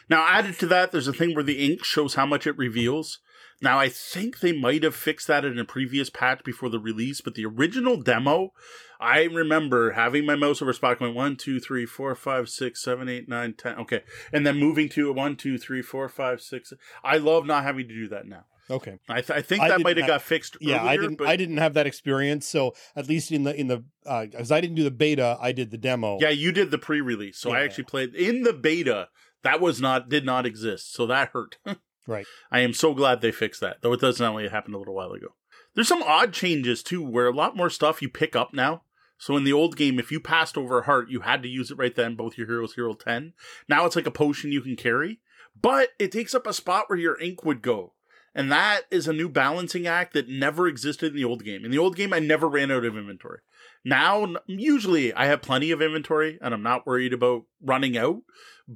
[0.08, 3.20] Now, added to that, there's a thing where the ink shows how much it reveals.
[3.62, 7.22] Now, I think they might have fixed that in a previous patch before the release,
[7.22, 8.52] but the original demo,
[9.00, 13.08] I remember having my mouse over spot going one, two, three, four, five, six, seven,
[13.08, 13.78] eight, nine, ten.
[13.80, 14.02] Okay,
[14.34, 16.74] and then moving to a one, two, three, four, five, six.
[17.04, 18.46] I love not having to do that now.
[18.70, 18.98] Okay.
[19.08, 20.58] I, th- I think I that might have got fixed.
[20.60, 21.18] Yeah, I earlier, didn't.
[21.20, 22.48] But I didn't have that experience.
[22.48, 25.52] So at least in the in the uh, because I didn't do the beta, I
[25.52, 26.18] did the demo.
[26.20, 29.10] Yeah, you did the pre-release, so I actually played in the beta.
[29.44, 31.58] That was not did not exist, so that hurt.
[32.08, 32.26] Right.
[32.52, 34.96] I am so glad they fixed that, though it does not only happen a little
[34.96, 35.30] while ago.
[35.74, 38.84] There's some odd changes too, where a lot more stuff you pick up now.
[39.18, 41.72] So in the old game, if you passed over a heart, you had to use
[41.72, 42.16] it right then.
[42.16, 43.34] Both your heroes hero ten.
[43.68, 45.20] Now it's like a potion you can carry,
[45.60, 47.94] but it takes up a spot where your ink would go.
[48.34, 51.64] And that is a new balancing act that never existed in the old game.
[51.64, 53.40] In the old game, I never ran out of inventory.
[53.86, 58.24] Now, usually I have plenty of inventory and I'm not worried about running out,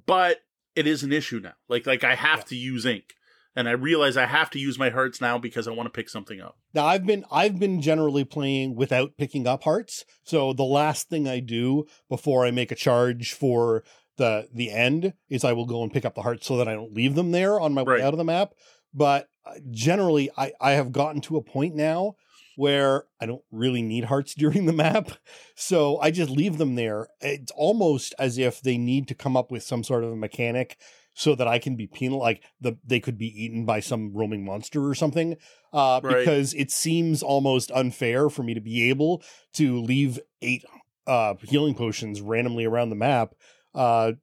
[0.06, 0.39] but
[0.76, 1.56] it is an issue now.
[1.68, 2.43] Like, like I have Yeah.
[2.45, 3.15] to use ink
[3.55, 6.09] and I realize I have to use my hearts now because I want to pick
[6.09, 6.57] something up.
[6.73, 10.05] Now I've been I've been generally playing without picking up hearts.
[10.23, 13.84] So the last thing I do before I make a charge for
[14.17, 16.73] the the end is I will go and pick up the hearts so that I
[16.73, 18.53] don't leave them there on my way out of the map.
[18.93, 22.15] But uh, generally, I I have gotten to a point now
[22.55, 25.11] where I don't really need hearts during the map,
[25.55, 27.07] so I just leave them there.
[27.21, 30.77] It's almost as if they need to come up with some sort of a mechanic
[31.19, 34.45] so that I can be penal like the they could be eaten by some roaming
[34.45, 35.35] monster or something.
[35.73, 36.19] Uh, Right.
[36.19, 39.21] because it seems almost unfair for me to be able
[39.53, 40.63] to leave eight
[41.07, 43.33] uh healing potions randomly around the map
[43.75, 44.13] uh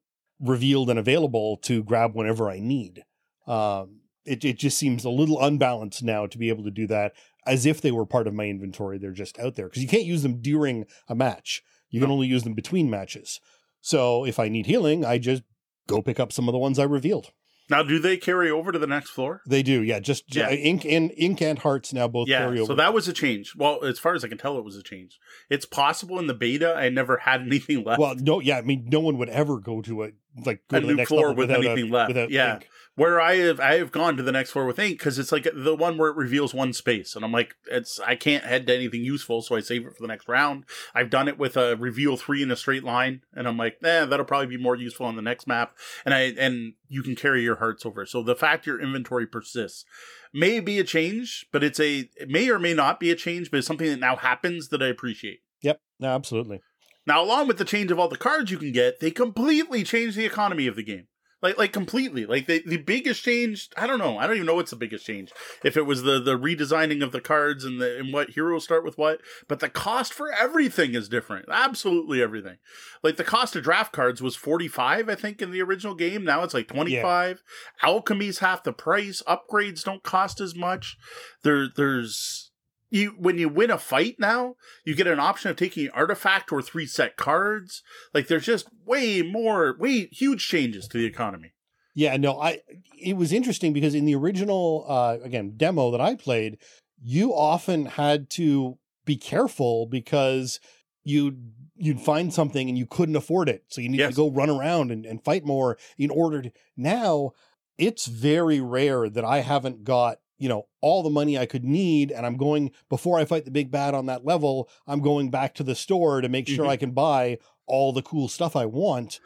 [0.40, 3.04] revealed and available to grab whenever I need.
[3.46, 7.12] Um it, it just seems a little unbalanced now to be able to do that
[7.46, 8.98] as if they were part of my inventory.
[8.98, 11.62] They're just out there because you can't use them during a match.
[11.90, 13.38] You can only use them between matches.
[13.80, 15.42] So if I need healing, I just
[15.86, 17.30] go pick up some of the ones I revealed.
[17.68, 19.42] Now, do they carry over to the next floor?
[19.48, 19.98] They do, yeah.
[19.98, 20.50] Just Yeah.
[20.52, 22.72] ink and ink and hearts now both carry Yeah, over.
[22.72, 23.54] so that was a change.
[23.56, 25.18] Well, as far as I can tell, it was a change.
[25.50, 27.98] It's possible in the beta, I never had anything left.
[28.00, 28.58] well, no, yeah.
[28.58, 30.10] I mean, no one would ever go to a
[30.44, 32.30] like go A to the next floor level with without a- anything left.
[32.30, 32.54] Yeah.
[32.54, 32.68] ink.
[32.96, 35.46] Where I have I have gone to the next floor with ink because it's like
[35.54, 38.74] the one where it reveals one space, and I'm like, it's I can't head to
[38.74, 40.64] anything useful, so I save it for the next round.
[40.94, 44.06] I've done it with a reveal three in a straight line, and I'm like, eh,
[44.06, 45.76] that'll probably be more useful on the next map.
[46.04, 48.06] And I and you can carry your hearts over.
[48.06, 49.84] So the fact your inventory persists
[50.32, 53.50] may be a change, but it's a it may or may not be a change,
[53.50, 55.40] but it's something that now happens that I appreciate.
[55.62, 56.60] Yep, no, absolutely.
[57.06, 60.16] Now, along with the change of all the cards you can get, they completely change
[60.16, 61.06] the economy of the game.
[61.46, 62.26] Like, like completely.
[62.26, 63.68] Like the the biggest change.
[63.76, 64.18] I don't know.
[64.18, 65.30] I don't even know what's the biggest change.
[65.62, 68.84] If it was the the redesigning of the cards and the and what heroes start
[68.84, 71.46] with what, but the cost for everything is different.
[71.48, 72.56] Absolutely everything.
[73.04, 76.24] Like the cost of draft cards was forty five, I think, in the original game.
[76.24, 77.44] Now it's like twenty five.
[77.82, 79.22] Alchemy's half the price.
[79.28, 80.98] Upgrades don't cost as much.
[81.44, 82.45] There, there's
[82.90, 84.54] you when you win a fight now
[84.84, 87.82] you get an option of taking an artifact or three set cards.
[88.14, 91.52] Like there's just way more, way huge changes to the economy.
[91.94, 92.60] Yeah, no, I
[93.00, 96.58] it was interesting because in the original uh again demo that I played,
[97.02, 100.60] you often had to be careful because
[101.04, 103.64] you'd you'd find something and you couldn't afford it.
[103.68, 104.12] So you need Yes.
[104.12, 107.32] to go run around and, and fight more in order to now
[107.78, 112.10] it's very rare that I haven't got, you know, all the money I could need
[112.12, 115.54] and I'm going before I fight the big bad on that level, I'm going back
[115.54, 116.70] to the store to make sure Mhm.
[116.70, 119.20] I can buy all the cool stuff I want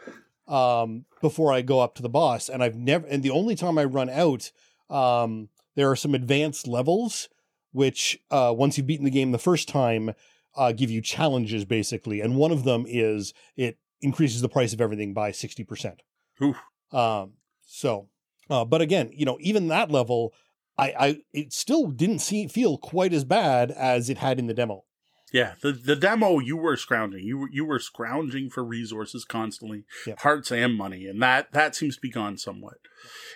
[0.48, 3.78] um before I go up to the boss and I've never and the only time
[3.78, 4.50] I run out
[4.88, 7.28] um there are some advanced levels
[7.72, 10.12] which uh once you've beaten the game the first time
[10.56, 14.80] uh give you challenges basically and one of them is it increases the price of
[14.80, 15.98] everything by 60%.
[16.42, 16.56] Oof.
[16.92, 17.34] Um
[17.66, 18.08] so
[18.48, 20.32] uh but again, you know, even that level
[20.80, 24.54] I I it still didn't see feel quite as bad as it had in the
[24.54, 24.84] demo.
[25.32, 27.22] Yeah, the the demo you were scrounging.
[27.24, 30.20] You were you were scrounging for resources constantly, Yep.
[30.20, 32.78] hearts and money, and that that seems to be gone somewhat.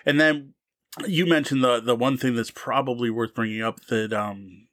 [0.05, 0.55] And then
[1.07, 4.67] you mentioned the the one thing that's probably worth bringing up that um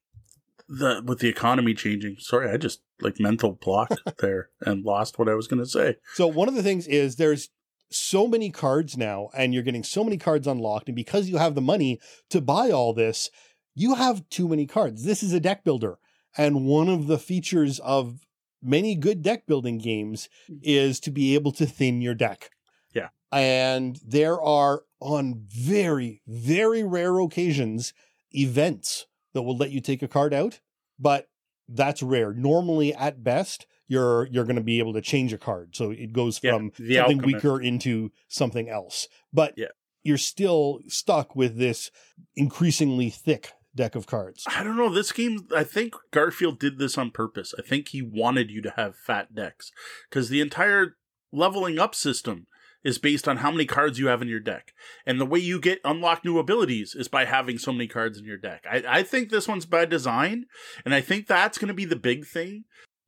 [0.68, 2.16] the with the economy changing.
[2.20, 5.98] Sorry, I just like mental block there and lost what I was going to say.
[6.14, 7.50] So one of the things is there's
[7.92, 11.56] so many cards now and you're getting so many cards unlocked and because you have
[11.56, 12.00] the money
[12.30, 13.30] to buy all this
[13.74, 15.06] you have too many cards.
[15.06, 15.98] This is a deck builder
[16.38, 18.26] and one of the features of
[18.62, 20.60] many good deck building games mm.
[20.62, 22.52] is to be able to thin your deck.
[22.94, 23.10] Yeah.
[23.32, 27.94] and there are on very very rare occasions
[28.32, 30.60] events that will let you take a card out
[31.00, 31.28] but
[31.68, 32.34] that's rare.
[32.34, 36.14] Normally at best you're you're going to be able to change a card so it
[36.14, 37.26] goes from something Alchemist.
[37.26, 39.08] weaker into something else.
[39.34, 39.74] But Yeah.
[40.02, 41.92] you're still stuck with this
[42.36, 44.44] increasingly thick deck of cards.
[44.48, 44.90] I don't know.
[44.90, 47.54] This game, I think Garfield did this on purpose.
[47.58, 49.72] I think he wanted you to have fat decks
[50.10, 50.96] because the entire
[51.32, 52.48] leveling up system
[52.84, 54.74] is based on how many cards you have in your deck.
[55.06, 58.26] And the way you get unlock new abilities is by having so many cards in
[58.26, 58.66] your deck.
[58.70, 60.46] I, I think this one's by design,
[60.84, 62.64] and I think that's going to be the big thing.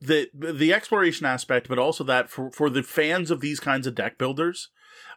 [0.06, 3.96] The the exploration aspect, but also that for, for the fans of these kinds of
[3.96, 4.70] deck builders,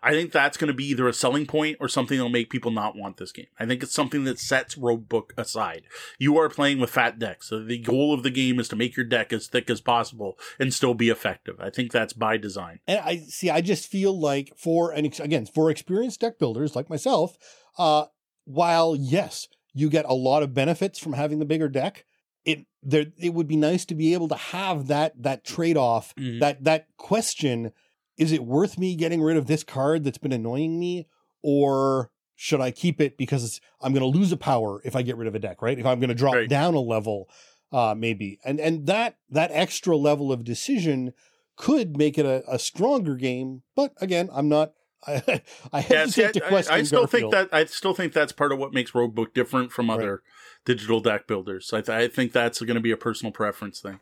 [0.02, 2.70] I think that's going to be either a selling point or something that'll make people
[2.70, 3.46] not want this game.
[3.58, 5.84] I think it's something that sets Roguebook aside.
[6.18, 7.48] You are playing with fat decks.
[7.48, 10.38] So the goal of the game is to make your deck as thick as possible
[10.58, 11.56] and still be effective.
[11.60, 12.80] I think that's by design.
[12.86, 16.88] And I see I just feel like for and again for experienced deck builders like
[16.90, 17.36] myself,
[17.78, 18.06] uh
[18.44, 22.04] while yes, you get a lot of benefits from having the bigger deck,
[22.47, 26.40] it there it would be nice to be able to have that that trade-off Mhm.
[26.40, 27.73] that that question
[28.16, 31.06] is it worth me getting rid of this card that's been annoying me
[31.43, 35.02] or should I keep it because it's, I'm going to lose a power if I
[35.02, 35.78] get rid of a deck, right?
[35.78, 36.48] If I'm going to drop Right.
[36.48, 37.28] down a level,
[37.73, 41.12] uh, maybe, and and that that extra level of decision
[41.56, 43.62] could make it a, a stronger game.
[43.74, 44.73] But again, I'm not.
[45.06, 45.43] I,
[45.73, 46.74] I Yeah, see, I, to I- question.
[46.74, 47.32] I still Garfield.
[47.32, 49.98] think that I still think that's part of what makes Roguebook different from Right.
[49.98, 50.23] other
[50.64, 51.73] digital deck builders.
[51.73, 54.01] I, th- I think that's going to be a personal preference thing.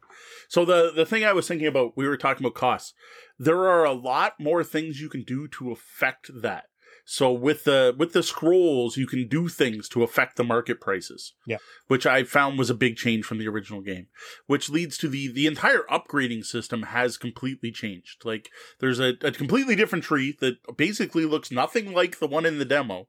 [0.49, 2.95] So the the thing I was thinking about, we were talking about costs.
[3.39, 6.66] There are a lot more things you can do to affect that.
[7.06, 11.35] So with the with the scrolls, you can do things to affect the market prices.
[11.47, 11.59] Yeah.
[11.86, 14.06] which I found was a big change from the original game.
[14.47, 18.24] Which leads to the the entire upgrading system has completely changed.
[18.24, 18.48] Like
[18.81, 22.64] there's a, a completely different tree that basically looks nothing like the one in the
[22.64, 23.09] demo,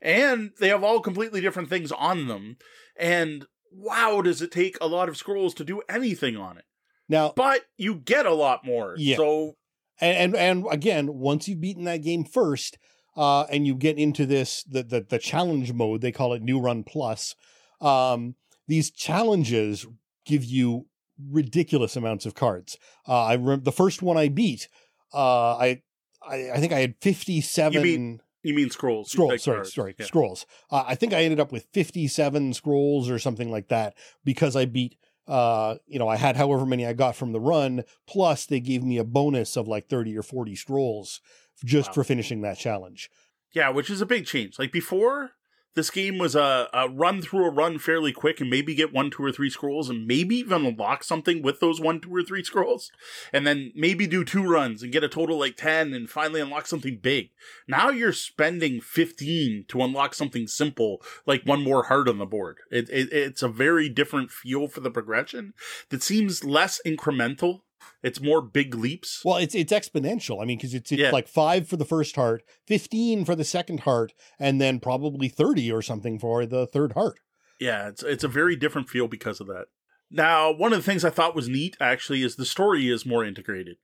[0.00, 2.56] and they have all completely different things on them.
[2.96, 6.64] And wow, does it take a lot of scrolls to do anything on it?
[7.08, 8.94] now, But you get a lot more.
[8.96, 9.16] Yeah.
[9.16, 9.56] So
[10.00, 12.78] and, and and again, once you've beaten that game first,
[13.16, 16.58] uh, and you get into this the the, the challenge mode, they call it New
[16.60, 17.34] Run Plus.
[17.80, 18.34] Um,
[18.66, 19.86] these challenges
[20.24, 20.86] give you
[21.30, 22.78] ridiculous amounts of cards.
[23.06, 24.68] Uh, I remember the first one I beat.
[25.12, 25.82] Uh, I,
[26.26, 29.10] I I think I had fifty seven you mean scrolls?
[29.10, 29.42] scrolls.
[29.42, 29.72] Sorry, cards.
[29.74, 30.06] sorry, Yeah.
[30.06, 30.46] scrolls.
[30.70, 34.56] Uh, I think I ended up with fifty seven scrolls or something like that because
[34.56, 34.96] I beat.
[35.26, 37.84] Uh, you know, I had however many I got from the run.
[38.06, 41.20] Plus, they gave me a bonus of like thirty or forty scrolls
[41.64, 41.94] just Wow.
[41.94, 43.10] for finishing that challenge.
[43.52, 44.58] Yeah, which is a big change.
[44.58, 45.32] Like before,
[45.74, 49.10] this game was a, a run through a run fairly quick and maybe get one,
[49.10, 52.44] two, or three scrolls and maybe even unlock something with those one, two, or three
[52.44, 52.90] scrolls.
[53.32, 56.66] And then maybe do two runs and get a total like 10 and finally unlock
[56.66, 57.30] something big.
[57.68, 62.58] Now you're spending 15 to unlock something simple, like one more heart on the board.
[62.70, 65.54] It, it, it's a very different feel for the progression
[65.90, 67.60] that seems less incremental.
[68.02, 69.22] It's more big leaps.
[69.24, 70.42] Well, it's it's exponential.
[70.42, 71.10] I mean, because it's it's Yeah.
[71.10, 75.70] like five for the first heart, fifteen for the second heart, and then probably thirty
[75.72, 77.18] or something for the third heart.
[77.60, 79.66] Yeah, it's it's a very different feel because of that.
[80.10, 83.24] Now, one of the things I thought was neat actually is the story is more
[83.24, 83.76] integrated.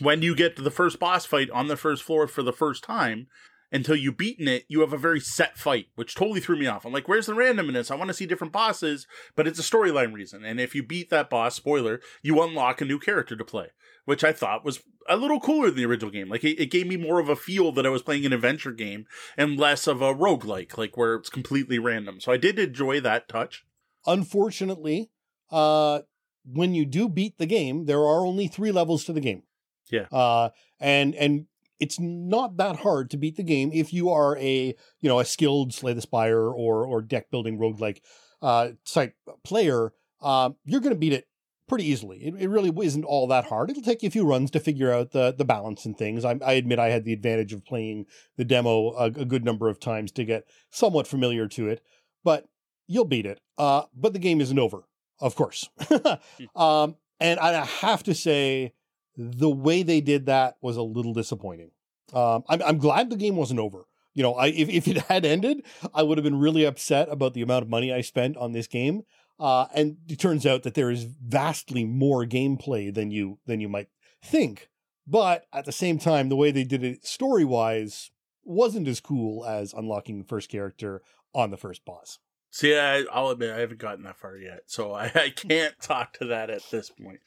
[0.00, 2.82] When you get to the first boss fight on the first floor for the first
[2.84, 3.26] time,
[3.72, 6.84] until you've beaten it, you have a very set fight, which totally threw me off.
[6.84, 7.90] I'm like, where's the randomness?
[7.90, 10.44] I want to see different bosses, but it's a storyline reason.
[10.44, 13.68] And if you beat that boss, spoiler, you unlock a new character to play,
[14.04, 16.28] which I thought was a little cooler than the original game.
[16.28, 18.72] Like it, it gave me more of a feel that I was playing an adventure
[18.72, 22.20] game and less of a roguelike, like where it's completely random.
[22.20, 23.64] So I did enjoy that touch.
[24.06, 25.10] Unfortunately,
[25.50, 26.00] uh,
[26.44, 29.44] when you do beat the game, there are only three levels to the game.
[29.90, 30.06] Yeah.
[30.10, 30.50] Uh,
[30.80, 31.46] and and
[31.82, 35.24] it's not that hard to beat the game if you are a you know a
[35.24, 38.00] skilled Slay the Spire or or deck building roguelike
[38.40, 39.92] uh type player.
[40.20, 41.26] Uh, you're going to beat it
[41.68, 42.18] pretty easily.
[42.18, 43.68] It, it really isn't all that hard.
[43.68, 46.24] It'll take you a few runs to figure out the the balance and things.
[46.24, 48.06] I, I admit I had the advantage of playing
[48.36, 51.82] the demo a, a good number of times to get somewhat familiar to it,
[52.22, 52.46] but
[52.86, 53.40] you'll beat it.
[53.58, 54.84] Uh, but the game isn't over,
[55.20, 55.68] of course.
[56.54, 58.72] um, and I have to say,
[59.16, 61.70] the way they did that was a little disappointing.
[62.12, 63.86] Um, I'm, I'm glad the game wasn't over.
[64.14, 65.64] You know, I if, if it had ended,
[65.94, 68.66] I would have been really upset about the amount of money I spent on this
[68.66, 69.02] game.
[69.40, 73.68] Uh, and it turns out that there is vastly more gameplay than you than you
[73.68, 73.88] might
[74.22, 74.68] think.
[75.06, 78.10] But at the same time, the way they did it story wise
[78.44, 81.02] wasn't as cool as unlocking the first character
[81.34, 82.18] on the first boss.
[82.54, 86.12] See, I, I'll admit I haven't gotten that far yet, so I, I can't talk
[86.18, 87.20] to that at this point.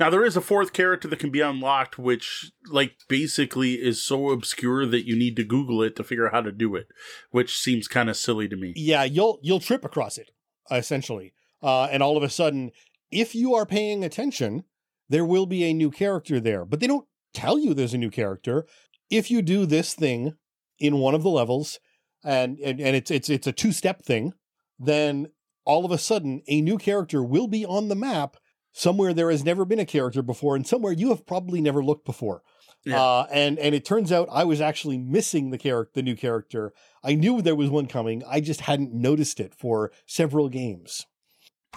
[0.00, 4.30] Now there is a fourth character that can be unlocked, which like basically is so
[4.30, 6.88] obscure that you need to Google it to figure out how to do it,
[7.30, 8.72] which seems kind of silly to me.
[8.74, 10.32] Yeah, you'll you'll trip across it
[10.68, 11.32] essentially,
[11.62, 12.72] uh, and all of a sudden,
[13.12, 14.64] if you are paying attention,
[15.08, 18.10] there will be a new character there, but they don't tell you there's a new
[18.10, 18.66] character.
[19.10, 20.34] If you do this thing
[20.80, 21.78] in one of the levels,
[22.24, 24.32] and and, and it's it's it's a two step thing
[24.78, 25.28] then
[25.64, 28.36] all of a sudden a new character will be on the map
[28.72, 32.04] somewhere there has never been a character before and somewhere you have probably never looked
[32.04, 32.42] before.
[32.84, 33.00] Yeah.
[33.00, 36.72] Uh, and and it turns out I was actually missing the character, the new character.
[37.04, 38.24] I knew there was one coming.
[38.28, 41.06] I just hadn't noticed it for several games.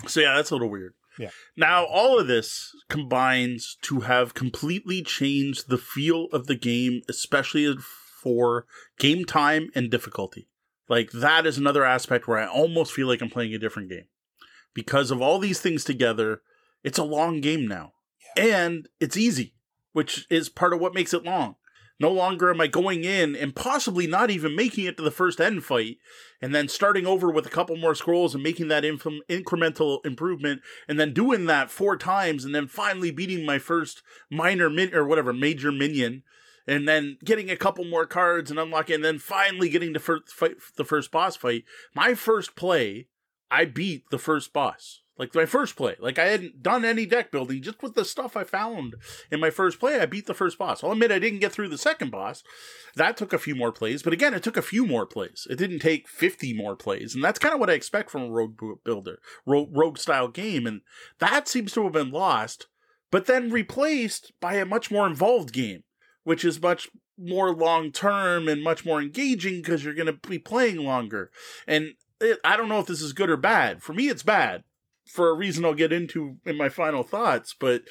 [0.07, 0.93] So yeah, that's a little weird.
[1.19, 1.29] Yeah.
[1.55, 7.75] Now all of this combines to have completely changed the feel of the game, especially
[8.21, 8.65] for
[8.97, 10.47] game time and difficulty.
[10.87, 14.05] Like that is another aspect where I almost feel like I'm playing a different game.
[14.73, 16.41] Because of all these things together,
[16.83, 17.93] it's a long game now.
[18.35, 18.45] Yeah.
[18.45, 19.55] And it's easy,
[19.93, 21.55] which is part of what makes it long.
[21.97, 25.39] No longer am I going in and possibly not even making it to the first
[25.39, 25.97] end fight
[26.41, 30.61] and then starting over with a couple more scrolls and making that inf- incremental improvement
[30.89, 35.07] and then doing that four times and then finally beating my first minor min or
[35.07, 36.23] whatever major minion
[36.67, 40.29] and then getting a couple more cards and unlocking, and then finally getting to first
[40.29, 41.63] fight, the first boss fight.
[41.93, 43.07] My first play,
[43.51, 45.01] I beat the first boss.
[45.17, 48.35] Like my first play, like I hadn't done any deck building, just with the stuff
[48.35, 48.95] I found
[49.31, 50.83] in my first play, I beat the first boss.
[50.83, 52.43] I'll admit I didn't get through the second boss.
[52.97, 55.47] That took a few more plays, but again, it took a few more plays.
[55.49, 57.15] It didn't take 50 more plays.
[57.15, 60.67] And that's kind of what I expect from a rogue builder, rogue style game.
[60.67, 60.81] And
[61.19, 62.67] that seems to have been lost,
[63.09, 65.83] but then replaced by a much more involved game
[66.25, 70.39] which is much more long term and much more engaging because you're going to be
[70.39, 71.31] playing longer.
[71.65, 73.81] And it, I don't know if this is good or bad.
[73.81, 74.63] For me, it's bad
[75.05, 77.55] for a reason I'll get into in my final thoughts.
[77.57, 77.83] But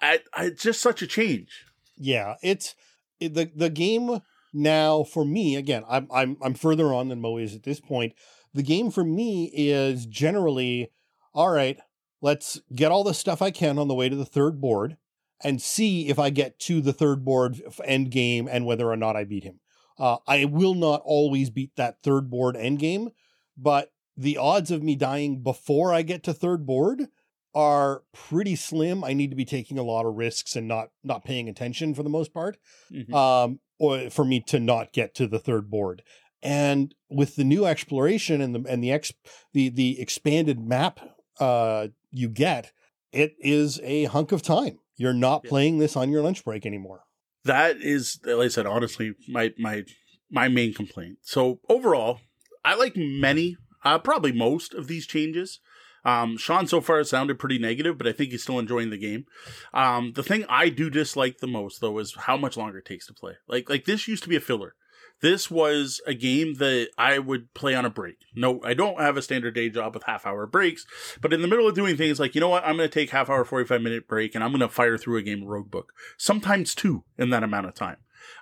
[0.00, 1.64] I, I it's just such a change.
[1.96, 2.74] Yeah, it's
[3.20, 4.20] it, the the game
[4.52, 5.56] now for me.
[5.56, 8.12] Again, I'm I'm I'm further on than Moe is at this point.
[8.52, 10.90] The game for me is generally
[11.32, 11.78] all right.
[12.20, 14.96] Let's get all the stuff I can on the way to the third board
[15.42, 19.16] and see if I get to the third board end game and whether or not
[19.16, 19.60] I beat him.
[19.98, 23.10] Uh, I will not always beat that third board end game,
[23.56, 27.08] but the odds of me dying before I get to third board
[27.54, 29.02] are pretty slim.
[29.02, 32.02] I need to be taking a lot of risks and not not paying attention for
[32.02, 32.58] the most part,
[32.92, 33.14] mm-hmm.
[33.14, 36.02] um, or for me to not get to the third board.
[36.42, 39.12] And with the new exploration and the and the ex
[39.52, 41.00] the the expanded map
[41.40, 42.72] uh, you get,
[43.12, 44.78] it is a hunk of time.
[44.98, 45.48] You're not yeah.
[45.48, 47.04] playing this on your lunch break anymore.
[47.44, 49.84] That is, like I said, honestly, my my
[50.30, 51.18] my main complaint.
[51.22, 52.20] So overall,
[52.64, 55.60] I like many, uh, probably most of these changes.
[56.04, 59.24] Um, Sean so far sounded pretty negative, but I think he's still enjoying the game.
[59.74, 63.06] Um, the thing I do dislike the most, though, is how much longer it takes
[63.06, 63.34] to play.
[63.46, 64.74] Like, like this used to be a filler.
[65.20, 68.18] This was a game that I would play on a break.
[68.34, 70.86] No, I don't have a standard day job with half hour breaks,
[71.20, 73.10] but in the middle of doing things like, you know what, I'm going to take
[73.10, 75.86] half hour, 45 minute break and I'm going to fire through a game of Roguebook.
[76.16, 77.96] Sometimes two in that amount of time.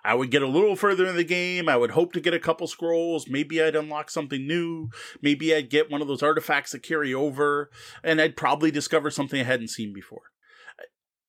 [0.04, 1.68] I would get a little further in the game.
[1.68, 3.28] I would hope to get a couple scrolls.
[3.28, 4.90] Maybe I'd unlock something new.
[5.20, 7.70] Maybe I'd get one of those artifacts that carry over,
[8.02, 10.32] and I'd probably discover something I hadn't seen before.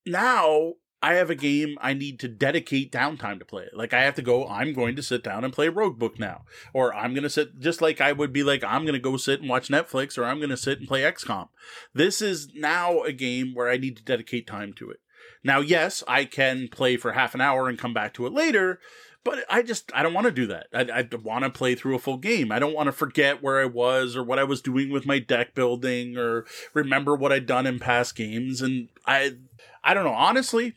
[0.06, 3.66] Now I have a game I need to dedicate downtime to play.
[3.72, 6.44] Like I have to go, I'm going to sit down and play Roguebook now.
[6.72, 9.16] Or I'm going to sit, just like I would be like, I'm going to go
[9.16, 11.48] sit and watch Netflix or I'm going to sit and play XCOM.
[11.94, 14.98] This is now a game where I need to dedicate time to it.
[15.44, 18.80] Now, yes, I can play for half an hour and come back to it later,
[19.22, 20.66] but I just, I don't want to do that.
[20.74, 22.50] I, I want to play through a full game.
[22.50, 25.20] I don't want to forget where I was or what I was doing with my
[25.20, 26.44] deck building or
[26.74, 28.60] remember what I'd done in past games.
[28.60, 29.36] And I,
[29.84, 30.10] I don't know.
[30.10, 30.74] Honestly,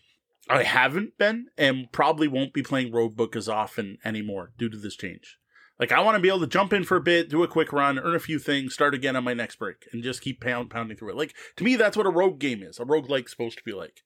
[0.52, 4.96] I haven't been and probably won't be playing Roguebook as often anymore due to this
[4.96, 5.38] change.
[5.80, 7.74] Like I want to be able to jump in for a bit, do a quick
[7.74, 10.70] run, earn a few things, start again on my next break, and just keep pound
[10.70, 11.16] pounding through it.
[11.16, 12.80] Like to me, that's what a rogue game is.
[12.80, 14.02] A rogue like supposed to be like.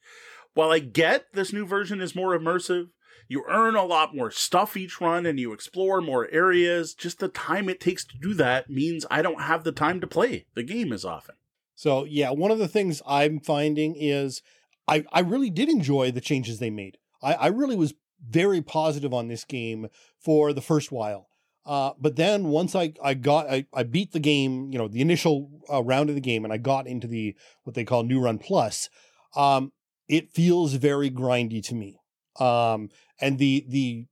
[0.54, 2.88] While I get this new version is more immersive,
[3.28, 6.94] you earn a lot more stuff each run and you explore more areas.
[6.94, 10.08] Just the time it takes to do that means I don't have the time to
[10.08, 11.36] play the game as often.
[11.76, 14.42] So yeah, one of the things I'm finding is
[14.88, 16.98] I, I really did enjoy the changes they made.
[17.22, 17.94] I, I really was
[18.28, 19.88] very positive on this game
[20.20, 21.28] for the first while.
[21.66, 25.02] Uh, but then once I, I got, I, I beat the game, you know, the
[25.02, 28.22] initial uh, round of the game and I got into the, what they call New
[28.22, 28.90] Run Plus,
[29.36, 29.72] um,
[30.08, 32.00] it feels very grindy to me.
[32.40, 32.90] Um,
[33.20, 34.06] and the the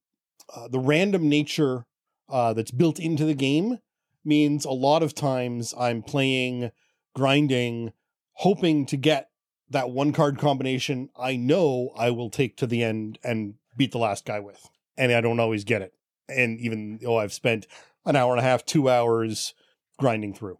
[0.55, 1.85] uh, the random nature
[2.29, 3.79] uh, that's built into the game
[4.23, 6.71] means a lot of times I'm playing,
[7.15, 7.91] grinding,
[8.33, 9.29] hoping to get
[9.73, 13.97] that one card combination I know I will take to the end and beat the
[13.97, 14.69] last guy with.
[14.97, 15.93] And I don't always get it.
[16.29, 17.67] And even though I've spent
[18.05, 19.53] an hour and a half, two hours
[19.97, 20.59] grinding through.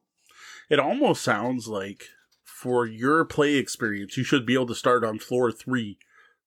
[0.70, 2.06] It almost sounds like
[2.44, 5.98] for your play experience, you should be able to start on floor three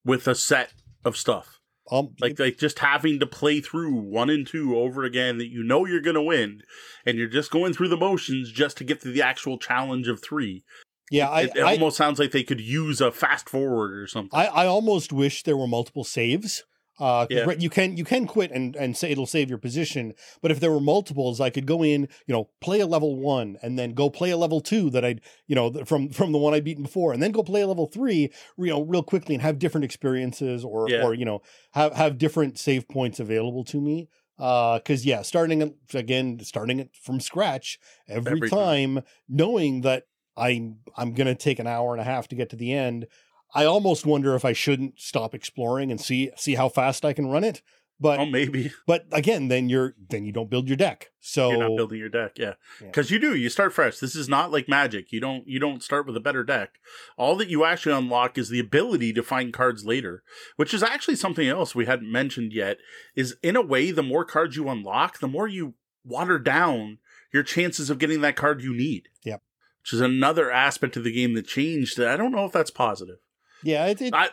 [0.03, 0.73] with a set
[1.05, 1.59] of stuff.
[1.89, 5.63] Um, Like like just having to play through one and two over again that you
[5.63, 6.63] know you're gonna win,
[7.05, 10.21] and you're just going through the motions just to get to the actual challenge of
[10.21, 10.65] three.
[11.11, 14.07] Yeah, I, it it I, almost sounds like they could use a fast forward or
[14.07, 14.37] something.
[14.37, 16.63] I, I almost wish there were multiple saves.
[16.99, 17.45] Uh, Yeah.
[17.59, 20.71] you can you can quit and and say it'll save your position, but if there
[20.71, 24.09] were multiples, I could go in, you know, play a level one, and then go
[24.09, 27.13] play a level two that I'd, you know, from from the one I'd beaten before,
[27.13, 30.65] and then go play a level three, you know, real quickly and have different experiences,
[30.65, 31.03] or Yeah.
[31.03, 31.43] or you know,
[31.73, 34.09] have have different save points available to me.
[34.39, 37.77] Uh, because yeah, starting again, starting it from scratch
[38.07, 38.95] every, Every time.
[38.95, 40.03] time, knowing that
[40.37, 43.07] I'm I'm gonna take an hour and a half to get to the end.
[43.53, 47.27] I almost wonder if I shouldn't stop exploring and see see how fast I can
[47.27, 47.61] run it.
[47.99, 51.09] But oh, maybe but again, then you're then you don't build your deck.
[51.19, 52.87] So you're not building your deck, yeah, Yeah.
[52.87, 53.35] because you do.
[53.35, 53.97] You start fresh.
[53.97, 55.11] This is not like Magic.
[55.11, 56.75] You don't you don't start with a better deck.
[57.17, 60.21] All that you actually unlock is the ability to find cards later,
[60.57, 62.77] which is actually something else we hadn't mentioned yet.
[63.15, 65.73] Is in a way, the more cards you unlock, the more you
[66.05, 66.99] water down
[67.33, 69.09] your chances of getting that card you need.
[69.23, 69.41] Yep.
[69.87, 71.97] Which is another aspect of the game that changed.
[71.97, 73.19] I don't know if that's positive.
[73.63, 74.31] yeah, it, it, I,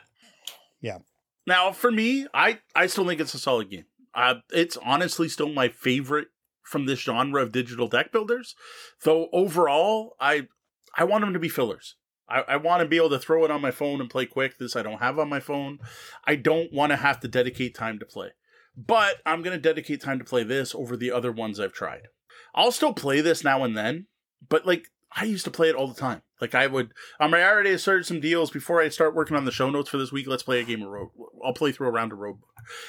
[0.80, 0.98] Yeah.
[1.46, 3.84] Now, for me, I I still think it's a solid game.
[4.16, 6.28] Uh, it's honestly still my favorite
[6.64, 8.56] from this genre of digital deck builders.
[9.04, 10.48] Though overall, I
[10.98, 11.94] I want them to be fillers.
[12.28, 14.58] I, I want to be able to throw it on my phone and play quick.
[14.58, 15.78] This I don't have on my phone.
[16.26, 18.30] I don't want to have to dedicate time to play.
[18.76, 22.08] But I'm going to dedicate time to play this over the other ones I've tried.
[22.56, 24.06] I'll still play this now and then,
[24.48, 26.22] but like I used to play it all the time.
[26.40, 29.52] Like I would, um, I already started some deals before I start working on the
[29.52, 30.26] show notes for this week.
[30.26, 31.10] Let's play a game of road.
[31.44, 32.38] I'll play through a round of road,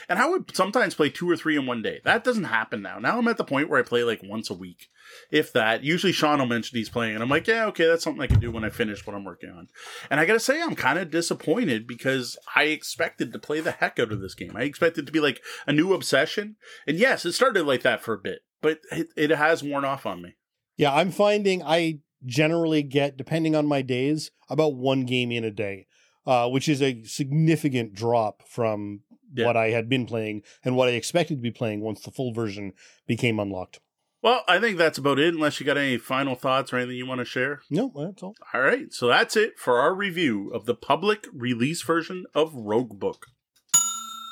[0.10, 2.02] and I would sometimes play two or three in one day.
[2.04, 2.98] That doesn't happen now.
[2.98, 4.88] Now I'm at the point where I play like once a week,
[5.30, 5.84] if that.
[5.84, 8.40] Usually Sean will mention he's playing, and I'm like, yeah, okay, that's something I can
[8.40, 9.68] do when I finish what I'm working on.
[10.10, 14.00] And I gotta say, I'm kind of disappointed because I expected to play the heck
[14.00, 14.54] out of this game.
[14.56, 16.56] I expected to be like a new obsession,
[16.88, 20.08] and yes, it started like that for a bit, but it, it has worn off
[20.08, 20.36] on me.
[20.76, 25.52] yeah, I'm finding I generally get, depending on my days, about one game in a
[25.52, 25.88] day,
[26.26, 29.02] uh, which is a significant drop from
[29.34, 29.46] Yeah.
[29.46, 32.34] what I had been playing and what I expected to be playing once the full
[32.34, 32.74] version
[33.08, 33.80] became unlocked.
[34.22, 37.06] Well, I think that's about it, unless you got any final thoughts or anything you
[37.06, 37.62] want to share.
[37.70, 38.34] No, that's all.
[38.54, 43.24] All right, so that's it for our review of the public release version of Roguebook.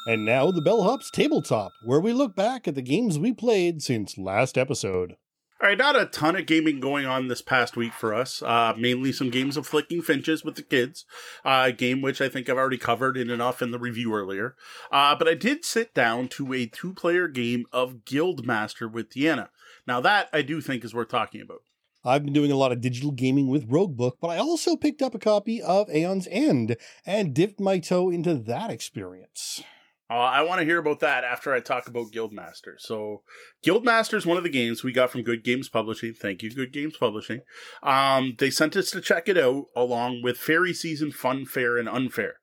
[0.07, 4.17] And now the Bellhops Tabletop, where we look back at the games we played since
[4.17, 5.15] last episode.
[5.63, 8.41] All right, not a ton of gaming going on this past week for us.
[8.41, 11.05] Uh, mainly some games of flicking finches with the kids,
[11.45, 14.57] uh, a game which I think I've already covered in enough in the review earlier.
[14.91, 19.47] Uh, but I did sit down to a two-player game of Guildmaster with Deanna.
[19.87, 21.61] Now that I do think is worth talking about.
[22.03, 25.15] I've been doing a lot of digital gaming with Roguebook, but I also picked up
[25.15, 26.75] a copy of Aeon's End
[27.05, 29.63] and dipped my toe into that experience.
[30.09, 32.75] Uh, I want to hear about that after I talk about Guildmaster.
[32.77, 33.23] So,
[33.65, 36.13] Guildmaster is one of the games we got from Good Games Publishing.
[36.13, 37.41] Thank you, Good Games Publishing.
[37.81, 41.87] Um, they sent us to check it out along with Fairy Season Fun, Fair, and
[41.87, 42.35] Unfair.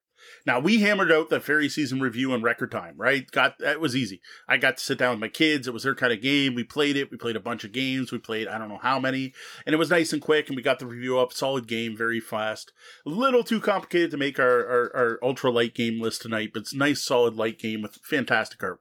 [0.46, 3.30] Now we hammered out the fairy season review in record time, right?
[3.30, 4.20] Got that was easy.
[4.48, 5.68] I got to sit down with my kids.
[5.68, 6.54] It was their kind of game.
[6.54, 7.10] We played it.
[7.10, 8.12] We played a bunch of games.
[8.12, 9.32] We played I don't know how many,
[9.66, 10.48] and it was nice and quick.
[10.48, 11.32] And we got the review up.
[11.32, 12.72] Solid game, very fast.
[13.06, 16.62] A little too complicated to make our our, our ultra light game list tonight, but
[16.62, 18.78] it's nice solid light game with fantastic artwork.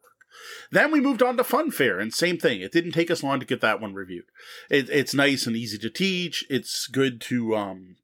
[0.71, 2.61] Then we moved on to Fun Fair, and same thing.
[2.61, 4.25] It didn't take us long to get that one reviewed.
[4.69, 6.45] It, it's nice and easy to teach.
[6.49, 7.95] It's good to um,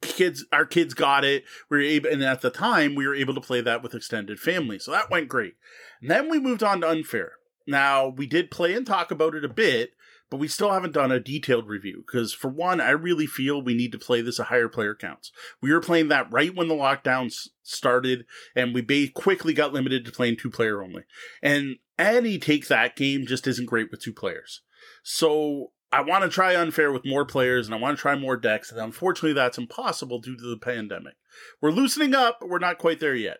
[0.00, 0.44] kids.
[0.52, 1.44] Our kids got it.
[1.68, 4.38] We were able, and at the time we were able to play that with extended
[4.38, 5.54] family, so that went great.
[6.00, 7.32] And then we moved on to Unfair.
[7.66, 9.92] Now we did play and talk about it a bit,
[10.30, 13.74] but we still haven't done a detailed review because, for one, I really feel we
[13.74, 15.32] need to play this at higher player counts.
[15.60, 20.04] We were playing that right when the lockdowns started, and we ba- quickly got limited
[20.04, 21.04] to playing two player only.
[21.42, 24.60] And any take that game just isn't great with two players.
[25.02, 28.36] So I want to try unfair with more players, and I want to try more
[28.36, 28.70] decks.
[28.70, 31.14] And unfortunately, that's impossible due to the pandemic.
[31.60, 33.38] We're loosening up, but we're not quite there yet.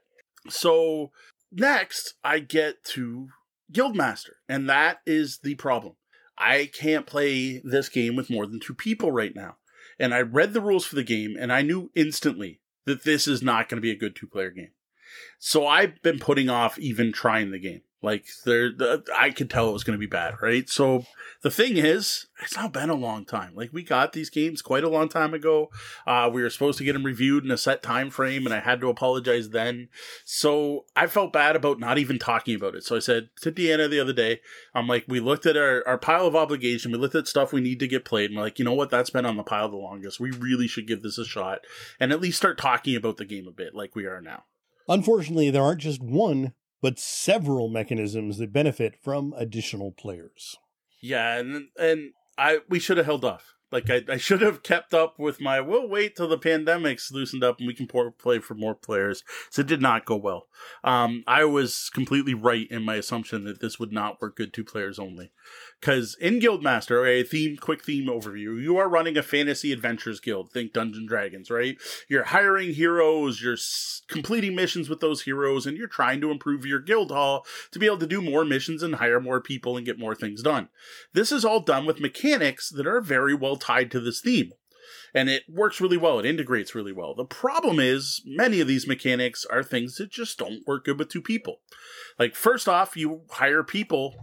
[0.49, 1.11] So
[1.53, 3.29] next, I get to
[3.73, 5.97] Guildmaster, and that is the problem.
[6.39, 9.57] I can't play this game with more than two people right now.
[9.99, 13.43] And I read the rules for the game, and I knew instantly that this is
[13.43, 14.71] not going to be a good two player game.
[15.39, 17.83] So I've been putting off even trying the game.
[18.01, 20.69] Like there, the, I could tell it was going to be bad, right?
[20.69, 21.05] So
[21.43, 23.57] the thing is, it's not been a long time.
[23.57, 25.69] Like we got these games quite a long time ago.
[26.07, 28.61] Uh, we were supposed to get them reviewed in a set time frame, and I
[28.61, 29.89] had to apologize then.
[30.25, 32.85] So I felt bad about not even talking about it.
[32.85, 34.41] So I said to Deanna the other day,
[34.75, 37.61] I'm like, we looked at our, our pile of obligation, we looked at stuff we
[37.61, 38.91] need to get played, and we're like, you know what?
[38.91, 40.21] That's been on the pile the longest.
[40.21, 41.63] We really should give this a shot
[41.99, 44.45] and at least start talking about the game a bit, like we are now.
[44.89, 50.57] Unfortunately, there aren't just one but several mechanisms that benefit from additional players.
[51.01, 53.55] Yeah, and and I we should have held off.
[53.71, 55.61] Like I, I should have kept up with my.
[55.61, 59.23] We'll wait till the pandemic's loosened up and we can pour, play for more players.
[59.51, 60.47] So it did not go well.
[60.83, 64.65] Um, I was completely right in my assumption that this would not work good two
[64.65, 65.33] players only.
[65.81, 70.51] Because in Guildmaster, a theme, quick theme overview, you are running a fantasy adventures guild.
[70.51, 71.77] Think Dungeon Dragons, right?
[72.09, 73.57] You're hiring heroes, you're
[74.09, 77.87] completing missions with those heroes, and you're trying to improve your guild hall to be
[77.87, 80.69] able to do more missions and hire more people and get more things done.
[81.13, 84.53] This is all done with mechanics that are very well tied to this theme.
[85.15, 86.19] And it works really well.
[86.19, 87.15] It integrates really well.
[87.15, 91.09] The problem is, many of these mechanics are things that just don't work good with
[91.09, 91.61] two people.
[92.19, 94.15] Like, first off, you hire people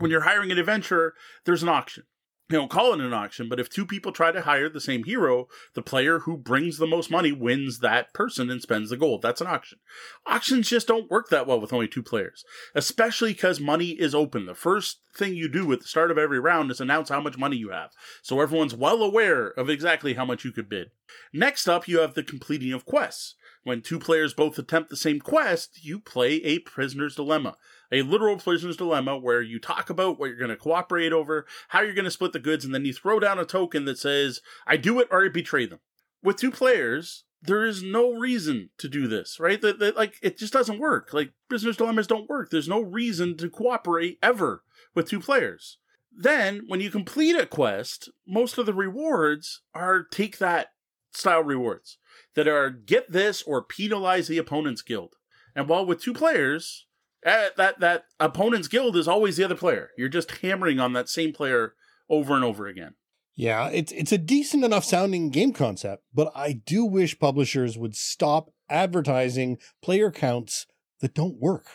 [0.00, 1.14] when you're hiring an adventurer,
[1.44, 2.04] there's an auction.
[2.48, 5.04] You don't call it an auction, but if two people try to hire the same
[5.04, 9.22] hero, the player who brings the most money wins that person and spends the gold.
[9.22, 9.78] That's an auction.
[10.26, 12.44] Auctions just don't work that well with only two players,
[12.74, 14.46] especially because money is open.
[14.46, 17.38] The first thing you do at the start of every round is announce how much
[17.38, 17.90] money you have,
[18.20, 20.90] so everyone's well aware of exactly how much you could bid.
[21.32, 23.36] Next up, you have the completing of quests.
[23.62, 27.56] When two players both attempt the same quest, you play a prisoner's dilemma
[27.92, 31.80] a literal prisoner's dilemma where you talk about what you're going to cooperate over, how
[31.80, 34.40] you're going to split the goods, and then you throw down a token that says,
[34.66, 35.80] I do it or I betray them.
[36.22, 39.60] With two players, there is no reason to do this, right?
[39.60, 41.12] That, that like it just doesn't work.
[41.12, 42.50] Like prisoner's dilemmas don't work.
[42.50, 44.62] There's no reason to cooperate ever
[44.94, 45.78] with two players.
[46.12, 50.72] Then, when you complete a quest, most of the rewards are take that
[51.12, 51.98] style rewards
[52.34, 55.14] that are get this or penalize the opponent's guild.
[55.54, 56.86] And while with two players,
[57.22, 59.90] that, that that opponent's guild is always the other player.
[59.98, 61.74] You're just hammering on that same player
[62.08, 62.94] over and over again.
[63.36, 67.96] Yeah, it's it's a decent enough sounding game concept, but I do wish publishers would
[67.96, 70.66] stop advertising player counts
[71.00, 71.66] that don't work.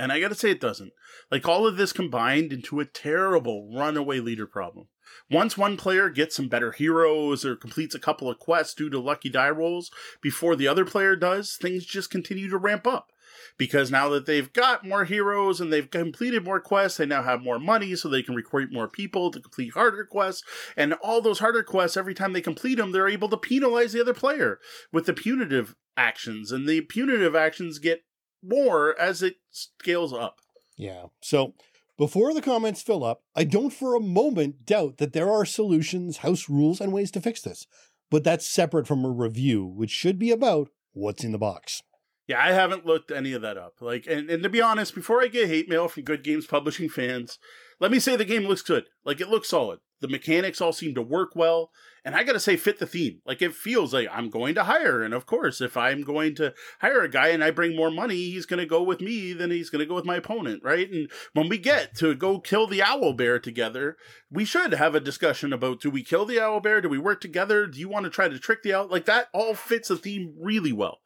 [0.00, 0.94] And I got to say it doesn't.
[1.30, 4.88] Like all of this combined into a terrible runaway leader problem.
[5.30, 8.98] Once one player gets some better heroes or completes a couple of quests due to
[8.98, 9.90] lucky die rolls
[10.22, 13.12] before the other player does, things just continue to ramp up
[13.58, 17.42] because now that they've got more heroes and they've completed more quests, they now have
[17.42, 20.42] more money so they can recruit more people to complete harder quests.
[20.78, 24.00] And all those harder quests, every time they complete them, they're able to penalize the
[24.00, 24.60] other player
[24.92, 26.50] with the punitive actions.
[26.50, 28.04] And the punitive actions get
[28.42, 30.40] more as it scales up.
[30.76, 31.06] Yeah.
[31.20, 31.54] So
[31.98, 36.18] before the comments fill up, I don't for a moment doubt that there are solutions,
[36.18, 37.66] house rules, and ways to fix this.
[38.10, 41.82] But that's separate from a review, which should be about what's in the box.
[42.26, 43.74] Yeah, I haven't looked any of that up.
[43.80, 46.88] Like, and, and to be honest, before I get hate mail from Good Games Publishing
[46.88, 47.38] fans,
[47.80, 48.84] let me say the game looks good.
[49.04, 49.80] Like, it looks solid.
[50.00, 51.70] The mechanics all seem to work well,
[52.04, 53.20] and I gotta say, fit the theme.
[53.26, 56.54] Like, it feels like I'm going to hire, and of course, if I'm going to
[56.80, 59.70] hire a guy and I bring more money, he's gonna go with me than he's
[59.70, 60.90] gonna go with my opponent, right?
[60.90, 63.96] And when we get to go kill the owl bear together,
[64.30, 66.80] we should have a discussion about do we kill the owl bear?
[66.80, 67.66] Do we work together?
[67.66, 68.88] Do you want to try to trick the owl?
[68.88, 71.00] Like, that all fits the theme really well.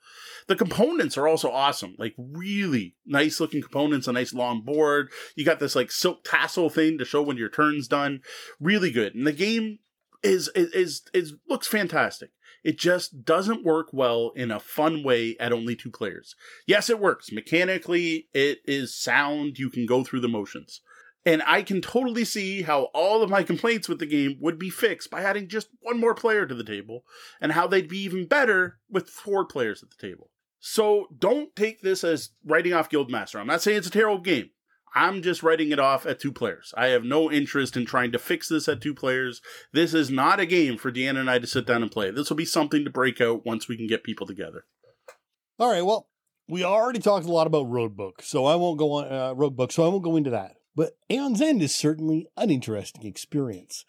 [0.47, 5.11] The components are also awesome, like really nice looking components, a nice long board.
[5.37, 8.21] You got this like silk tassel thing to show when your turn's done.
[8.61, 9.15] Really good.
[9.15, 9.79] And the game
[10.23, 12.31] is is is, is looks fantastic.
[12.63, 16.35] It just doesn't work well in a fun way at only two players.
[16.67, 17.31] Yes, it works.
[17.31, 19.59] Mechanically, it is sound.
[19.59, 20.81] You can go through the motions.
[21.27, 24.69] And I can totally see how all of my complaints with the game would be
[24.69, 27.05] fixed by adding just one more player to the table,
[27.41, 30.31] and how they'd be even better with four players at the table.
[30.67, 33.39] So don't take this as writing off Guildmaster.
[33.39, 34.49] I'm not saying it's a terrible game.
[34.95, 36.73] I'm just writing it off at two players.
[36.75, 39.43] I have no interest in trying to fix this at two players.
[39.75, 42.11] This is not a game for Deanna and I to sit down and play.
[42.11, 44.65] This will be something to break out once we can get people together.
[45.59, 45.85] All right.
[45.85, 46.09] Well,
[46.49, 49.85] we already talked a lot about Roguebook, so I won't go on uh, Roguebook, so
[49.85, 50.55] I won't go into that.
[50.75, 53.85] But Aeon's End is certainly an interesting experience.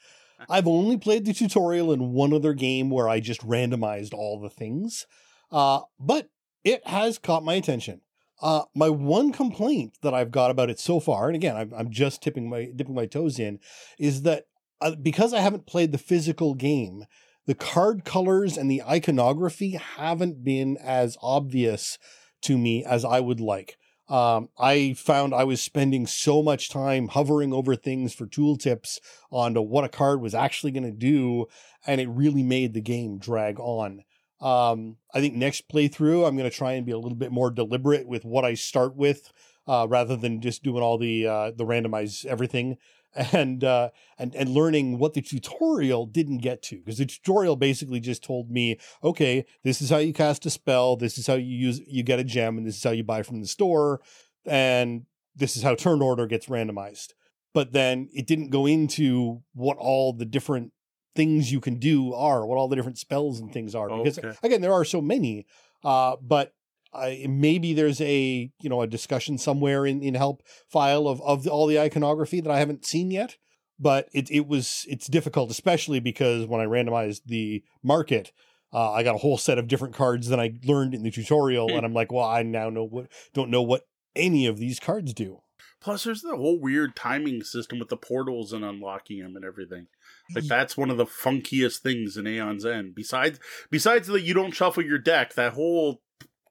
[0.49, 4.49] I've only played the tutorial in one other game where I just randomized all the
[4.49, 5.05] things,
[5.53, 6.27] uh, but
[6.65, 8.01] it has caught my attention.
[8.41, 11.89] Uh, my one complaint that I've got about it so far, and again, I'm, I'm
[11.89, 13.59] just tipping my dipping my toes in,
[13.97, 14.47] is that
[14.81, 17.05] uh, because I haven't played the physical game,
[17.45, 21.97] the card colors and the iconography haven't been as obvious
[22.41, 23.77] to me as I would like.
[24.07, 28.99] Um, I found I was spending so much time hovering over things for tooltips
[29.31, 31.45] onto what a card was actually going to do,
[31.87, 34.03] and it really made the game drag on.
[34.41, 37.49] Um, I think next playthrough, I'm going to try and be a little bit more
[37.49, 39.31] deliberate with what I start with,
[39.67, 42.77] uh, rather than just doing all the uh, the randomize everything
[43.31, 47.99] and uh, and and learning what the tutorial didn't get to because the tutorial basically
[47.99, 51.55] just told me, okay, this is how you cast a spell, this is how you
[51.55, 54.01] use you get a gem, and this is how you buy from the store,
[54.45, 55.05] and
[55.35, 57.13] this is how turn order gets randomized.
[57.53, 60.73] But then it didn't go into what all the different
[61.15, 63.87] things you can do are, what all the different spells and things are.
[63.89, 64.33] Because Okay.
[64.43, 65.45] again, there are so many.
[65.83, 66.53] Uh, but
[66.93, 71.43] I, maybe there's a you know a discussion somewhere in in help file of of
[71.43, 73.37] the, all the iconography that I haven't seen yet.
[73.77, 78.31] But it it was it's difficult, especially because when I randomized the market,
[78.71, 81.67] uh, I got a whole set of different cards than I learned in the tutorial,
[81.69, 81.75] Hmm.
[81.77, 83.81] and I'm like, well, I now know what don't know what
[84.15, 85.41] any of these cards do.
[85.81, 89.87] Plus, there's the whole weird timing system with the portals and unlocking them and everything.
[90.33, 92.95] Like that's one of the funkiest things in Aeon's End.
[92.95, 93.39] Besides,
[93.69, 95.35] besides that, you don't shuffle your deck.
[95.35, 96.01] That whole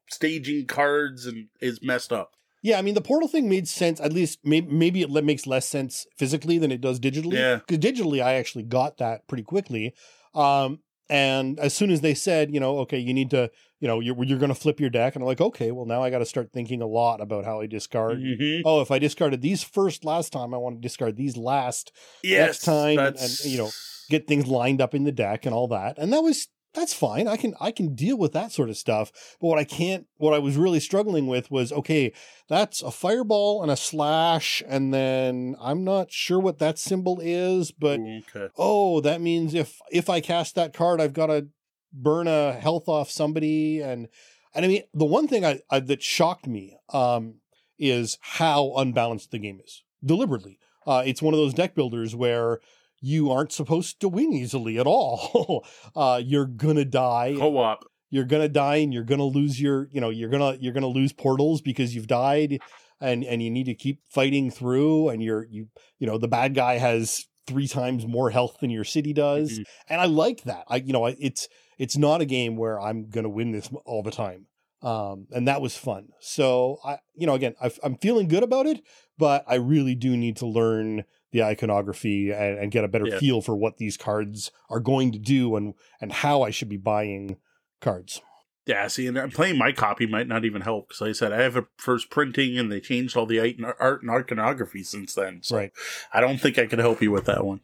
[0.09, 2.31] staging cards and is messed up.
[2.61, 3.99] Yeah, I mean the portal thing made sense.
[3.99, 7.33] At least maybe, maybe it makes less sense physically than it does digitally.
[7.33, 7.59] Yeah.
[7.67, 9.93] because digitally I actually got that pretty quickly.
[10.33, 10.79] Um,
[11.09, 13.51] and as soon as they said, you know, okay, you need to,
[13.85, 16.01] you know, you're you're going to flip your deck, and I'm like, okay, well now
[16.01, 18.17] I got to start thinking a lot about how I discard.
[18.17, 18.63] Mhm.
[18.65, 21.91] Oh, if I discarded these first last time, I want to discard these last.
[22.23, 23.69] Yes, time and- and, you know,
[24.09, 27.27] Get things lined up in the deck and all that, and that was that's fine.
[27.27, 29.11] I can I can deal with that sort of stuff.
[29.39, 32.11] But what I can't, what I was really struggling with was okay,
[32.49, 37.71] that's a fireball and a slash, and then I'm not sure what that symbol is,
[37.71, 38.49] but okay.
[38.57, 41.47] oh, that means if if I cast that card, I've got to
[41.93, 44.07] burn a health off somebody, and
[44.53, 47.35] and I mean the one thing I, I that shocked me um
[47.77, 50.59] is how unbalanced the game is deliberately.
[50.87, 52.59] Uh, it's one of those deck builders where
[53.01, 55.65] you aren't supposed to win easily at all.
[55.95, 57.83] uh, you're gonna die Co-op.
[58.09, 61.11] you're gonna die and you're gonna lose your you know you're gonna you're gonna lose
[61.13, 62.59] portals because you've died
[63.01, 65.67] and and you need to keep fighting through and you're you
[65.99, 69.65] you know the bad guy has three times more health than your city does Mhm.
[69.89, 71.47] and i like that i you know I- it's
[71.77, 74.47] it's not a game where i'm gonna win this all the time
[74.81, 78.65] um and that was fun so i you know again i i'm feeling good about
[78.65, 78.81] it
[79.17, 83.19] but i really do need to learn the iconography and, and get a better Yeah.
[83.19, 86.77] feel for what these cards are going to do and and how i should be
[86.77, 87.37] buying
[87.81, 88.21] cards.
[88.65, 91.31] Yeah, see, and uh, playing my copy might not even help because, like I said,
[91.33, 95.13] I have a first printing, and they changed all the art and- art iconography since
[95.13, 95.43] then.
[95.43, 95.71] So Right.
[96.11, 97.61] I don't think I could help you with that one.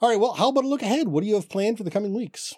[0.00, 0.18] All right.
[0.18, 1.08] Well, how about a look ahead?
[1.08, 2.54] What do you have planned for the coming weeks?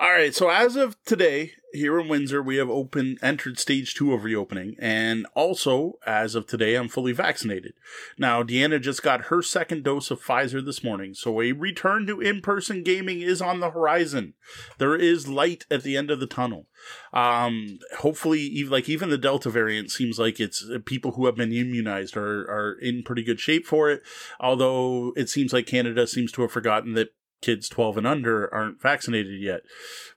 [0.00, 4.14] All right, so as of today, here in Windsor, we have open entered stage two
[4.14, 7.72] of reopening, and also as of today, I'm fully vaccinated.
[8.16, 12.20] Now, Deanna just got her second dose of Pfizer this morning, so a return to
[12.20, 14.34] in-person gaming is on the horizon.
[14.78, 16.68] There is light at the end of the tunnel.
[17.12, 21.52] Um, hopefully, even like even the Delta variant seems like it's people who have been
[21.52, 24.02] immunized are are in pretty good shape for it.
[24.38, 27.08] Although it seems like Canada seems to have forgotten that
[27.40, 29.60] kids 12 and under aren't vaccinated yet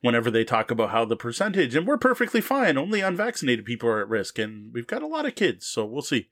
[0.01, 4.01] whenever they talk about how the percentage and we're perfectly fine only unvaccinated people are
[4.01, 6.27] at risk and we've got a lot of kids so we'll see.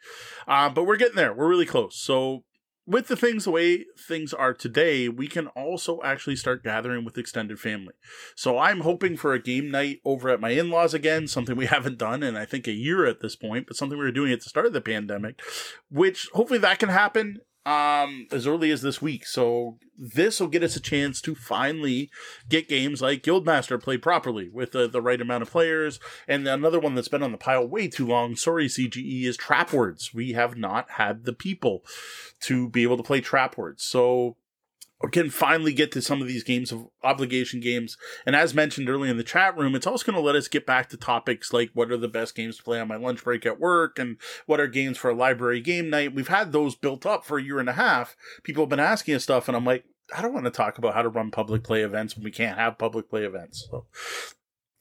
[0.47, 1.33] Uh, but we're getting there.
[1.33, 1.99] We're really close.
[1.99, 2.43] So
[2.85, 7.19] with the things the way things are today we can also actually start gathering with
[7.19, 7.93] extended family.
[8.35, 11.99] So i'm hoping for a game night over at my in-laws again something we haven't
[11.99, 14.41] done in i think a year at this point but something we were doing at
[14.41, 15.39] the start of the pandemic
[15.91, 19.25] which hopefully that can happen um as early as this week.
[19.25, 22.09] So this will get us a chance to finally
[22.47, 25.99] get games like guildmaster played properly with the, the right amount of players.
[26.27, 30.13] And another one that's been on the pile way too long sorry cge is trapwords.
[30.13, 31.83] We have not had the people
[32.41, 33.81] to be able to play trapwords.
[33.81, 34.37] So
[35.07, 37.97] can finally get to some of these games of obligation games.
[38.25, 40.65] And as mentioned earlier in the chat room, it's also going to let us get
[40.65, 43.45] back to topics like what are the best games to play on my lunch break
[43.45, 46.13] at work and what are games for a library game night.
[46.13, 48.17] We've had those built up for a year and a half.
[48.43, 49.85] People have been asking us stuff, and I'm like,
[50.15, 52.57] I don't want to talk about how to run public play events when we can't
[52.57, 53.67] have public play events.
[53.69, 53.85] So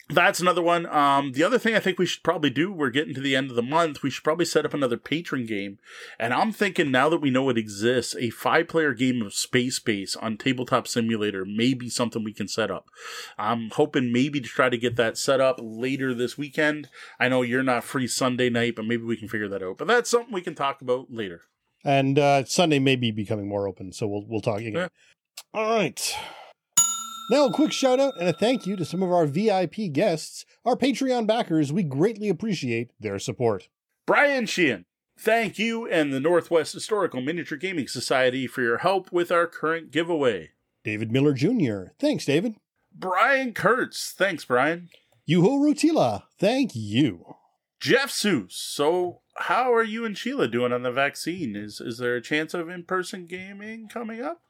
[0.08, 0.86] that's another one.
[0.86, 3.50] Um, the other thing I think we should probably do, we're getting to the end
[3.50, 5.78] of the month, we should probably set up another patron game.
[6.18, 9.78] And I'm thinking now that we know it exists, a five player game of Space
[9.78, 12.86] Base on Tabletop Simulator may be something we can set up.
[13.36, 16.88] I'm hoping maybe to try to get that set up later this weekend.
[17.20, 19.78] I know you're not free Sunday night, but maybe we can figure that out.
[19.78, 21.42] But that's something we can talk about later.
[21.84, 24.74] And uh, Sunday may be becoming more open, so we'll we'll talk again.
[24.74, 24.88] Yeah.
[25.54, 26.16] All right.
[27.30, 30.46] Now, a quick shout out and a thank you to some of our VIP guests,
[30.64, 31.70] our Patreon backers.
[31.70, 33.68] We greatly appreciate their support.
[34.06, 34.86] Brian Sheehan,
[35.18, 39.90] thank you and the Northwest Historical Miniature Gaming Society for your help with our current
[39.90, 40.52] giveaway.
[40.84, 42.54] David Miller Jr., thanks, David.
[42.94, 44.88] Brian Kurtz, thanks, Brian.
[45.28, 47.34] Yuho Rutila, thank you.
[47.78, 51.54] Jeff Seuss, so how are you and Sheila doing on the vaccine?
[51.54, 54.40] Is is there a chance of in person gaming coming up?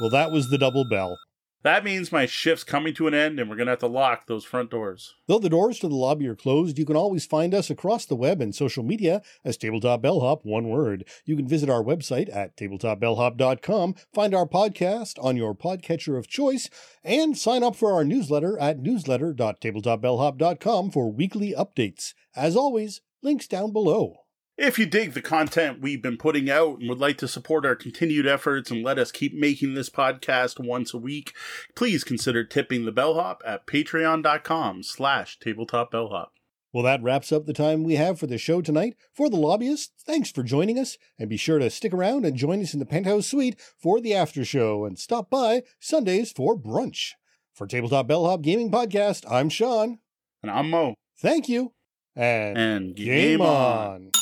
[0.00, 1.16] Well, that was the double bell.
[1.62, 4.26] That means my shift's coming to an end and we're going to have to lock
[4.26, 5.14] those front doors.
[5.28, 8.16] Though the doors to the lobby are closed, you can always find us across the
[8.16, 11.08] web and social media as Tabletop Bellhop, one word.
[11.24, 16.68] You can visit our website at tabletopbellhop.com, find our podcast on your podcatcher of choice,
[17.04, 22.14] and sign up for our newsletter at newsletter.tabletopbellhop.com for weekly updates.
[22.34, 24.22] As always, links down below.
[24.58, 27.74] If you dig the content we've been putting out and would like to support our
[27.74, 31.32] continued efforts and let us keep making this podcast once a week,
[31.74, 36.28] please consider tipping the bellhop at patreon.com slash tabletopbellhop.
[36.70, 38.94] Well, that wraps up the time we have for the show tonight.
[39.14, 42.62] For the lobbyists, thanks for joining us, and be sure to stick around and join
[42.62, 47.12] us in the penthouse suite for the after show, and stop by Sundays for brunch.
[47.54, 49.98] For Tabletop Bellhop Gaming Podcast, I'm Sean.
[50.42, 50.94] And I'm Moe.
[51.18, 51.72] Thank you,
[52.16, 53.46] and, And game, game on.
[53.46, 54.21] on.